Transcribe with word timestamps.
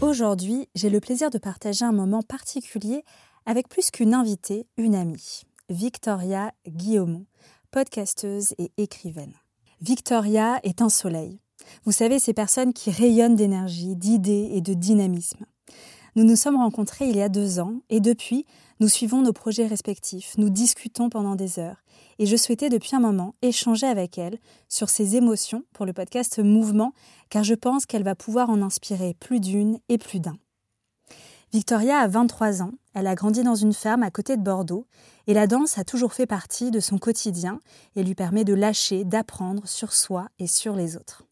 Aujourd'hui, 0.00 0.68
j'ai 0.74 0.90
le 0.90 1.00
plaisir 1.00 1.30
de 1.30 1.38
partager 1.38 1.84
un 1.84 1.92
moment 1.92 2.22
particulier 2.22 3.04
avec 3.46 3.68
plus 3.68 3.90
qu'une 3.90 4.14
invitée, 4.14 4.66
une 4.76 4.94
amie. 4.94 5.44
Victoria 5.70 6.52
Guillaumont, 6.68 7.24
podcasteuse 7.70 8.54
et 8.58 8.70
écrivaine. 8.76 9.32
Victoria 9.80 10.60
est 10.62 10.82
un 10.82 10.90
soleil. 10.90 11.40
Vous 11.84 11.92
savez, 11.92 12.18
ces 12.18 12.34
personnes 12.34 12.74
qui 12.74 12.90
rayonnent 12.90 13.34
d'énergie, 13.34 13.96
d'idées 13.96 14.50
et 14.52 14.60
de 14.60 14.74
dynamisme. 14.74 15.46
Nous 16.16 16.24
nous 16.24 16.36
sommes 16.36 16.56
rencontrés 16.56 17.08
il 17.08 17.16
y 17.16 17.22
a 17.22 17.30
deux 17.30 17.60
ans 17.60 17.80
et 17.88 18.00
depuis, 18.00 18.44
nous 18.78 18.88
suivons 18.88 19.22
nos 19.22 19.32
projets 19.32 19.66
respectifs, 19.66 20.34
nous 20.36 20.50
discutons 20.50 21.08
pendant 21.08 21.34
des 21.34 21.58
heures 21.58 21.82
et 22.18 22.26
je 22.26 22.36
souhaitais 22.36 22.68
depuis 22.68 22.94
un 22.94 23.00
moment 23.00 23.34
échanger 23.40 23.86
avec 23.86 24.18
elle 24.18 24.38
sur 24.68 24.90
ses 24.90 25.16
émotions 25.16 25.64
pour 25.72 25.86
le 25.86 25.94
podcast 25.94 26.40
Mouvement 26.40 26.92
car 27.30 27.42
je 27.42 27.54
pense 27.54 27.86
qu'elle 27.86 28.04
va 28.04 28.14
pouvoir 28.14 28.50
en 28.50 28.60
inspirer 28.60 29.16
plus 29.18 29.40
d'une 29.40 29.78
et 29.88 29.96
plus 29.96 30.20
d'un. 30.20 30.36
Victoria 31.54 31.98
a 32.00 32.08
23 32.08 32.62
ans, 32.62 32.72
elle 32.94 33.06
a 33.06 33.14
grandi 33.14 33.44
dans 33.44 33.54
une 33.54 33.74
ferme 33.74 34.02
à 34.02 34.10
côté 34.10 34.36
de 34.36 34.42
Bordeaux 34.42 34.88
et 35.28 35.34
la 35.34 35.46
danse 35.46 35.78
a 35.78 35.84
toujours 35.84 36.12
fait 36.12 36.26
partie 36.26 36.72
de 36.72 36.80
son 36.80 36.98
quotidien 36.98 37.60
et 37.94 38.02
lui 38.02 38.16
permet 38.16 38.42
de 38.42 38.54
lâcher, 38.54 39.04
d'apprendre 39.04 39.62
sur 39.64 39.92
soi 39.92 40.26
et 40.40 40.48
sur 40.48 40.74
les 40.74 40.96
autres. 40.96 41.22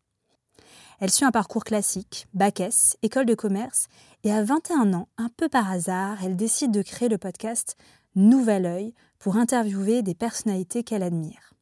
Elle 1.01 1.11
suit 1.11 1.25
un 1.25 1.33
parcours 1.33 1.65
classique, 1.65 2.29
bac 2.35 2.63
école 3.03 3.27
de 3.27 3.35
commerce, 3.35 3.89
et 4.23 4.31
à 4.31 4.45
21 4.45 4.95
ans, 4.95 5.09
un 5.19 5.29
peu 5.37 5.49
par 5.49 5.69
hasard, 5.69 6.19
elle 6.25 6.37
décide 6.37 6.71
de 6.71 6.83
créer 6.83 7.09
le 7.09 7.19
podcast 7.19 7.75
Nouvel 8.15 8.65
Oeil 8.67 8.95
pour 9.19 9.37
interviewer 9.37 10.03
des 10.03 10.15
personnalités 10.15 10.85
qu'elle 10.85 11.03
admire. 11.03 11.53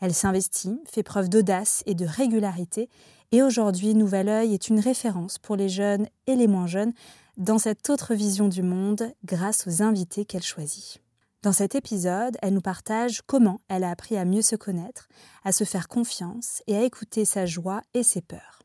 Elle 0.00 0.14
s'investit, 0.14 0.80
fait 0.90 1.02
preuve 1.02 1.28
d'audace 1.28 1.82
et 1.84 1.94
de 1.94 2.06
régularité, 2.06 2.88
et 3.32 3.42
aujourd'hui, 3.42 3.94
Nouvel 3.94 4.28
Oeil 4.28 4.54
est 4.54 4.68
une 4.68 4.80
référence 4.80 5.38
pour 5.38 5.56
les 5.56 5.68
jeunes 5.68 6.06
et 6.26 6.36
les 6.36 6.46
moins 6.46 6.66
jeunes 6.66 6.92
dans 7.36 7.58
cette 7.58 7.88
autre 7.88 8.14
vision 8.14 8.48
du 8.48 8.62
monde 8.62 9.12
grâce 9.24 9.66
aux 9.66 9.82
invités 9.82 10.24
qu'elle 10.24 10.42
choisit. 10.42 11.00
Dans 11.42 11.52
cet 11.52 11.74
épisode, 11.74 12.36
elle 12.42 12.54
nous 12.54 12.60
partage 12.60 13.22
comment 13.26 13.60
elle 13.68 13.84
a 13.84 13.90
appris 13.90 14.16
à 14.16 14.24
mieux 14.24 14.42
se 14.42 14.54
connaître, 14.54 15.08
à 15.42 15.50
se 15.50 15.64
faire 15.64 15.88
confiance 15.88 16.62
et 16.66 16.76
à 16.76 16.84
écouter 16.84 17.24
sa 17.24 17.46
joie 17.46 17.82
et 17.94 18.02
ses 18.02 18.20
peurs. 18.20 18.60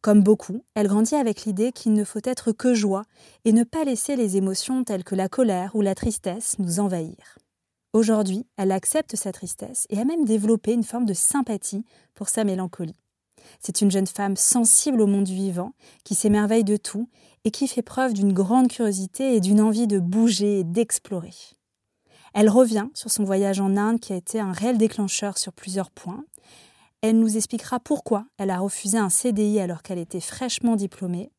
Comme 0.00 0.22
beaucoup, 0.22 0.62
elle 0.74 0.86
grandit 0.86 1.16
avec 1.16 1.44
l'idée 1.44 1.72
qu'il 1.72 1.92
ne 1.92 2.04
faut 2.04 2.20
être 2.22 2.52
que 2.52 2.72
joie 2.72 3.02
et 3.44 3.52
ne 3.52 3.64
pas 3.64 3.82
laisser 3.82 4.14
les 4.14 4.36
émotions 4.36 4.84
telles 4.84 5.02
que 5.02 5.16
la 5.16 5.28
colère 5.28 5.74
ou 5.74 5.80
la 5.80 5.96
tristesse 5.96 6.56
nous 6.60 6.78
envahir. 6.78 7.38
Aujourd'hui, 7.94 8.46
elle 8.56 8.70
accepte 8.70 9.16
sa 9.16 9.32
tristesse 9.32 9.86
et 9.88 9.98
a 9.98 10.04
même 10.04 10.24
développé 10.24 10.72
une 10.72 10.84
forme 10.84 11.06
de 11.06 11.14
sympathie 11.14 11.84
pour 12.14 12.28
sa 12.28 12.44
mélancolie. 12.44 13.00
C'est 13.60 13.80
une 13.80 13.90
jeune 13.90 14.06
femme 14.06 14.36
sensible 14.36 15.00
au 15.00 15.06
monde 15.06 15.28
vivant, 15.28 15.72
qui 16.04 16.14
s'émerveille 16.14 16.64
de 16.64 16.76
tout 16.76 17.08
et 17.44 17.50
qui 17.50 17.68
fait 17.68 17.82
preuve 17.82 18.12
d'une 18.12 18.32
grande 18.32 18.68
curiosité 18.68 19.34
et 19.34 19.40
d'une 19.40 19.60
envie 19.60 19.86
de 19.86 19.98
bouger 19.98 20.60
et 20.60 20.64
d'explorer. 20.64 21.34
Elle 22.34 22.50
revient 22.50 22.88
sur 22.94 23.10
son 23.10 23.24
voyage 23.24 23.60
en 23.60 23.76
Inde 23.76 24.00
qui 24.00 24.12
a 24.12 24.16
été 24.16 24.38
un 24.40 24.52
réel 24.52 24.78
déclencheur 24.78 25.38
sur 25.38 25.52
plusieurs 25.52 25.90
points. 25.90 26.24
Elle 27.00 27.18
nous 27.18 27.36
expliquera 27.36 27.80
pourquoi 27.80 28.26
elle 28.38 28.50
a 28.50 28.58
refusé 28.58 28.98
un 28.98 29.08
CDI 29.08 29.60
alors 29.60 29.82
qu'elle 29.82 29.98
était 29.98 30.20
fraîchement 30.20 30.76
diplômée 30.76 31.30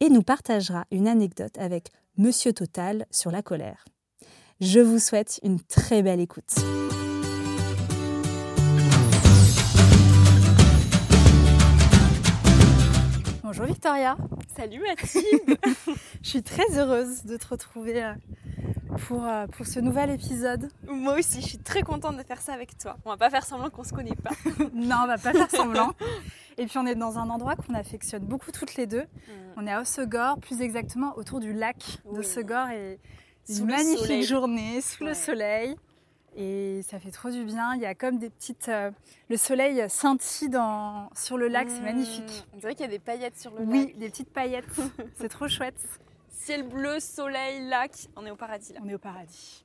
et 0.00 0.10
nous 0.10 0.22
partagera 0.22 0.84
une 0.90 1.08
anecdote 1.08 1.56
avec 1.58 1.88
Monsieur 2.16 2.52
Total 2.52 3.06
sur 3.10 3.30
la 3.30 3.42
colère. 3.42 3.84
Je 4.60 4.80
vous 4.80 4.98
souhaite 4.98 5.40
une 5.42 5.60
très 5.60 6.02
belle 6.02 6.20
écoute. 6.20 6.54
Bonjour 13.50 13.64
Victoria. 13.64 14.14
Salut 14.54 14.78
Mathilde. 14.82 15.56
Je 16.22 16.28
suis 16.28 16.42
très 16.42 16.78
heureuse 16.78 17.24
de 17.24 17.38
te 17.38 17.48
retrouver 17.48 18.04
euh, 18.04 18.12
pour, 19.06 19.24
euh, 19.24 19.46
pour 19.46 19.64
ce 19.64 19.80
nouvel 19.80 20.10
épisode. 20.10 20.68
Moi 20.86 21.18
aussi, 21.18 21.40
je 21.40 21.46
suis 21.46 21.58
très 21.58 21.80
contente 21.80 22.18
de 22.18 22.22
faire 22.22 22.42
ça 22.42 22.52
avec 22.52 22.76
toi. 22.76 22.98
On 23.06 23.08
va 23.08 23.16
pas 23.16 23.30
faire 23.30 23.46
semblant 23.46 23.70
qu'on 23.70 23.84
se 23.84 23.94
connaît 23.94 24.16
pas. 24.16 24.32
non, 24.74 24.96
on 25.04 25.06
va 25.06 25.16
pas 25.16 25.32
faire 25.32 25.50
semblant. 25.50 25.94
Et 26.58 26.66
puis 26.66 26.76
on 26.76 26.84
est 26.84 26.94
dans 26.94 27.18
un 27.18 27.30
endroit 27.30 27.56
qu'on 27.56 27.72
affectionne 27.72 28.22
beaucoup 28.22 28.52
toutes 28.52 28.74
les 28.74 28.86
deux. 28.86 29.04
Mm. 29.04 29.32
On 29.56 29.66
est 29.66 29.72
à 29.72 29.80
Ossegor, 29.80 30.38
plus 30.40 30.60
exactement 30.60 31.16
autour 31.16 31.40
du 31.40 31.54
lac 31.54 32.00
d'Ossegor 32.12 32.68
et 32.68 33.00
une 33.48 33.64
magnifique 33.64 34.24
journée 34.24 34.82
sous 34.82 35.04
le 35.04 35.14
soleil 35.14 35.74
et 36.38 36.82
ça 36.82 37.00
fait 37.00 37.10
trop 37.10 37.30
du 37.30 37.44
bien. 37.44 37.74
Il 37.74 37.82
y 37.82 37.86
a 37.86 37.94
comme 37.96 38.18
des 38.18 38.30
petites. 38.30 38.68
Euh, 38.68 38.92
le 39.28 39.36
soleil 39.36 39.84
scintille 39.90 40.48
dans, 40.48 41.10
sur 41.16 41.36
le 41.36 41.48
lac, 41.48 41.68
c'est 41.68 41.80
magnifique. 41.80 42.22
Mmh, 42.22 42.54
on 42.54 42.56
dirait 42.58 42.74
qu'il 42.74 42.86
y 42.86 42.88
a 42.88 42.92
des 42.92 43.00
paillettes 43.00 43.38
sur 43.38 43.50
le 43.50 43.64
lac. 43.64 43.68
Oui, 43.68 43.94
des 43.96 44.08
petites 44.08 44.32
paillettes. 44.32 44.64
c'est 45.16 45.28
trop 45.28 45.48
chouette. 45.48 45.80
Ciel 46.30 46.62
bleu, 46.62 47.00
soleil, 47.00 47.68
lac, 47.68 47.90
on 48.14 48.24
est 48.24 48.30
au 48.30 48.36
paradis 48.36 48.72
là. 48.72 48.80
On 48.84 48.88
est 48.88 48.94
au 48.94 48.98
paradis. 48.98 49.64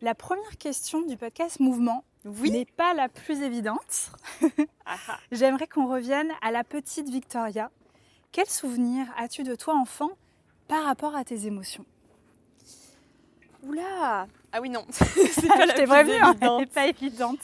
La 0.00 0.14
première 0.14 0.56
question 0.58 1.02
du 1.02 1.16
podcast 1.16 1.58
Mouvement 1.58 2.04
oui. 2.24 2.52
n'est 2.52 2.66
pas 2.66 2.94
la 2.94 3.08
plus 3.08 3.42
évidente. 3.42 4.12
Ah 4.86 4.96
ah. 5.08 5.18
J'aimerais 5.32 5.66
qu'on 5.66 5.88
revienne 5.88 6.30
à 6.42 6.50
la 6.50 6.62
petite 6.62 7.08
Victoria. 7.08 7.70
Quel 8.32 8.46
souvenir 8.46 9.06
as-tu 9.16 9.42
de 9.42 9.54
toi 9.54 9.74
enfant 9.74 10.10
par 10.68 10.84
rapport 10.84 11.16
à 11.16 11.24
tes 11.24 11.46
émotions? 11.46 11.86
Oula 13.66 14.26
Ah 14.52 14.60
oui, 14.60 14.70
non. 14.70 14.84
c'est 14.90 15.48
pas 15.48 15.66
la 15.66 15.74
prévenue, 15.74 16.14
elle 16.60 16.68
pas 16.68 16.86
évidente. 16.86 17.40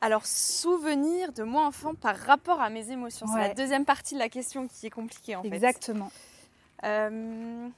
Alors, 0.00 0.26
souvenir 0.26 1.32
de 1.32 1.42
moi 1.42 1.66
enfant 1.66 1.94
par 1.94 2.16
rapport 2.16 2.60
à 2.60 2.70
mes 2.70 2.90
émotions. 2.90 3.26
C'est 3.26 3.38
la 3.38 3.54
deuxième 3.54 3.84
partie 3.84 4.14
de 4.14 4.18
la 4.18 4.28
question 4.28 4.68
qui 4.68 4.86
est 4.86 4.90
compliquée 4.90 5.36
en 5.36 5.42
fait. 5.42 5.48
Exactement. 5.48 6.10
Euh, 6.84 7.68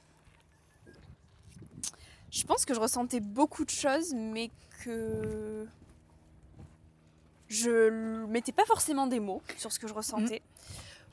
je 2.31 2.43
pense 2.43 2.65
que 2.65 2.73
je 2.73 2.79
ressentais 2.79 3.19
beaucoup 3.19 3.65
de 3.65 3.69
choses, 3.69 4.13
mais 4.13 4.51
que 4.83 5.67
je 7.47 8.25
mettais 8.27 8.51
pas 8.51 8.65
forcément 8.65 9.07
des 9.07 9.19
mots 9.19 9.41
sur 9.57 9.71
ce 9.71 9.79
que 9.79 9.87
je 9.87 9.93
ressentais 9.93 10.41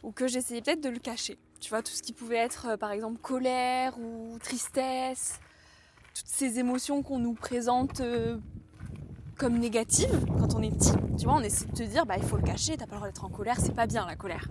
ou 0.02 0.12
que 0.12 0.28
j'essayais 0.28 0.60
peut-être 0.60 0.82
de 0.82 0.90
le 0.90 0.98
cacher. 0.98 1.38
Tu 1.60 1.70
vois, 1.70 1.82
tout 1.82 1.92
ce 1.92 2.02
qui 2.02 2.12
pouvait 2.12 2.36
être 2.36 2.66
euh, 2.68 2.76
par 2.76 2.92
exemple 2.92 3.18
colère 3.20 3.98
ou 3.98 4.38
tristesse, 4.38 5.40
toutes 6.16 6.28
ces 6.28 6.58
émotions 6.58 7.02
qu'on 7.02 7.18
nous 7.18 7.34
présente 7.34 8.00
euh, 8.00 8.38
comme 9.36 9.58
négatives 9.58 10.24
quand 10.38 10.54
on 10.54 10.62
est 10.62 10.70
petit. 10.70 10.92
Tu 11.18 11.24
vois, 11.24 11.34
on 11.34 11.42
essaie 11.42 11.66
de 11.66 11.72
te 11.72 11.82
dire, 11.82 12.06
bah 12.06 12.14
il 12.16 12.22
faut 12.22 12.36
le 12.36 12.42
cacher, 12.42 12.76
t'as 12.76 12.86
pas 12.86 12.92
le 12.92 12.96
droit 12.96 13.08
d'être 13.08 13.24
en 13.24 13.28
colère, 13.28 13.56
c'est 13.58 13.74
pas 13.74 13.86
bien 13.86 14.06
la 14.06 14.16
colère. 14.16 14.48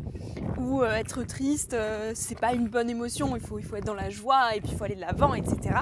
Ou 0.60 0.84
euh, 0.84 0.94
être 0.96 1.24
triste, 1.24 1.76
c'est 2.14 2.40
pas 2.40 2.54
une 2.54 2.68
bonne 2.68 2.90
émotion, 2.90 3.36
il 3.36 3.42
faut, 3.42 3.58
il 3.58 3.66
faut 3.66 3.76
être 3.76 3.86
dans 3.86 3.96
la 3.96 4.10
joie 4.10 4.56
et 4.56 4.62
puis 4.62 4.72
il 4.72 4.78
faut 4.78 4.84
aller 4.84 4.96
de 4.96 5.02
l'avant, 5.02 5.34
etc. 5.34 5.80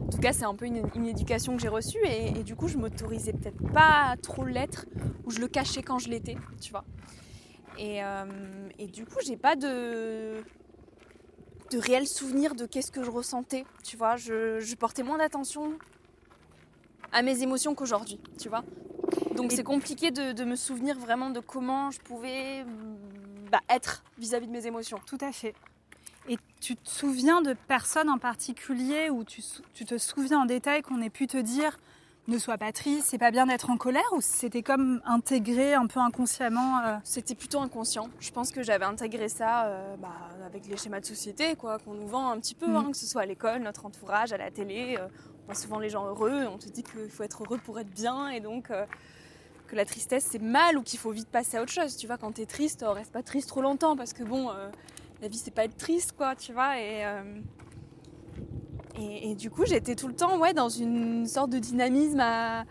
En 0.00 0.08
tout 0.08 0.18
cas, 0.18 0.32
c'est 0.32 0.44
un 0.44 0.54
peu 0.54 0.66
une, 0.66 1.06
éducation 1.06 1.54
que 1.56 1.62
j'ai 1.62 1.68
reçue 1.68 2.02
et, 2.04 2.38
et, 2.38 2.42
du 2.42 2.56
coup, 2.56 2.68
je 2.68 2.78
m'autorisais 2.78 3.32
peut-être 3.32 3.62
pas 3.72 4.14
trop 4.22 4.44
l'être 4.44 4.86
ou 5.24 5.30
je 5.30 5.38
le 5.38 5.48
cachais 5.48 5.82
quand 5.82 5.98
je 5.98 6.08
l'étais, 6.08 6.36
tu 6.60 6.70
vois. 6.70 6.84
Euh, 7.80 8.68
et, 8.78 8.86
du 8.86 9.04
coup, 9.04 9.18
j'ai 9.24 9.36
pas 9.36 9.56
de, 9.56 10.42
de 11.70 11.78
réel 11.78 12.06
souvenir 12.06 12.54
de 12.54 12.66
qu'est-ce 12.66 12.90
que 12.90 13.02
je 13.02 13.10
ressentais. 13.10 13.64
Tu 13.84 13.96
vois, 13.96 14.16
je, 14.16 14.74
portais 14.74 15.02
moins 15.02 15.18
d'attention 15.18 15.78
à 17.12 17.22
mes 17.22 17.42
émotions 17.42 17.74
qu'aujourd'hui, 17.74 18.20
tu 18.38 18.48
vois. 18.48 18.64
Donc 19.36 19.52
c'est 19.52 19.64
compliqué 19.64 20.10
de, 20.10 20.44
me 20.44 20.56
souvenir 20.56 20.98
vraiment 20.98 21.30
de 21.30 21.40
comment 21.40 21.90
je 21.90 22.00
pouvais 22.00 22.64
bah, 23.50 23.60
être 23.68 24.02
vis-à-vis 24.18 24.46
de 24.46 24.52
mes 24.52 24.66
émotions. 24.66 24.98
Tout 25.06 25.18
à 25.20 25.32
fait. 25.32 25.54
Et 26.28 26.36
tu 26.60 26.76
te 26.76 26.88
souviens 26.88 27.40
de 27.40 27.54
personnes 27.54 28.10
en 28.10 28.18
particulier 28.18 29.10
ou 29.10 29.24
tu, 29.24 29.42
tu 29.74 29.84
te 29.84 29.98
souviens 29.98 30.40
en 30.40 30.44
détail 30.44 30.82
qu'on 30.82 31.00
ait 31.00 31.10
pu 31.10 31.26
te 31.26 31.38
dire 31.38 31.78
ne 32.30 32.38
sois 32.38 32.56
pas 32.56 32.72
triste, 32.72 33.08
c'est 33.10 33.18
pas 33.18 33.30
bien 33.30 33.46
d'être 33.46 33.70
en 33.70 33.76
colère 33.76 34.08
ou 34.12 34.20
c'était 34.20 34.62
comme 34.62 35.00
intégré 35.04 35.74
un 35.74 35.86
peu 35.86 36.00
inconsciemment 36.00 36.78
euh 36.78 36.96
C'était 37.02 37.34
plutôt 37.34 37.58
inconscient. 37.60 38.08
Je 38.20 38.30
pense 38.30 38.52
que 38.52 38.62
j'avais 38.62 38.84
intégré 38.84 39.28
ça 39.28 39.66
euh, 39.66 39.96
bah, 39.96 40.12
avec 40.46 40.66
les 40.66 40.76
schémas 40.76 41.00
de 41.00 41.06
société 41.06 41.56
quoi, 41.56 41.78
qu'on 41.78 41.94
nous 41.94 42.06
vend 42.06 42.30
un 42.30 42.38
petit 42.38 42.54
peu, 42.54 42.68
mm. 42.68 42.76
hein, 42.76 42.88
que 42.92 42.96
ce 42.96 43.06
soit 43.06 43.22
à 43.22 43.26
l'école, 43.26 43.62
notre 43.62 43.84
entourage, 43.84 44.32
à 44.32 44.36
la 44.36 44.50
télé. 44.50 44.96
Euh, 44.98 45.06
on 45.42 45.46
voit 45.46 45.54
souvent 45.54 45.80
les 45.80 45.90
gens 45.90 46.06
heureux, 46.06 46.46
on 46.46 46.58
te 46.58 46.68
dit 46.68 46.84
qu'il 46.84 47.10
faut 47.10 47.24
être 47.24 47.42
heureux 47.42 47.58
pour 47.58 47.80
être 47.80 47.90
bien 47.90 48.28
et 48.28 48.40
donc 48.40 48.70
que 49.66 49.76
la 49.76 49.84
tristesse 49.84 50.26
c'est 50.30 50.40
mal 50.40 50.78
ou 50.78 50.82
qu'il 50.82 50.98
faut 51.00 51.10
vite 51.10 51.28
passer 51.28 51.56
à 51.56 51.62
autre 51.62 51.72
chose. 51.72 51.96
Tu 51.96 52.06
vois, 52.06 52.18
quand 52.18 52.32
t'es 52.32 52.46
triste, 52.46 52.84
reste 52.86 53.10
pas 53.10 53.24
triste 53.24 53.48
trop 53.48 53.62
longtemps 53.62 53.96
parce 53.96 54.12
que 54.12 54.22
bon, 54.22 54.50
la 55.20 55.28
vie 55.28 55.38
c'est 55.38 55.50
pas 55.50 55.64
être 55.64 55.76
triste 55.76 56.12
quoi, 56.12 56.36
tu 56.36 56.52
vois. 56.52 56.78
Et, 56.78 57.04
et, 59.00 59.34
du 59.34 59.50
coup, 59.50 59.64
j'étais 59.64 59.94
tout 59.94 60.08
le 60.08 60.14
temps 60.14 60.38
ouais, 60.38 60.52
dans 60.52 60.68
une 60.68 61.26
sorte 61.26 61.50
de 61.50 61.58
dynamisme 61.58 62.20
à, 62.20 62.64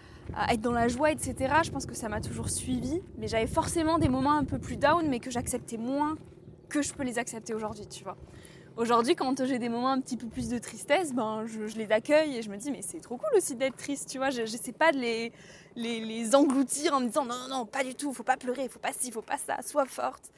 être 0.50 0.62
dans 0.62 0.72
la 0.72 0.88
joie, 0.88 1.12
etc. 1.12 1.36
Je 1.64 1.72
pense 1.72 1.86
que 1.86 1.96
ça 1.96 2.08
m'a 2.08 2.22
toujours 2.22 2.50
suivi. 2.50 3.02
Mais 3.18 3.28
j'avais 3.28 3.48
forcément 3.48 3.98
des 3.98 4.10
moments 4.10 4.34
un 4.34 4.44
peu 4.44 4.60
plus 4.60 4.78
down, 4.78 5.08
mais 5.08 5.20
que 5.20 5.32
j'acceptais 5.32 5.78
moins 5.78 6.18
que 6.70 6.82
je 6.82 6.94
peux 6.94 7.04
les 7.04 7.18
accepter 7.18 7.54
aujourd'hui, 7.54 7.88
tu 7.88 8.04
vois. 8.04 8.16
Aujourd'hui, 8.78 9.16
quand 9.16 9.44
j'ai 9.44 9.60
des 9.60 9.68
moments 9.68 9.92
un 9.92 10.00
petit 10.00 10.16
peu 10.16 10.28
plus 10.28 10.48
de 10.48 10.58
tristesse, 10.58 11.14
ben, 11.14 11.46
je, 11.46 11.76
les 11.78 11.92
accueille 11.92 12.38
et 12.38 12.42
je 12.42 12.50
me 12.50 12.58
dis, 12.58 12.72
mais 12.72 12.82
c'est 12.82 13.02
trop 13.02 13.18
cool 13.18 13.36
aussi 13.36 13.56
d'être 13.56 13.76
triste, 13.76 14.08
tu 14.08 14.20
vois. 14.20 14.30
Je 14.30 14.42
n'essaie 14.42 14.72
pas 14.72 14.92
de 14.92 15.00
les, 15.00 15.34
les, 15.76 16.36
engloutir 16.36 16.94
en 16.94 17.02
me 17.02 17.08
disant, 17.08 17.26
non, 17.26 17.36
non, 17.36 17.58
non, 17.58 17.66
pas 17.66 17.84
du 17.84 17.96
tout, 17.96 18.14
faut 18.14 18.24
pas 18.24 18.38
pleurer, 18.38 18.70
faut 18.70 18.80
pas 18.80 18.94
ci, 18.94 19.12
faut 19.12 19.22
pas 19.22 19.38
ça, 19.38 19.58
sois 19.64 19.86
forte. 19.86 20.32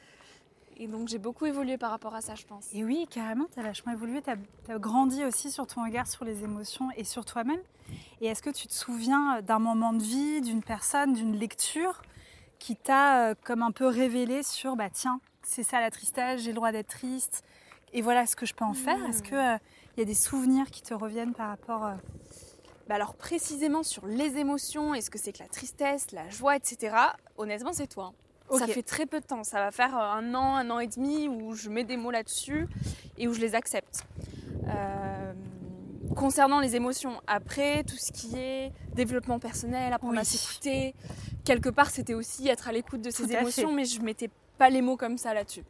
Et 0.76 0.86
donc 0.86 1.08
j'ai 1.08 1.18
beaucoup 1.18 1.46
évolué 1.46 1.76
par 1.76 1.90
rapport 1.90 2.14
à 2.14 2.20
ça, 2.20 2.34
je 2.34 2.44
pense. 2.44 2.68
Et 2.72 2.84
oui, 2.84 3.06
carrément, 3.10 3.46
tu 3.52 3.60
as 3.60 3.62
vachement 3.62 3.92
évolué, 3.92 4.22
tu 4.22 4.30
as, 4.30 4.78
grandi 4.78 5.24
aussi 5.24 5.50
sur 5.50 5.66
ton 5.66 5.84
regard 5.84 6.06
sur 6.06 6.24
les 6.24 6.44
émotions 6.44 6.88
et 6.96 7.04
sur 7.04 7.24
toi-même. 7.24 7.60
Et 8.20 8.26
est-ce 8.26 8.42
que 8.42 8.50
tu 8.50 8.66
te 8.68 8.72
souviens 8.72 9.42
d'un 9.42 9.58
moment 9.58 9.92
de 9.92 10.02
vie, 10.02 10.40
d'une 10.40 10.62
personne, 10.62 11.12
d'une 11.12 11.36
lecture 11.36 12.02
qui 12.58 12.76
t'a 12.76 13.30
euh, 13.30 13.34
comme 13.44 13.62
un 13.62 13.72
peu 13.72 13.86
révélé 13.86 14.42
sur, 14.42 14.76
bah 14.76 14.88
tiens, 14.88 15.20
c'est 15.42 15.64
ça 15.64 15.80
la 15.80 15.90
tristesse, 15.90 16.40
j'ai 16.42 16.50
le 16.50 16.56
droit 16.56 16.72
d'être 16.72 16.88
triste, 16.88 17.44
et 17.92 18.02
voilà 18.02 18.26
ce 18.26 18.36
que 18.36 18.46
je 18.46 18.54
peux 18.54 18.64
en 18.64 18.72
faire? 18.72 19.04
Est-ce 19.06 19.22
qu'il 19.22 19.34
euh, 19.34 19.58
il 19.96 20.00
y 20.00 20.02
a 20.02 20.06
des 20.06 20.14
souvenirs 20.14 20.70
qui 20.70 20.82
te 20.82 20.94
reviennent 20.94 21.34
par 21.34 21.48
rapport... 21.48 21.84
Euh, 21.84 21.94
bah 22.88 22.96
alors 22.96 23.14
précisément 23.14 23.82
sur 23.82 24.06
les 24.06 24.38
émotions, 24.38 24.94
est-ce 24.94 25.10
que 25.10 25.18
c'est 25.18 25.32
que 25.32 25.38
la 25.38 25.48
tristesse, 25.48 26.10
la 26.10 26.28
joie, 26.30 26.56
etc. 26.56 26.96
Honnêtement, 27.36 27.72
c'est 27.72 27.86
toi. 27.86 28.12
Hein. 28.12 28.31
Ça 28.50 28.66
fait 28.66 28.82
très 28.82 29.06
peu 29.06 29.20
de 29.20 29.24
temps. 29.24 29.44
Ça 29.44 29.58
va 29.58 29.70
faire 29.70 29.96
euh, 29.96 30.00
un 30.00 30.34
an, 30.34 30.56
un 30.56 30.70
an 30.70 30.78
et 30.78 30.86
demi 30.86 31.28
où 31.28 31.54
je 31.54 31.68
mets 31.68 31.84
des 31.84 31.96
mots 31.96 32.10
là-dessus 32.10 32.66
et 33.18 33.28
où 33.28 33.34
je 33.34 33.40
les 33.40 33.54
accepte. 33.54 34.04
Euh, 34.68 35.32
concernant 36.14 36.60
les 36.60 36.76
émotions, 36.76 37.20
après, 37.26 37.84
tout 37.84 37.96
ce 37.96 38.12
qui 38.12 38.36
est 38.36 38.72
développement 38.94 39.38
personnel, 39.38 39.92
apprendre 39.92 40.18
à 40.18 40.24
s'écouter, 40.24 40.94
quelque 41.44 41.68
part, 41.68 41.90
c'était 41.90 42.14
aussi 42.14 42.48
être 42.48 42.68
à 42.68 42.72
l'écoute 42.72 43.00
de 43.00 43.10
ces 43.10 43.32
émotions, 43.32 43.72
mais 43.72 43.84
je 43.84 44.00
mettais 44.00 44.30
pas 44.58 44.70
les 44.70 44.82
mots 44.82 44.96
comme 44.96 45.18
ça 45.18 45.34
là-dessus. 45.34 45.64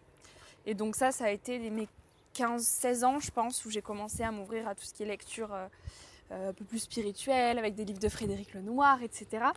Et 0.67 0.75
donc 0.75 0.97
ça, 0.97 1.11
ça 1.11 1.25
a 1.25 1.31
été 1.31 1.59
mes 1.71 1.89
15-16 2.35 3.05
ans, 3.05 3.21
je 3.21 3.31
pense, 3.31 3.65
où 3.65 3.71
j'ai 3.71 3.83
commencé 3.83 4.23
à 4.23 4.31
m'ouvrir 4.31 4.69
à 4.69 4.75
tout 4.75 4.85
ce 4.85 4.93
qui 4.93 5.03
est 5.03 5.07
lecture 5.07 5.53
euh, 5.53 6.49
un 6.51 6.53
peu 6.53 6.65
plus 6.65 6.81
spirituelle, 6.81 7.59
avec 7.59 7.75
des 7.75 7.85
livres 7.85 8.01
de 8.01 8.09
Frédéric 8.09 8.55
Lenoir, 8.55 9.03
etc 9.03 9.53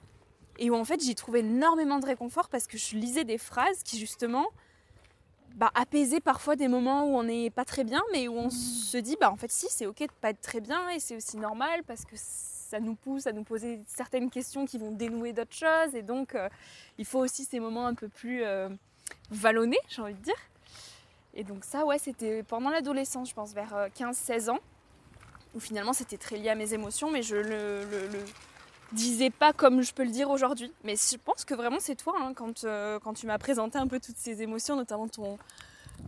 et 0.58 0.70
où 0.70 0.76
en 0.76 0.86
fait 0.86 1.02
j'y 1.02 1.16
trouvais 1.16 1.40
énormément 1.40 2.00
de 2.00 2.06
réconfort 2.06 2.50
parce 2.50 2.68
que 2.68 2.78
je 2.78 2.96
lisais 2.96 3.24
des 3.24 3.38
phrases 3.38 3.84
qui 3.84 4.00
justement 4.00 4.48
bah, 5.56 5.72
apaisaient 5.74 6.20
parfois 6.20 6.56
des 6.56 6.68
moments 6.68 7.06
où 7.06 7.18
on 7.18 7.24
n'est 7.24 7.50
pas 7.50 7.64
très 7.64 7.86
bien, 7.86 8.02
mais 8.12 8.28
où 8.28 8.38
on 8.38 8.48
mmh. 8.48 8.52
se 8.52 8.98
dit 8.98 9.18
bah 9.20 9.32
en 9.32 9.38
fait 9.38 9.52
si 9.52 9.68
c'est 9.70 9.86
ok 9.86 10.00
de 10.00 10.08
pas 10.20 10.32
être 10.32 10.42
très 10.42 10.60
bien 10.60 10.90
et 10.90 11.00
c'est 11.00 11.16
aussi 11.16 11.38
normal 11.38 11.84
parce 11.88 12.04
que 12.04 12.16
ça 12.18 12.80
nous 12.80 12.96
pousse 12.96 13.28
à 13.28 13.32
nous 13.32 13.44
poser 13.44 13.80
certaines 13.88 14.30
questions 14.30 14.66
qui 14.66 14.78
vont 14.78 14.92
dénouer 14.92 15.34
d'autres 15.34 15.56
choses 15.56 15.96
et 15.96 16.02
donc 16.02 16.36
euh, 16.36 16.50
il 16.98 17.06
faut 17.06 17.20
aussi 17.20 17.46
ces 17.46 17.60
moments 17.60 17.88
un 17.88 17.94
peu 17.94 18.10
plus 18.10 18.44
euh, 18.44 18.70
vallonnés, 19.30 19.80
j'ai 19.88 20.02
envie 20.02 20.14
de 20.14 20.22
dire. 20.22 20.36
Et 21.34 21.44
donc 21.44 21.64
ça 21.64 21.86
ouais 21.86 22.00
c'était 22.00 22.44
pendant 22.44 22.70
l'adolescence, 22.70 23.30
je 23.30 23.36
pense 23.36 23.54
vers 23.54 23.90
15-16 23.98 24.50
euh, 24.50 24.54
ans 24.54 24.60
où 25.54 25.60
finalement 25.62 25.94
c'était 25.94 26.18
très 26.18 26.38
lié 26.38 26.50
à 26.50 26.56
mes 26.56 26.74
émotions, 26.74 27.12
mais 27.12 27.22
je 27.22 27.38
le, 27.38 27.86
le 27.86 28.20
disais 28.92 29.30
pas 29.30 29.54
comme 29.54 29.82
je 29.82 29.94
peux 29.94 30.04
le 30.04 30.12
dire 30.12 30.30
aujourd'hui. 30.30 30.72
Mais 30.84 30.96
je 30.96 31.18
pense 31.18 31.46
que 31.46 31.54
vraiment 31.54 31.78
c'est 31.80 31.96
toi, 31.96 32.16
hein, 32.20 32.34
quand, 32.36 32.64
euh, 32.64 33.00
quand 33.00 33.14
tu 33.14 33.28
m'as 33.28 33.38
présenté 33.38 33.78
un 33.78 33.88
peu 33.88 34.00
toutes 34.00 34.18
ces 34.18 34.42
émotions, 34.42 34.76
notamment 34.76 35.08
ton, 35.08 35.38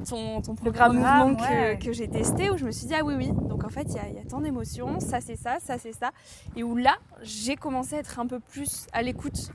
ton, 0.07 0.41
ton 0.41 0.55
programme, 0.55 0.97
mouvement 0.97 1.35
que, 1.77 1.91
j'ai 1.93 2.07
testé, 2.07 2.49
où 2.49 2.57
je 2.57 2.65
me 2.65 2.71
suis 2.71 2.87
dit, 2.87 2.95
ah 2.95 3.03
oui, 3.03 3.15
oui, 3.15 3.31
donc 3.31 3.63
en 3.63 3.69
fait 3.69 3.87
il 3.89 3.95
y 3.95 3.99
a, 3.99 4.09
y 4.09 4.19
a, 4.19 4.23
tant 4.23 4.41
d'émotions, 4.41 4.99
ça 4.99 5.21
c'est 5.21 5.35
ça, 5.35 5.57
ça 5.59 5.77
c'est 5.77 5.93
ça. 5.93 6.11
Et 6.55 6.63
où 6.63 6.75
là, 6.75 6.97
j'ai 7.21 7.55
commencé 7.55 7.95
à 7.95 7.99
être 7.99 8.19
un 8.19 8.27
peu 8.27 8.39
plus 8.39 8.87
à 8.93 9.01
l'écoute 9.01 9.51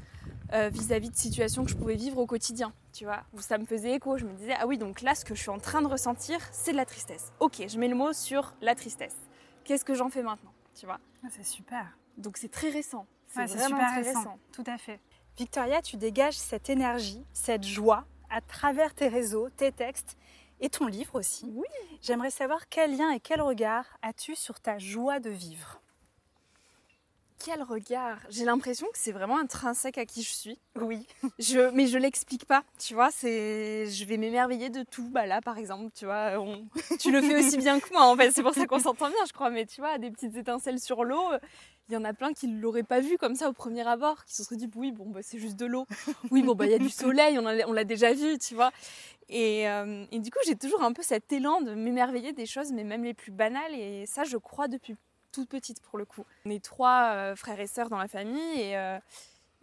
euh, 0.54 0.68
vis-à-vis 0.68 1.08
de 1.08 1.16
situations 1.16 1.64
que 1.64 1.70
je 1.70 1.76
pouvais 1.76 1.94
vivre 1.94 2.18
au 2.18 2.26
quotidien, 2.26 2.72
tu 2.92 3.04
vois, 3.04 3.22
où 3.32 3.40
ça 3.40 3.56
me 3.56 3.64
faisait 3.64 3.92
écho. 3.92 4.18
Je 4.18 4.26
me 4.26 4.32
disais, 4.34 4.54
ah 4.60 4.66
oui, 4.66 4.76
donc 4.76 5.00
là, 5.00 5.14
ce 5.14 5.24
que 5.24 5.34
je 5.34 5.40
suis 5.40 5.50
en 5.50 5.58
train 5.58 5.80
de 5.80 5.86
ressentir, 5.86 6.38
c'est 6.52 6.72
de 6.72 6.76
la 6.76 6.84
tristesse. 6.84 7.32
Ok, 7.40 7.62
je 7.66 7.78
mets 7.78 7.88
le 7.88 7.94
mot 7.94 8.12
sur 8.12 8.52
la 8.60 8.74
tristesse. 8.74 9.16
Qu'est-ce 9.64 9.84
que 9.84 9.94
j'en 9.94 10.10
fais 10.10 10.22
maintenant, 10.22 10.52
tu 10.78 10.84
vois? 10.84 10.98
Ah, 11.24 11.28
C'est 11.30 11.46
super. 11.46 11.96
Donc 12.16 12.36
c'est 12.36 12.50
très 12.50 12.70
récent. 12.70 13.06
C'est 13.26 13.48
super 13.48 13.94
récent. 13.94 14.38
Tout 14.52 14.64
à 14.66 14.78
fait. 14.78 15.00
Victoria, 15.36 15.80
tu 15.80 15.96
dégages 15.96 16.38
cette 16.38 16.68
énergie, 16.68 17.24
cette 17.32 17.64
joie 17.64 18.04
à 18.30 18.40
travers 18.40 18.94
tes 18.94 19.08
réseaux, 19.08 19.48
tes 19.50 19.72
textes 19.72 20.16
et 20.60 20.68
ton 20.68 20.86
livre 20.86 21.18
aussi. 21.18 21.50
Oui. 21.54 21.66
J'aimerais 22.00 22.30
savoir 22.30 22.68
quel 22.68 22.96
lien 22.96 23.10
et 23.10 23.20
quel 23.20 23.40
regard 23.42 23.84
as-tu 24.02 24.36
sur 24.36 24.60
ta 24.60 24.78
joie 24.78 25.20
de 25.20 25.30
vivre? 25.30 25.81
Quel 27.44 27.62
regard 27.62 28.18
J'ai 28.30 28.44
l'impression 28.44 28.86
que 28.86 28.98
c'est 28.98 29.12
vraiment 29.12 29.38
intrinsèque 29.38 29.98
à 29.98 30.06
qui 30.06 30.22
je 30.22 30.30
suis. 30.30 30.58
Oui. 30.80 31.06
Je, 31.38 31.70
mais 31.70 31.86
je 31.86 31.98
l'explique 31.98 32.44
pas, 32.46 32.62
tu 32.78 32.94
vois. 32.94 33.10
C'est, 33.10 33.86
je 33.86 34.04
vais 34.04 34.16
m'émerveiller 34.16 34.70
de 34.70 34.82
tout. 34.84 35.08
Bah 35.10 35.26
là, 35.26 35.40
par 35.40 35.58
exemple, 35.58 35.90
tu 35.94 36.04
vois, 36.04 36.32
tu 37.00 37.10
le 37.10 37.20
fais 37.20 37.36
aussi 37.36 37.56
bien 37.56 37.80
que 37.80 37.92
moi. 37.92 38.04
En 38.04 38.16
fait, 38.16 38.30
c'est 38.30 38.42
pour 38.42 38.54
ça 38.54 38.66
qu'on 38.66 38.78
s'entend 38.78 39.08
bien, 39.08 39.24
je 39.26 39.32
crois. 39.32 39.50
Mais 39.50 39.66
tu 39.66 39.80
vois, 39.80 39.98
des 39.98 40.10
petites 40.10 40.36
étincelles 40.36 40.78
sur 40.78 41.04
l'eau. 41.04 41.22
Il 41.88 41.94
y 41.94 41.96
en 41.96 42.04
a 42.04 42.14
plein 42.14 42.32
qui 42.32 42.46
ne 42.46 42.60
l'auraient 42.60 42.84
pas 42.84 43.00
vu 43.00 43.18
comme 43.18 43.34
ça 43.34 43.48
au 43.48 43.52
premier 43.52 43.86
abord, 43.86 44.24
qui 44.24 44.34
se 44.34 44.44
seraient 44.44 44.56
dit 44.56 44.70
oui 44.76 44.92
bon 44.92 45.10
bah 45.10 45.20
c'est 45.22 45.38
juste 45.38 45.56
de 45.56 45.66
l'eau, 45.66 45.84
oui 46.30 46.42
bon 46.42 46.54
bah 46.54 46.64
il 46.64 46.70
y 46.70 46.74
a 46.74 46.78
du 46.78 46.88
soleil, 46.88 47.38
on, 47.38 47.44
on 47.44 47.72
l'a 47.72 47.84
déjà 47.84 48.14
vu, 48.14 48.38
tu 48.38 48.54
vois. 48.54 48.70
Et, 49.28 49.68
euh, 49.68 50.06
et 50.12 50.20
du 50.20 50.30
coup 50.30 50.38
j'ai 50.46 50.54
toujours 50.56 50.82
un 50.82 50.92
peu 50.92 51.02
cet 51.02 51.32
élan 51.32 51.60
de 51.60 51.74
m'émerveiller 51.74 52.32
des 52.32 52.46
choses, 52.46 52.72
mais 52.72 52.84
même 52.84 53.02
les 53.02 53.14
plus 53.14 53.32
banales. 53.32 53.74
Et 53.74 54.06
ça 54.06 54.22
je 54.22 54.36
crois 54.36 54.68
depuis 54.68 54.94
toute 55.32 55.48
petite 55.48 55.80
pour 55.80 55.98
le 55.98 56.04
coup. 56.04 56.24
On 56.46 56.50
est 56.50 56.62
trois 56.62 57.12
euh, 57.12 57.36
frères 57.36 57.58
et 57.58 57.66
sœurs 57.66 57.88
dans 57.88 57.98
la 57.98 58.08
famille 58.08 58.60
et, 58.60 58.76
euh, 58.76 58.98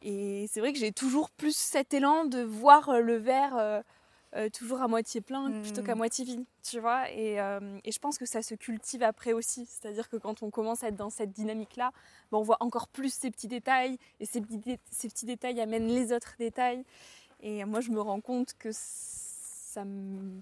et 0.01 0.47
c'est 0.51 0.59
vrai 0.59 0.73
que 0.73 0.79
j'ai 0.79 0.91
toujours 0.91 1.29
plus 1.29 1.55
cet 1.55 1.93
élan 1.93 2.25
de 2.25 2.41
voir 2.41 2.89
euh, 2.89 2.99
le 2.99 3.15
verre 3.15 3.83
toujours 4.53 4.79
à 4.83 4.87
moitié 4.87 5.21
plein 5.21 5.49
plutôt 5.63 5.81
qu'à 5.81 5.95
hmm. 5.95 5.97
moitié 5.97 6.23
vide, 6.23 6.45
tu 6.61 6.79
vois. 6.79 7.09
Et, 7.09 7.37
et, 7.37 7.91
je 7.91 7.99
pense 7.99 8.19
que 8.19 8.27
ça 8.27 8.43
se 8.43 8.53
cultive 8.53 9.01
après 9.01 9.33
aussi. 9.33 9.65
C'est-à-dire 9.65 10.07
que 10.07 10.17
quand 10.17 10.43
on 10.43 10.51
commence 10.51 10.83
à 10.83 10.89
être 10.89 10.95
dans 10.95 11.09
cette 11.09 11.31
dynamique-là, 11.31 11.91
ben, 12.31 12.37
on 12.37 12.43
voit 12.43 12.57
encore 12.59 12.89
plus 12.89 13.11
ces 13.11 13.31
petits 13.31 13.47
détails 13.47 13.97
et 14.19 14.27
ces 14.27 14.39
petits, 14.39 14.77
ces 14.91 15.09
petits 15.09 15.25
détails 15.25 15.59
amènent 15.59 15.87
les 15.87 16.13
autres 16.13 16.35
détails. 16.37 16.85
Et 17.41 17.65
moi, 17.65 17.81
je 17.81 17.89
me 17.89 17.99
rends 17.99 18.21
compte 18.21 18.53
que 18.59 18.69
ça, 18.71 19.83
me, 19.83 20.41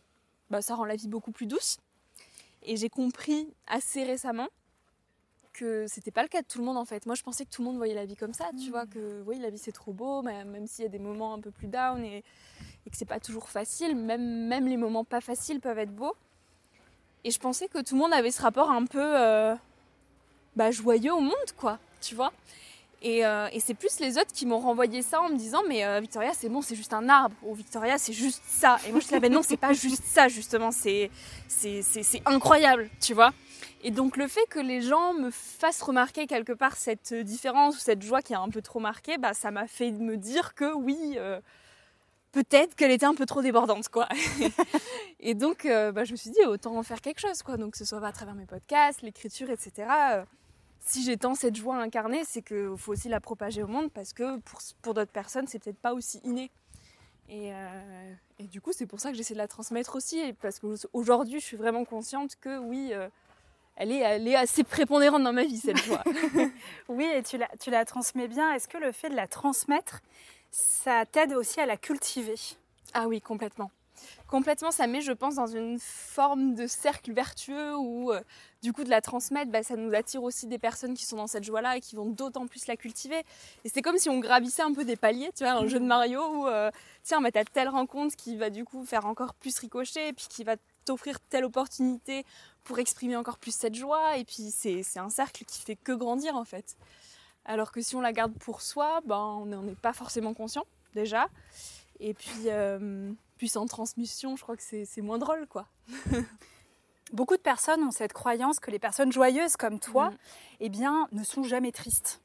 bah, 0.50 0.62
ça 0.62 0.76
rend 0.76 0.84
la 0.84 0.98
vie 0.98 1.08
beaucoup 1.08 1.32
plus 1.32 1.48
douce. 1.48 1.78
Et 2.64 2.76
j'ai 2.76 2.90
compris 2.90 3.54
assez 3.68 4.04
récemment 4.04 4.50
que 5.58 5.86
c'était 5.88 6.12
pas 6.12 6.22
le 6.22 6.28
cas 6.28 6.42
de 6.42 6.48
tout 6.48 6.60
le 6.60 6.66
monde 6.66 6.78
en 6.78 6.86
fait. 6.86 7.06
Moi 7.06 7.16
je 7.16 7.24
pensais 7.24 7.46
que 7.46 7.50
tout 7.50 7.62
le 7.62 7.68
monde 7.68 7.78
voyait 7.78 7.96
la 7.96 8.06
vie 8.06 8.16
comme 8.16 8.34
ça, 8.34 8.50
tu 8.64 8.70
vois, 8.70 8.86
mm. 8.86 8.90
que 8.90 9.24
oui 9.26 9.40
la 9.40 9.50
vie 9.50 9.58
c'est 9.58 9.72
trop 9.72 9.94
beau, 9.94 10.22
même 10.22 10.68
s'il 10.68 10.84
y 10.84 10.88
a 10.88 10.90
des 10.90 11.00
moments 11.00 11.34
un 11.34 11.40
peu 11.40 11.52
plus 11.52 11.68
down 11.68 12.04
et, 12.04 12.24
que 12.90 12.96
c'est 12.96 13.06
pas 13.06 13.20
toujours 13.20 13.50
facile, 13.50 13.98
même, 13.98 14.48
même 14.48 14.66
les 14.66 14.78
moments 14.78 15.04
pas 15.04 15.20
faciles 15.20 15.60
peuvent 15.60 15.80
être 15.80 15.94
beaux. 15.94 16.16
Et 17.26 17.32
je 17.32 17.40
pensais 17.40 17.68
que 17.68 17.80
tout 17.80 17.96
le 17.96 18.02
monde 18.02 18.14
avait 18.14 18.32
ce 18.32 18.42
rapport 18.42 18.72
un 18.72 18.86
peu 18.86 19.02
euh, 19.04 19.56
bah, 20.56 20.72
joyeux 20.72 21.14
au 21.14 21.20
monde, 21.20 21.52
quoi, 21.58 21.80
tu 22.00 22.16
vois. 22.16 22.32
Euh, 23.06 23.50
et, 23.52 23.60
c'est 23.60 23.74
plus 23.74 24.00
les 24.00 24.18
autres 24.18 24.32
qui 24.34 24.46
m'ont 24.46 24.60
renvoyé 24.60 25.02
ça 25.02 25.22
en 25.22 25.30
me 25.30 25.38
disant 25.38 25.62
mais 25.68 25.86
euh, 25.86 26.00
Victoria 26.00 26.32
c'est 26.34 26.50
bon 26.50 26.64
c'est 26.64 26.76
juste 26.76 26.94
un 26.94 27.08
arbre 27.10 27.36
ou 27.44 27.54
Victoria 27.54 28.00
c'est 28.00 28.12
juste 28.12 28.42
ça 28.48 28.80
et 28.88 28.92
moi 28.92 29.00
je 29.00 29.06
disais 29.06 29.20
ben 29.20 29.32
non 29.32 29.44
c'est 29.44 29.56
pas 29.56 29.72
juste 29.72 30.04
ça 30.04 30.28
justement 30.28 30.72
c'est 30.72 31.12
c'est 31.48 32.22
incroyable 32.26 32.90
tu 33.00 33.14
vois 33.14 33.34
et 33.88 33.92
donc 33.92 34.18
le 34.18 34.28
fait 34.28 34.46
que 34.50 34.60
les 34.60 34.82
gens 34.82 35.14
me 35.14 35.30
fassent 35.30 35.82
remarquer 35.82 36.28
quelque 36.28 36.52
part 36.52 36.76
cette 36.76 37.14
différence 37.14 37.78
ou 37.78 37.80
cette 37.80 38.02
joie 38.02 38.22
qui 38.22 38.34
a 38.34 38.40
un 38.40 38.50
peu 38.50 38.62
trop 38.62 38.80
marqué 38.80 39.18
bah 39.18 39.34
ça 39.34 39.50
m'a 39.52 39.68
fait 39.68 39.92
me 39.92 40.18
dire 40.18 40.56
que 40.56 40.74
oui 40.74 41.16
euh, 41.18 41.40
peut-être 42.32 42.76
qu'elle 42.76 42.92
était 42.92 43.06
un 43.06 43.16
peu 43.16 43.26
trop 43.26 43.42
débordante 43.42 43.88
quoi 43.90 44.08
et 45.20 45.36
donc 45.36 45.66
bah, 45.66 46.04
je 46.04 46.12
me 46.12 46.18
suis 46.18 46.32
dit 46.32 46.46
autant 46.46 46.76
en 46.76 46.84
faire 46.84 47.02
quelque 47.02 47.20
chose 47.20 47.42
quoi 47.44 47.58
donc 47.58 47.72
que 47.72 47.78
ce 47.78 47.86
soit 47.86 48.06
à 48.06 48.12
travers 48.12 48.36
mes 48.36 48.46
podcasts 48.46 49.02
l'écriture 49.02 49.50
etc 49.50 50.26
si 50.88 51.04
j'ai 51.04 51.18
tant 51.18 51.36
cette 51.36 51.56
joie 51.56 51.76
incarnée, 51.78 52.24
c'est 52.24 52.42
qu'il 52.42 52.76
faut 52.78 52.94
aussi 52.94 53.10
la 53.10 53.20
propager 53.20 53.62
au 53.62 53.68
monde 53.68 53.92
parce 53.92 54.14
que 54.14 54.40
pour, 54.82 54.94
d'autres 54.94 55.12
personnes, 55.12 55.48
c'est 55.48 55.60
peut-être 55.60 55.80
pas 55.80 55.94
aussi 55.94 56.20
inné. 56.24 56.50
Et, 57.30 57.54
euh, 57.54 58.14
du 58.40 58.62
coup, 58.62 58.72
c'est 58.72 58.86
pour 58.86 59.00
ça 59.00 59.12
que 59.12 59.18
j'essaie 59.18 59.34
de 59.34 59.40
la 59.40 59.50
transmettre 59.50 59.96
aussi, 59.96 60.34
parce 60.42 60.60
qu'aujourd'hui, 60.60 61.40
je 61.40 61.46
suis 61.46 61.58
vraiment 61.58 61.84
consciente 61.84 62.38
que 62.40 62.58
oui, 62.58 62.92
euh, 62.94 63.10
elle, 63.78 63.92
est, 63.92 64.00
elle 64.00 64.28
est 64.28 64.36
assez 64.36 64.64
prépondérante 64.64 65.24
dans 65.24 65.34
ma 65.34 65.44
vie, 65.44 65.58
cette 65.58 65.78
joie. 65.78 66.04
oui, 66.90 67.06
et 67.06 67.24
tu 67.24 67.38
la, 67.38 67.48
tu 67.60 67.70
la 67.70 67.86
transmets 67.86 68.28
bien. 68.28 68.52
Est-ce 68.54 68.68
que 68.68 68.78
le 68.78 68.92
fait 68.92 69.10
de 69.10 69.16
la 69.16 69.28
transmettre, 69.28 70.02
ça 70.52 71.06
t'aide 71.06 71.34
aussi 71.34 71.60
à 71.60 71.66
la 71.66 71.78
cultiver? 71.78 72.36
Ah 72.94 73.08
oui, 73.08 73.22
complètement 73.22 73.72
complètement, 74.28 74.72
ça 74.72 74.88
met, 74.88 75.02
je 75.02 75.12
pense, 75.12 75.36
dans 75.36 75.48
une 75.48 75.80
forme 75.80 76.54
de 76.56 76.68
cercle 76.68 77.14
vertueux 77.14 77.76
où, 77.78 78.12
euh, 78.12 78.22
du 78.62 78.74
coup, 78.74 78.84
de 78.84 78.90
la 78.90 79.02
transmettre, 79.02 79.52
bah, 79.52 79.64
ça 79.64 79.76
nous 79.76 79.94
attire 79.94 80.24
aussi 80.24 80.48
des 80.48 80.60
personnes 80.60 80.94
qui 80.94 81.06
sont 81.06 81.18
dans 81.18 81.28
cette 81.28 81.44
joie-là 81.44 81.78
et 81.78 81.80
qui 81.80 81.96
vont 81.96 82.06
d'autant 82.06 82.48
plus 82.48 82.68
la 82.68 82.76
cultiver. 82.76 83.24
Et 83.64 83.70
c'est 83.70 83.82
comme 83.82 83.98
si 83.98 84.10
on 84.10 84.20
gravissait 84.20 84.62
un 84.62 84.74
peu 84.74 84.86
des 84.86 84.96
paliers, 84.96 85.32
tu 85.36 85.44
vois, 85.44 85.54
un 85.54 85.68
jeu 85.68 85.80
de 85.80 85.86
Mario 85.86 86.22
où, 86.22 86.48
euh, 86.48 86.70
tiens, 87.04 87.22
bah, 87.22 87.32
tu 87.32 87.40
as 87.40 87.46
telle 87.46 87.70
rencontre 87.70 88.16
qui 88.16 88.36
va 88.36 88.50
du 88.50 88.66
coup 88.66 88.84
faire 88.86 89.06
encore 89.06 89.34
plus 89.34 89.58
ricocher 89.60 90.10
et 90.10 90.14
puis 90.14 90.28
qui 90.30 90.44
va 90.44 90.56
t'offrir 90.86 91.20
telle 91.20 91.46
opportunité 91.46 92.26
pour 92.68 92.80
exprimer 92.80 93.16
encore 93.16 93.38
plus 93.38 93.56
cette 93.56 93.76
joie. 93.76 94.18
Et 94.18 94.26
puis, 94.26 94.52
c'est 94.52 94.84
un 94.98 95.10
cercle 95.10 95.46
qui 95.46 95.62
fait 95.62 95.78
que 95.78 95.94
grandir, 95.94 96.36
en 96.36 96.44
fait. 96.44 96.78
Alors 97.46 97.72
que 97.72 97.82
si 97.82 97.96
on 97.96 98.02
la 98.02 98.12
garde 98.12 98.34
pour 98.34 98.62
soi, 98.62 99.00
ben, 99.06 99.40
on 99.42 99.46
n'en 99.46 99.66
est 99.68 99.80
pas 99.80 99.94
forcément 99.94 100.34
conscient, 100.34 100.66
déjà. 100.94 101.30
Et 102.02 102.14
puis, 102.14 102.48
euh, 102.48 103.12
puis 103.38 103.54
en 103.56 103.66
transmission, 103.66 104.36
je 104.36 104.44
crois 104.44 104.58
que 104.58 104.64
c'est 104.64 105.02
moins 105.02 105.18
drôle, 105.18 105.48
quoi. 105.48 105.66
Beaucoup 107.14 107.38
de 107.38 107.42
personnes 107.42 107.82
ont 107.84 107.92
cette 107.92 108.12
croyance 108.12 108.60
que 108.60 108.70
les 108.70 108.80
personnes 108.80 109.14
joyeuses 109.14 109.56
comme 109.56 109.80
toi, 109.80 110.10
mm. 110.10 110.18
eh 110.60 110.70
bien, 110.70 111.08
ne 111.14 111.24
sont 111.24 111.44
jamais 111.44 111.72
tristes. 111.72 112.22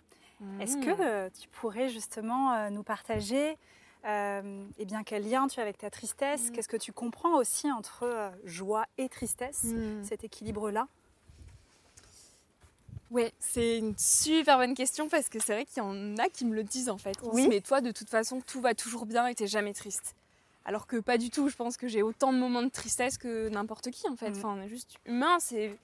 Est-ce 0.59 0.77
que 0.77 0.91
mm. 0.91 1.01
euh, 1.01 1.31
tu 1.41 1.49
pourrais 1.51 1.89
justement 1.89 2.53
euh, 2.53 2.71
nous 2.71 2.83
partager 2.83 3.57
eh 4.05 4.85
bien, 4.85 5.03
quel 5.05 5.29
lien 5.29 5.49
tu 5.49 5.61
as 5.61 5.63
avec 5.63 5.79
ta 5.79 5.91
tristesse? 5.91 6.51
Mm. 6.51 6.53
Qu'est-ce 6.53 6.69
que 6.69 6.77
tu 6.77 6.93
comprends 6.93 7.37
aussi 7.37 7.71
entre 7.71 8.33
joie 8.45 8.87
et 8.99 9.09
tristesse, 9.09 9.67
cet 10.03 10.25
équilibre-là? 10.25 10.89
Oui, 13.13 13.31
c'est 13.39 13.77
une 13.77 13.95
super 13.99 14.57
bonne 14.57 14.75
question 14.75 15.07
parce 15.07 15.29
que 15.29 15.39
c'est 15.39 15.53
vrai 15.53 15.65
qu'il 15.67 15.83
y 15.83 15.87
en 15.87 16.17
a 16.17 16.31
qui 16.31 16.47
me 16.47 16.55
le 16.55 16.65
disent 16.65 16.89
en 16.89 16.97
fait. 16.97 17.15
Oui. 17.23 17.47
Mais 17.47 17.61
toi, 17.61 17.83
de 17.83 17.91
toute 17.91 18.09
façon, 18.09 18.41
tout 18.41 18.63
va 18.63 18.75
toujours 18.75 19.05
bien 19.05 19.27
et 19.27 19.35
t'es 19.35 19.47
jamais 19.47 19.75
triste. 19.75 20.15
Alors 20.65 20.87
que 20.87 20.97
pas 20.97 21.19
du 21.19 21.29
tout, 21.29 21.49
je 21.49 21.57
pense 21.57 21.77
que 21.77 21.89
j'ai 21.89 22.03
autant 22.03 22.33
de 22.33 22.39
moments 22.39 22.63
de 22.63 22.71
tristesse 22.71 23.19
que 23.19 23.51
n'importe 23.51 23.91
qui 23.91 24.09
en 24.09 24.17
fait. 24.17 24.31
Mm. 24.31 24.37
Enfin, 24.39 24.57
on 24.59 24.63
est 24.63 24.69
juste 24.69 24.97
humain, 25.05 25.39
c'est. 25.41 25.77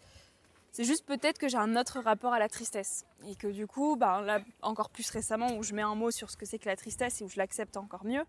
C'est 0.73 0.85
juste 0.85 1.07
peut-être 1.07 1.39
que 1.39 1.49
j'ai 1.49 1.57
un 1.57 1.77
autre 1.77 2.01
rapport 2.01 2.33
à 2.33 2.39
la 2.39 2.49
tristesse. 2.49 3.05
Et 3.29 3.35
que 3.35 3.49
du 3.49 3.67
coup, 3.67 3.97
bah, 3.97 4.23
là, 4.25 4.41
encore 4.63 4.91
plus 4.91 5.11
récemment, 5.11 5.57
où 5.57 5.63
je 5.63 5.75
mets 5.75 5.83
un 5.83 5.95
mot 5.95 6.11
sur 6.11 6.31
ce 6.31 6.37
que 6.37 6.47
c'est 6.47 6.59
que 6.59 6.69
la 6.69 6.77
tristesse 6.77 7.21
et 7.21 7.25
où 7.25 7.29
je 7.29 7.37
l'accepte 7.37 7.77
encore 7.77 8.05
mieux. 8.05 8.23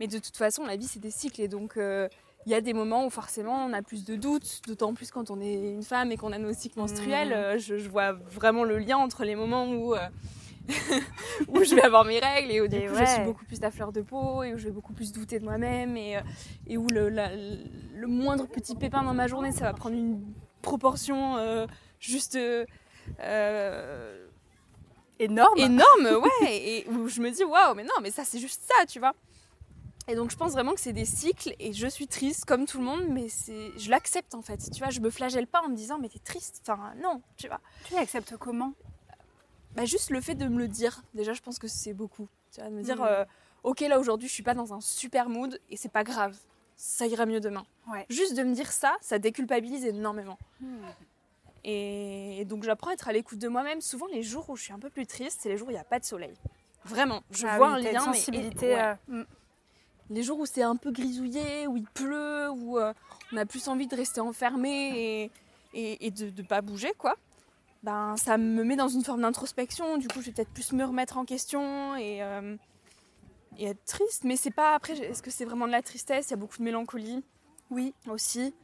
Mais 0.00 0.06
de 0.06 0.18
toute 0.18 0.36
façon, 0.36 0.64
la 0.64 0.76
vie, 0.76 0.86
c'est 0.86 1.00
des 1.00 1.10
cycles. 1.10 1.40
Et 1.40 1.48
donc, 1.48 1.76
euh, 1.76 2.08
il 2.46 2.52
y 2.52 2.54
a 2.54 2.60
des 2.60 2.72
moments 2.72 3.04
où 3.04 3.10
forcément 3.10 3.64
on 3.64 3.72
a 3.72 3.82
plus 3.82 4.04
de 4.04 4.16
doutes, 4.16 4.62
d'autant 4.66 4.94
plus 4.94 5.10
quand 5.10 5.30
on 5.30 5.40
est 5.40 5.70
une 5.70 5.82
femme 5.82 6.12
et 6.12 6.16
qu'on 6.16 6.32
a 6.32 6.38
nos 6.38 6.52
cycles 6.52 6.78
menstruels. 6.78 7.28
Mm. 7.28 7.32
Euh, 7.32 7.58
je, 7.58 7.88
vois 7.88 8.12
vraiment 8.12 8.64
le 8.64 8.78
lien 8.78 8.96
entre 8.96 9.24
les 9.24 9.34
moments 9.34 9.68
où, 9.68 9.94
euh, 9.94 9.98
où 11.48 11.62
je 11.62 11.74
vais 11.74 11.82
avoir 11.82 12.04
mes 12.04 12.18
règles 12.18 12.50
et 12.50 12.60
où 12.60 12.68
du 12.68 12.80
coup 12.80 12.94
je 12.94 13.04
suis 13.04 13.24
beaucoup 13.24 13.44
plus 13.44 13.62
à 13.62 13.70
fleur 13.70 13.92
de 13.92 14.00
peau 14.00 14.42
et 14.42 14.54
où 14.54 14.58
je 14.58 14.64
vais 14.64 14.70
beaucoup 14.70 14.92
plus 14.92 15.12
douter 15.12 15.38
de 15.38 15.44
moi-même 15.44 15.96
et, 15.96 16.16
euh, 16.16 16.20
et, 16.66 16.78
où 16.78 16.86
le, 16.88 17.10
le, 17.10 18.06
moindre 18.06 18.46
petit 18.46 18.74
pépin 18.74 19.02
dans 19.02 19.14
ma 19.14 19.26
journée 19.26 19.52
ça 19.52 19.64
va 19.64 19.72
prendre 19.72 19.96
une 19.96 20.22
proportion 20.62 21.66
juste 22.00 22.38
énorme. 25.18 25.58
Énorme, 25.58 26.22
ouais. 26.42 26.56
et 26.56 26.88
où 26.88 27.08
je 27.08 27.20
me 27.20 27.30
dis 27.30 27.44
waouh, 27.44 27.74
mais 27.74 27.84
non, 27.84 27.94
mais 28.02 28.10
ça 28.10 28.24
c'est 28.24 28.38
juste 28.38 28.62
ça, 28.62 28.86
tu 28.86 28.98
vois. 28.98 29.14
Et 30.08 30.14
donc 30.14 30.30
je 30.30 30.36
pense 30.36 30.52
vraiment 30.52 30.72
que 30.72 30.80
c'est 30.80 30.94
des 30.94 31.04
cycles 31.04 31.54
et 31.58 31.74
je 31.74 31.86
suis 31.86 32.08
triste 32.08 32.46
comme 32.46 32.64
tout 32.64 32.78
le 32.78 32.84
monde, 32.84 33.04
mais 33.10 33.28
c'est, 33.28 33.72
je 33.76 33.90
l'accepte 33.90 34.34
en 34.34 34.40
fait. 34.40 34.70
Tu 34.72 34.78
vois, 34.78 34.88
je 34.88 35.00
me 35.00 35.10
flagelle 35.10 35.46
pas 35.46 35.60
en 35.62 35.68
me 35.68 35.76
disant 35.76 35.98
mais 35.98 36.08
t'es 36.08 36.18
triste. 36.18 36.60
Enfin 36.62 36.94
non, 37.02 37.20
tu 37.36 37.46
vois. 37.46 37.60
Tu 37.86 37.94
l'acceptes 37.94 38.36
comment? 38.38 38.72
Bah 39.76 39.84
juste 39.84 40.10
le 40.10 40.22
fait 40.22 40.34
de 40.34 40.48
me 40.48 40.58
le 40.58 40.66
dire. 40.66 41.02
Déjà, 41.12 41.34
je 41.34 41.42
pense 41.42 41.58
que 41.58 41.68
c'est 41.68 41.92
beaucoup. 41.92 42.26
Tu 42.52 42.60
vois, 42.60 42.70
de 42.70 42.74
me 42.74 42.82
dire 42.82 43.02
euh, 43.02 43.24
ok 43.64 43.80
là 43.80 43.98
aujourd'hui 43.98 44.28
je 44.28 44.32
suis 44.32 44.42
pas 44.42 44.54
dans 44.54 44.72
un 44.72 44.80
super 44.80 45.28
mood 45.28 45.60
et 45.68 45.76
c'est 45.76 45.92
pas 45.92 46.04
grave, 46.04 46.34
ça 46.78 47.06
ira 47.06 47.26
mieux 47.26 47.40
demain. 47.40 47.66
Ouais. 47.92 48.06
Juste 48.08 48.34
de 48.34 48.42
me 48.42 48.54
dire 48.54 48.72
ça, 48.72 48.96
ça 49.02 49.18
déculpabilise 49.18 49.84
énormément. 49.84 50.38
Hmm. 50.60 50.86
Et 51.64 52.46
donc 52.46 52.62
j'apprends 52.62 52.90
à 52.90 52.94
être 52.94 53.08
à 53.08 53.12
l'écoute 53.12 53.38
de 53.38 53.48
moi-même. 53.48 53.82
Souvent 53.82 54.06
les 54.06 54.22
jours 54.22 54.48
où 54.48 54.56
je 54.56 54.62
suis 54.62 54.72
un 54.72 54.78
peu 54.78 54.88
plus 54.88 55.06
triste, 55.06 55.40
c'est 55.42 55.50
les 55.50 55.58
jours 55.58 55.68
où 55.68 55.70
il 55.70 55.74
n'y 55.74 55.80
a 55.80 55.84
pas 55.84 55.98
de 55.98 56.04
soleil. 56.04 56.32
Vraiment, 56.84 57.22
je 57.30 57.46
ah 57.46 57.58
vois 57.58 57.68
un 57.68 57.78
lien, 57.78 58.00
sensibilité, 58.00 58.68
mais, 58.68 58.80
euh, 58.80 58.94
hmm 59.08 59.24
les 60.10 60.22
jours 60.22 60.38
où 60.38 60.46
c'est 60.46 60.62
un 60.62 60.76
peu 60.76 60.90
grisouillé, 60.90 61.66
où 61.66 61.76
il 61.76 61.86
pleut, 61.86 62.50
où 62.50 62.78
euh, 62.78 62.92
on 63.32 63.36
a 63.36 63.46
plus 63.46 63.68
envie 63.68 63.86
de 63.86 63.96
rester 63.96 64.20
enfermé 64.20 65.30
et, 65.74 66.06
et, 66.06 66.10
de 66.10 66.30
ne 66.34 66.46
pas 66.46 66.60
bouger, 66.60 66.92
quoi, 66.96 67.16
ben, 67.82 68.16
ça 68.16 68.38
me 68.38 68.64
met 68.64 68.76
dans 68.76 68.88
une 68.88 69.04
forme 69.04 69.22
d'introspection. 69.22 69.98
Du 69.98 70.08
coup, 70.08 70.20
je 70.20 70.26
vais 70.26 70.32
peut-être 70.32 70.52
plus 70.52 70.72
me 70.72 70.84
remettre 70.84 71.18
en 71.18 71.24
question 71.24 71.96
et, 71.96 72.22
euh, 72.22 72.56
et 73.58 73.66
être 73.66 73.84
triste. 73.84 74.24
Mais 74.24 74.36
c'est 74.36 74.50
pas 74.50 74.74
après, 74.74 74.96
est-ce 74.98 75.22
que 75.22 75.30
c'est 75.30 75.44
vraiment 75.44 75.66
de 75.66 75.72
la 75.72 75.82
tristesse? 75.82 76.28
Il 76.28 76.30
y 76.30 76.34
a 76.34 76.36
beaucoup 76.36 76.58
de 76.58 76.62
mélancolie, 76.62 77.22
oui, 77.70 77.92
aussi. 78.08 78.54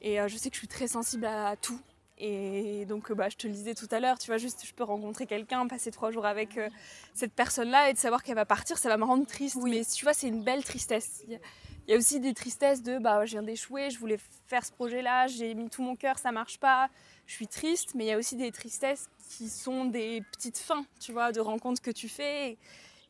Et 0.00 0.20
euh, 0.20 0.28
je 0.28 0.36
sais 0.36 0.48
que 0.48 0.54
je 0.54 0.60
suis 0.60 0.68
très 0.68 0.88
sensible 0.88 1.26
à 1.26 1.56
tout. 1.56 1.80
Et 2.22 2.84
donc, 2.84 3.10
bah, 3.12 3.30
je 3.30 3.36
te 3.36 3.46
le 3.46 3.54
disais 3.54 3.74
tout 3.74 3.88
à 3.90 3.98
l'heure, 3.98 4.18
tu 4.18 4.26
vois, 4.26 4.36
juste 4.36 4.66
je 4.66 4.74
peux 4.74 4.84
rencontrer 4.84 5.26
quelqu'un, 5.26 5.66
passer 5.66 5.90
trois 5.90 6.10
jours 6.10 6.26
avec 6.26 6.58
euh, 6.58 6.68
cette 7.14 7.32
personne-là 7.32 7.88
et 7.88 7.94
de 7.94 7.98
savoir 7.98 8.22
qu'elle 8.22 8.34
va 8.34 8.44
partir, 8.44 8.76
ça 8.76 8.90
va 8.90 8.98
me 8.98 9.04
rendre 9.04 9.26
triste. 9.26 9.56
Oui. 9.58 9.70
Mais 9.70 9.84
tu 9.86 10.04
vois, 10.04 10.12
c'est 10.12 10.28
une 10.28 10.44
belle 10.44 10.62
tristesse. 10.62 11.24
Il 11.26 11.40
y, 11.88 11.94
a 11.94 11.96
aussi 11.96 12.20
des 12.20 12.34
tristesses 12.34 12.82
de, 12.82 12.98
bah, 12.98 13.24
je 13.24 13.32
viens 13.32 13.42
d'échouer, 13.42 13.88
je 13.88 13.98
voulais 13.98 14.18
faire 14.46 14.66
ce 14.66 14.72
projet-là, 14.72 15.28
j'ai 15.28 15.54
mis 15.54 15.70
tout 15.70 15.82
mon 15.82 15.96
cœur, 15.96 16.18
ça 16.18 16.30
marche 16.30 16.58
pas, 16.58 16.90
je 17.26 17.32
suis 17.32 17.48
triste. 17.48 17.94
Mais 17.94 18.04
il 18.04 18.08
y 18.08 18.12
a 18.12 18.18
aussi 18.18 18.36
des 18.36 18.52
tristesses 18.52 19.08
qui 19.30 19.48
sont 19.48 19.86
des 19.86 20.22
petites 20.32 20.58
fins, 20.58 20.84
tu 21.00 21.12
vois, 21.12 21.32
de 21.32 21.40
rencontres 21.40 21.80
que 21.80 21.90
tu 21.90 22.10
fais 22.10 22.50
et, 22.50 22.58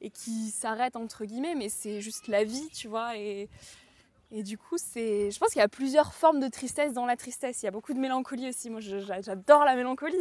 et 0.01 0.11
qui 0.11 0.51
s'arrêtent 0.51 0.97
entre 0.97 1.25
guillemets, 1.25 1.55
mais 1.55 1.69
c'est 1.69 2.01
juste 2.01 2.29
la 2.29 2.45
vie, 2.45 2.69
tu 2.73 2.89
vois. 2.89 3.17
Et 3.17 3.49
et 4.33 4.43
du 4.45 4.57
coup, 4.57 4.77
c'est, 4.79 5.31
je 5.31 5.39
pense 5.39 5.49
qu'il 5.51 5.59
y 5.59 5.63
a 5.63 5.69
plusieurs 5.69 6.15
formes 6.15 6.39
de 6.39 6.47
tristesse 6.47 6.93
dans 6.93 7.05
la 7.05 7.17
tristesse. 7.17 7.63
Il 7.63 7.65
y 7.65 7.69
a 7.69 7.73
beaucoup 7.73 7.93
de 7.95 7.99
mélancolie 7.99 8.49
aussi. 8.49 8.71
Moi, 8.71 8.81
j'adore 8.81 9.65
la 9.65 9.75
mélancolie. 9.75 10.17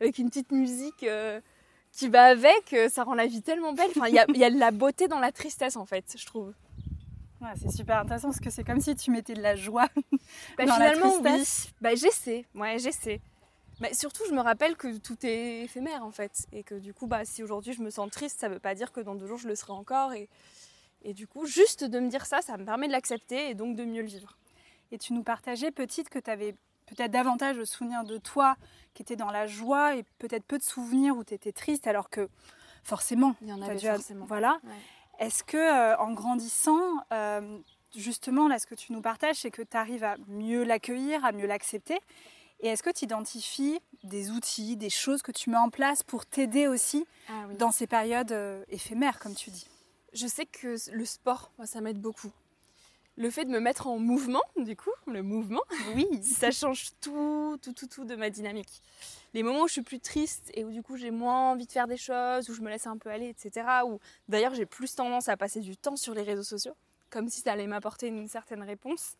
avec 0.00 0.18
une 0.18 0.28
petite 0.28 0.52
musique 0.52 1.02
euh, 1.02 1.40
qui 1.90 2.08
va 2.08 2.26
avec, 2.26 2.72
euh, 2.72 2.88
ça 2.88 3.02
rend 3.02 3.14
la 3.14 3.26
vie 3.26 3.42
tellement 3.42 3.72
belle. 3.72 3.90
Enfin, 3.96 4.06
il 4.06 4.14
y, 4.14 4.18
a, 4.20 4.26
il 4.28 4.36
y 4.36 4.44
a 4.44 4.50
de 4.50 4.58
la 4.58 4.70
beauté 4.70 5.08
dans 5.08 5.18
la 5.18 5.32
tristesse, 5.32 5.76
en 5.76 5.84
fait, 5.84 6.04
je 6.16 6.24
trouve. 6.24 6.54
Ouais, 7.40 7.48
c'est 7.60 7.72
super 7.72 7.98
intéressant 7.98 8.28
parce 8.28 8.38
que 8.38 8.50
c'est 8.50 8.62
comme 8.62 8.80
si 8.80 8.94
tu 8.94 9.10
mettais 9.10 9.34
de 9.34 9.42
la 9.42 9.56
joie 9.56 9.88
bah, 10.56 10.64
dans 10.64 10.74
finalement, 10.74 11.18
la 11.24 11.30
tristesse. 11.32 11.64
Oui. 11.66 11.74
Bah, 11.80 11.94
j'essaie. 11.96 12.46
Ouais, 12.54 12.78
j'essaie. 12.78 13.20
Mais 13.80 13.94
surtout, 13.94 14.22
je 14.28 14.34
me 14.34 14.40
rappelle 14.40 14.76
que 14.76 14.98
tout 14.98 15.16
est 15.24 15.62
éphémère, 15.64 16.04
en 16.04 16.10
fait. 16.10 16.46
Et 16.52 16.62
que 16.62 16.74
du 16.74 16.94
coup, 16.94 17.06
bah, 17.06 17.24
si 17.24 17.42
aujourd'hui 17.42 17.72
je 17.72 17.82
me 17.82 17.90
sens 17.90 18.10
triste, 18.10 18.40
ça 18.40 18.48
ne 18.48 18.54
veut 18.54 18.60
pas 18.60 18.74
dire 18.74 18.92
que 18.92 19.00
dans 19.00 19.14
deux 19.14 19.26
jours 19.26 19.38
je 19.38 19.48
le 19.48 19.54
serai 19.54 19.72
encore. 19.72 20.12
Et, 20.12 20.28
et 21.02 21.14
du 21.14 21.26
coup, 21.26 21.46
juste 21.46 21.84
de 21.84 21.98
me 21.98 22.08
dire 22.08 22.26
ça, 22.26 22.42
ça 22.42 22.56
me 22.56 22.64
permet 22.64 22.86
de 22.86 22.92
l'accepter 22.92 23.50
et 23.50 23.54
donc 23.54 23.76
de 23.76 23.84
mieux 23.84 24.02
le 24.02 24.08
vivre. 24.08 24.36
Et 24.92 24.98
tu 24.98 25.14
nous 25.14 25.22
partageais, 25.22 25.70
petite, 25.70 26.10
que 26.10 26.18
tu 26.18 26.30
avais 26.30 26.54
peut-être 26.86 27.10
davantage 27.10 27.56
de 27.56 27.64
souvenirs 27.64 28.04
de 28.04 28.18
toi 28.18 28.56
qui 28.94 29.02
étais 29.02 29.16
dans 29.16 29.30
la 29.30 29.46
joie 29.46 29.96
et 29.96 30.04
peut-être 30.18 30.44
peu 30.44 30.58
de 30.58 30.62
souvenirs 30.62 31.16
où 31.16 31.24
tu 31.24 31.34
étais 31.34 31.52
triste, 31.52 31.86
alors 31.86 32.10
que 32.10 32.28
forcément, 32.84 33.34
il 33.40 33.48
y 33.48 33.52
en 33.52 33.62
avait 33.62 33.78
forcément. 33.78 34.26
Voilà. 34.26 34.60
Est-ce 35.18 35.44
que 35.44 35.56
euh, 35.56 35.96
en 35.98 36.12
grandissant, 36.12 36.80
euh, 37.12 37.58
justement, 37.96 38.48
là, 38.48 38.58
ce 38.58 38.66
que 38.66 38.74
tu 38.74 38.92
nous 38.92 39.00
partages, 39.00 39.36
c'est 39.36 39.50
que 39.50 39.62
tu 39.62 39.76
arrives 39.76 40.04
à 40.04 40.16
mieux 40.28 40.64
l'accueillir, 40.64 41.24
à 41.24 41.32
mieux 41.32 41.46
l'accepter 41.46 41.98
Et 42.62 42.68
est-ce 42.68 42.84
que 42.84 42.90
tu 42.90 43.04
identifies 43.04 43.80
des 44.04 44.30
outils, 44.30 44.76
des 44.76 44.90
choses 44.90 45.20
que 45.20 45.32
tu 45.32 45.50
mets 45.50 45.56
en 45.56 45.68
place 45.68 46.04
pour 46.04 46.24
t'aider 46.24 46.68
aussi 46.68 47.04
ah 47.28 47.46
dans 47.58 47.72
ces 47.72 47.88
périodes 47.88 48.30
euh, 48.30 48.64
éphémères, 48.68 49.18
comme 49.18 49.34
tu 49.34 49.50
dis? 49.50 49.66
Je 50.12 50.28
sais 50.28 50.46
que 50.46 50.76
le 50.92 51.04
sport, 51.04 51.50
ça 51.64 51.80
m'aide 51.80 52.00
beaucoup. 52.00 52.30
Le 53.16 53.30
fait 53.30 53.44
de 53.44 53.50
me 53.50 53.58
mettre 53.58 53.88
en 53.88 53.98
mouvement, 53.98 54.42
du 54.56 54.76
coup, 54.76 54.92
le 55.06 55.22
mouvement, 55.22 55.62
oui, 55.96 56.06
ça 56.22 56.52
change 56.52 56.90
tout, 57.00 57.58
tout, 57.60 57.72
tout, 57.72 57.88
tout 57.88 58.04
de 58.04 58.14
ma 58.14 58.30
dynamique. 58.30 58.80
Les 59.34 59.42
moments 59.42 59.62
où 59.62 59.68
je 59.68 59.72
suis 59.72 59.82
plus 59.82 60.00
triste 60.00 60.50
et 60.54 60.64
où 60.64 60.70
du 60.70 60.82
coup 60.82 60.96
j'ai 60.96 61.10
moins 61.10 61.50
envie 61.50 61.66
de 61.66 61.72
faire 61.72 61.88
des 61.88 61.96
choses, 61.96 62.48
où 62.48 62.54
je 62.54 62.60
me 62.60 62.70
laisse 62.70 62.86
un 62.86 62.96
peu 62.96 63.10
aller, 63.10 63.28
etc. 63.28 63.66
Ou 63.86 63.98
d'ailleurs 64.28 64.54
j'ai 64.54 64.66
plus 64.66 64.94
tendance 64.94 65.28
à 65.28 65.36
passer 65.36 65.60
du 65.60 65.76
temps 65.76 65.96
sur 65.96 66.14
les 66.14 66.22
réseaux 66.22 66.42
sociaux, 66.44 66.74
comme 67.10 67.28
si 67.28 67.40
ça 67.40 67.52
allait 67.52 67.66
m'apporter 67.66 68.06
une 68.06 68.28
certaine 68.28 68.62
réponse 68.62 69.16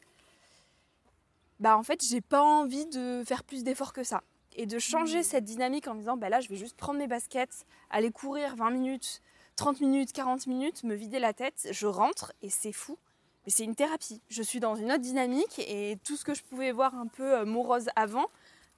bah 1.63 1.79
en 1.79 1.85
fait 1.85 2.05
j'ai 2.05 2.21
pas 2.21 2.43
envie 2.43 2.87
de 2.87 3.23
faire 3.25 3.45
plus 3.45 3.63
d'efforts 3.63 3.93
que 3.93 4.03
ça 4.03 4.25
et 4.57 4.67
de 4.67 4.81
changer 4.81 5.21
mmh. 5.21 5.23
cette 5.23 5.45
dynamique 5.45 5.87
en 5.87 5.95
me 5.95 6.01
disant 6.01 6.17
bah 6.17 6.29
là 6.29 6.41
je 6.41 6.49
vais 6.49 6.57
juste 6.57 6.77
prendre 6.77 6.99
mes 6.99 7.07
baskets, 7.07 7.67
aller 7.89 8.11
courir 8.11 8.57
20 8.57 8.71
minutes, 8.71 9.23
30 9.55 9.81
minutes, 9.81 10.13
40 10.13 10.49
minutes, 10.49 10.83
me 10.83 10.97
vider 10.97 11.21
la 11.21 11.33
tête, 11.33 11.69
je 11.71 11.87
rentre 11.87 12.33
et 12.43 12.51
c'est 12.51 12.73
fou. 12.73 12.99
Mais 13.45 13.51
c'est 13.51 13.65
une 13.65 13.75
thérapie. 13.75 14.21
Je 14.29 14.43
suis 14.43 14.61
dans 14.61 14.77
une 14.77 14.91
autre 14.91 15.01
dynamique 15.01 15.59
et 15.59 15.99
tout 16.05 16.17
ce 16.17 16.25
que 16.25 16.35
je 16.35 16.43
pouvais 16.43 16.73
voir 16.73 16.97
un 16.97 17.07
peu 17.07 17.39
euh, 17.39 17.45
morose 17.45 17.89
avant, 17.95 18.27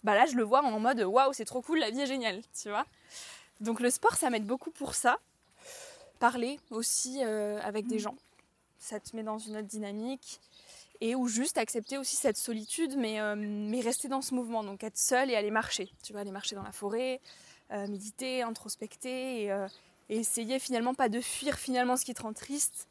bah 0.03 0.15
là 0.15 0.27
je 0.27 0.37
le 0.37 0.43
vois 0.43 0.63
en 0.63 0.79
mode 0.79 1.01
waouh, 1.01 1.33
c'est 1.33 1.47
trop 1.47 1.63
cool, 1.63 1.79
la 1.79 1.91
vie 1.91 2.01
est 2.01 2.07
géniale, 2.07 2.43
tu 2.61 2.69
vois. 2.69 2.85
Donc 3.61 3.81
le 3.81 3.89
sport 3.89 4.15
ça 4.15 4.29
m'aide 4.29 4.47
beaucoup 4.47 4.71
pour 4.71 4.95
ça. 4.95 5.19
Parler 6.19 6.61
aussi 6.71 7.21
euh, 7.25 7.61
avec 7.63 7.87
des 7.87 7.97
mmh. 7.97 8.01
gens, 8.01 8.17
ça 8.79 9.01
te 9.01 9.17
met 9.17 9.23
dans 9.23 9.39
une 9.39 9.57
autre 9.57 9.69
dynamique 9.69 10.39
et 11.05 11.15
ou 11.15 11.29
juste 11.29 11.59
accepter 11.59 11.99
aussi 11.99 12.17
cette 12.17 12.39
solitude, 12.39 12.97
mais, 12.97 13.21
euh, 13.21 13.35
mais 13.37 13.83
rester 13.83 14.09
dans 14.09 14.23
ce 14.23 14.35
mouvement, 14.35 14.65
donc 14.65 14.83
être 14.83 14.97
seul 14.97 15.31
et 15.31 15.37
aller 15.37 15.51
marcher, 15.51 15.91
tu 16.03 16.13
vois, 16.15 16.23
aller 16.23 16.31
marcher 16.31 16.57
dans 16.57 16.63
la 16.63 16.73
forêt, 16.73 17.21
euh, 17.73 17.87
méditer, 17.89 18.41
introspecter, 18.41 19.53
euh, 19.53 19.69
et, 20.09 20.17
essayer 20.17 20.59
finalement 20.59 20.95
pas 20.95 21.11
de 21.11 21.21
fuir 21.21 21.59
finalement 21.59 21.99
ce 21.99 22.07
qui 22.07 22.15
te 22.15 22.23
rend 22.23 22.33
triste, 22.33 22.89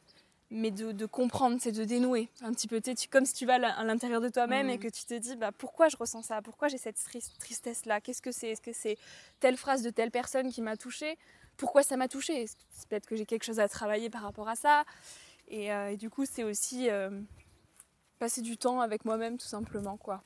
mais 0.52 0.70
de, 0.70 1.08
comprendre, 1.08 1.58
c'est 1.60 1.72
de 1.72 1.84
dénouer 1.86 2.30
un 2.42 2.54
petit 2.54 2.68
peu, 2.68 2.80
tu, 2.82 3.08
comme 3.10 3.26
si 3.26 3.34
tu 3.34 3.48
vas 3.48 3.56
à 3.56 3.84
l'intérieur 3.84 4.22
de 4.22 4.30
toi-même 4.30 4.70
et 4.70 4.78
mmh. 4.78 4.82
que 4.82 4.90
tu 4.90 5.06
te 5.06 5.16
dis, 5.16 5.36
bah, 5.36 5.52
pourquoi 5.52 5.90
je 5.90 5.98
ressens 5.98 6.22
ça, 6.22 6.44
pourquoi 6.44 6.68
j'ai 6.68 6.78
cette 6.78 7.00
tristesse-là, 7.40 8.00
qu'est-ce 8.00 8.22
que 8.22 8.32
c'est, 8.32 8.50
est-ce 8.50 8.62
que 8.62 8.74
c'est 8.74 8.96
telle 9.40 9.58
phrase 9.58 9.82
de 9.82 9.90
telle 9.90 10.12
personne 10.12 10.52
qui 10.52 10.62
m'a 10.62 10.78
touchée, 10.78 11.18
pourquoi 11.58 11.82
ça 11.82 11.98
m'a 11.98 12.08
touchée, 12.08 12.46
peut-être 12.90 13.08
que 13.08 13.16
j'ai 13.16 13.26
quelque 13.26 13.44
chose 13.44 13.60
à 13.60 13.68
travailler 13.68 14.12
par 14.12 14.22
rapport 14.22 14.50
à 14.50 14.56
ça, 14.56 14.84
et, 15.48 15.70
et 15.70 15.98
du 15.98 16.12
coup 16.12 16.26
c'est 16.28 16.44
aussi 16.44 16.90
passer 18.24 18.42
du 18.42 18.56
temps 18.56 18.80
avec 18.80 19.04
moi-même 19.04 19.38
tout 19.38 19.48
simplement 19.48 19.98
quoi. 19.98 20.24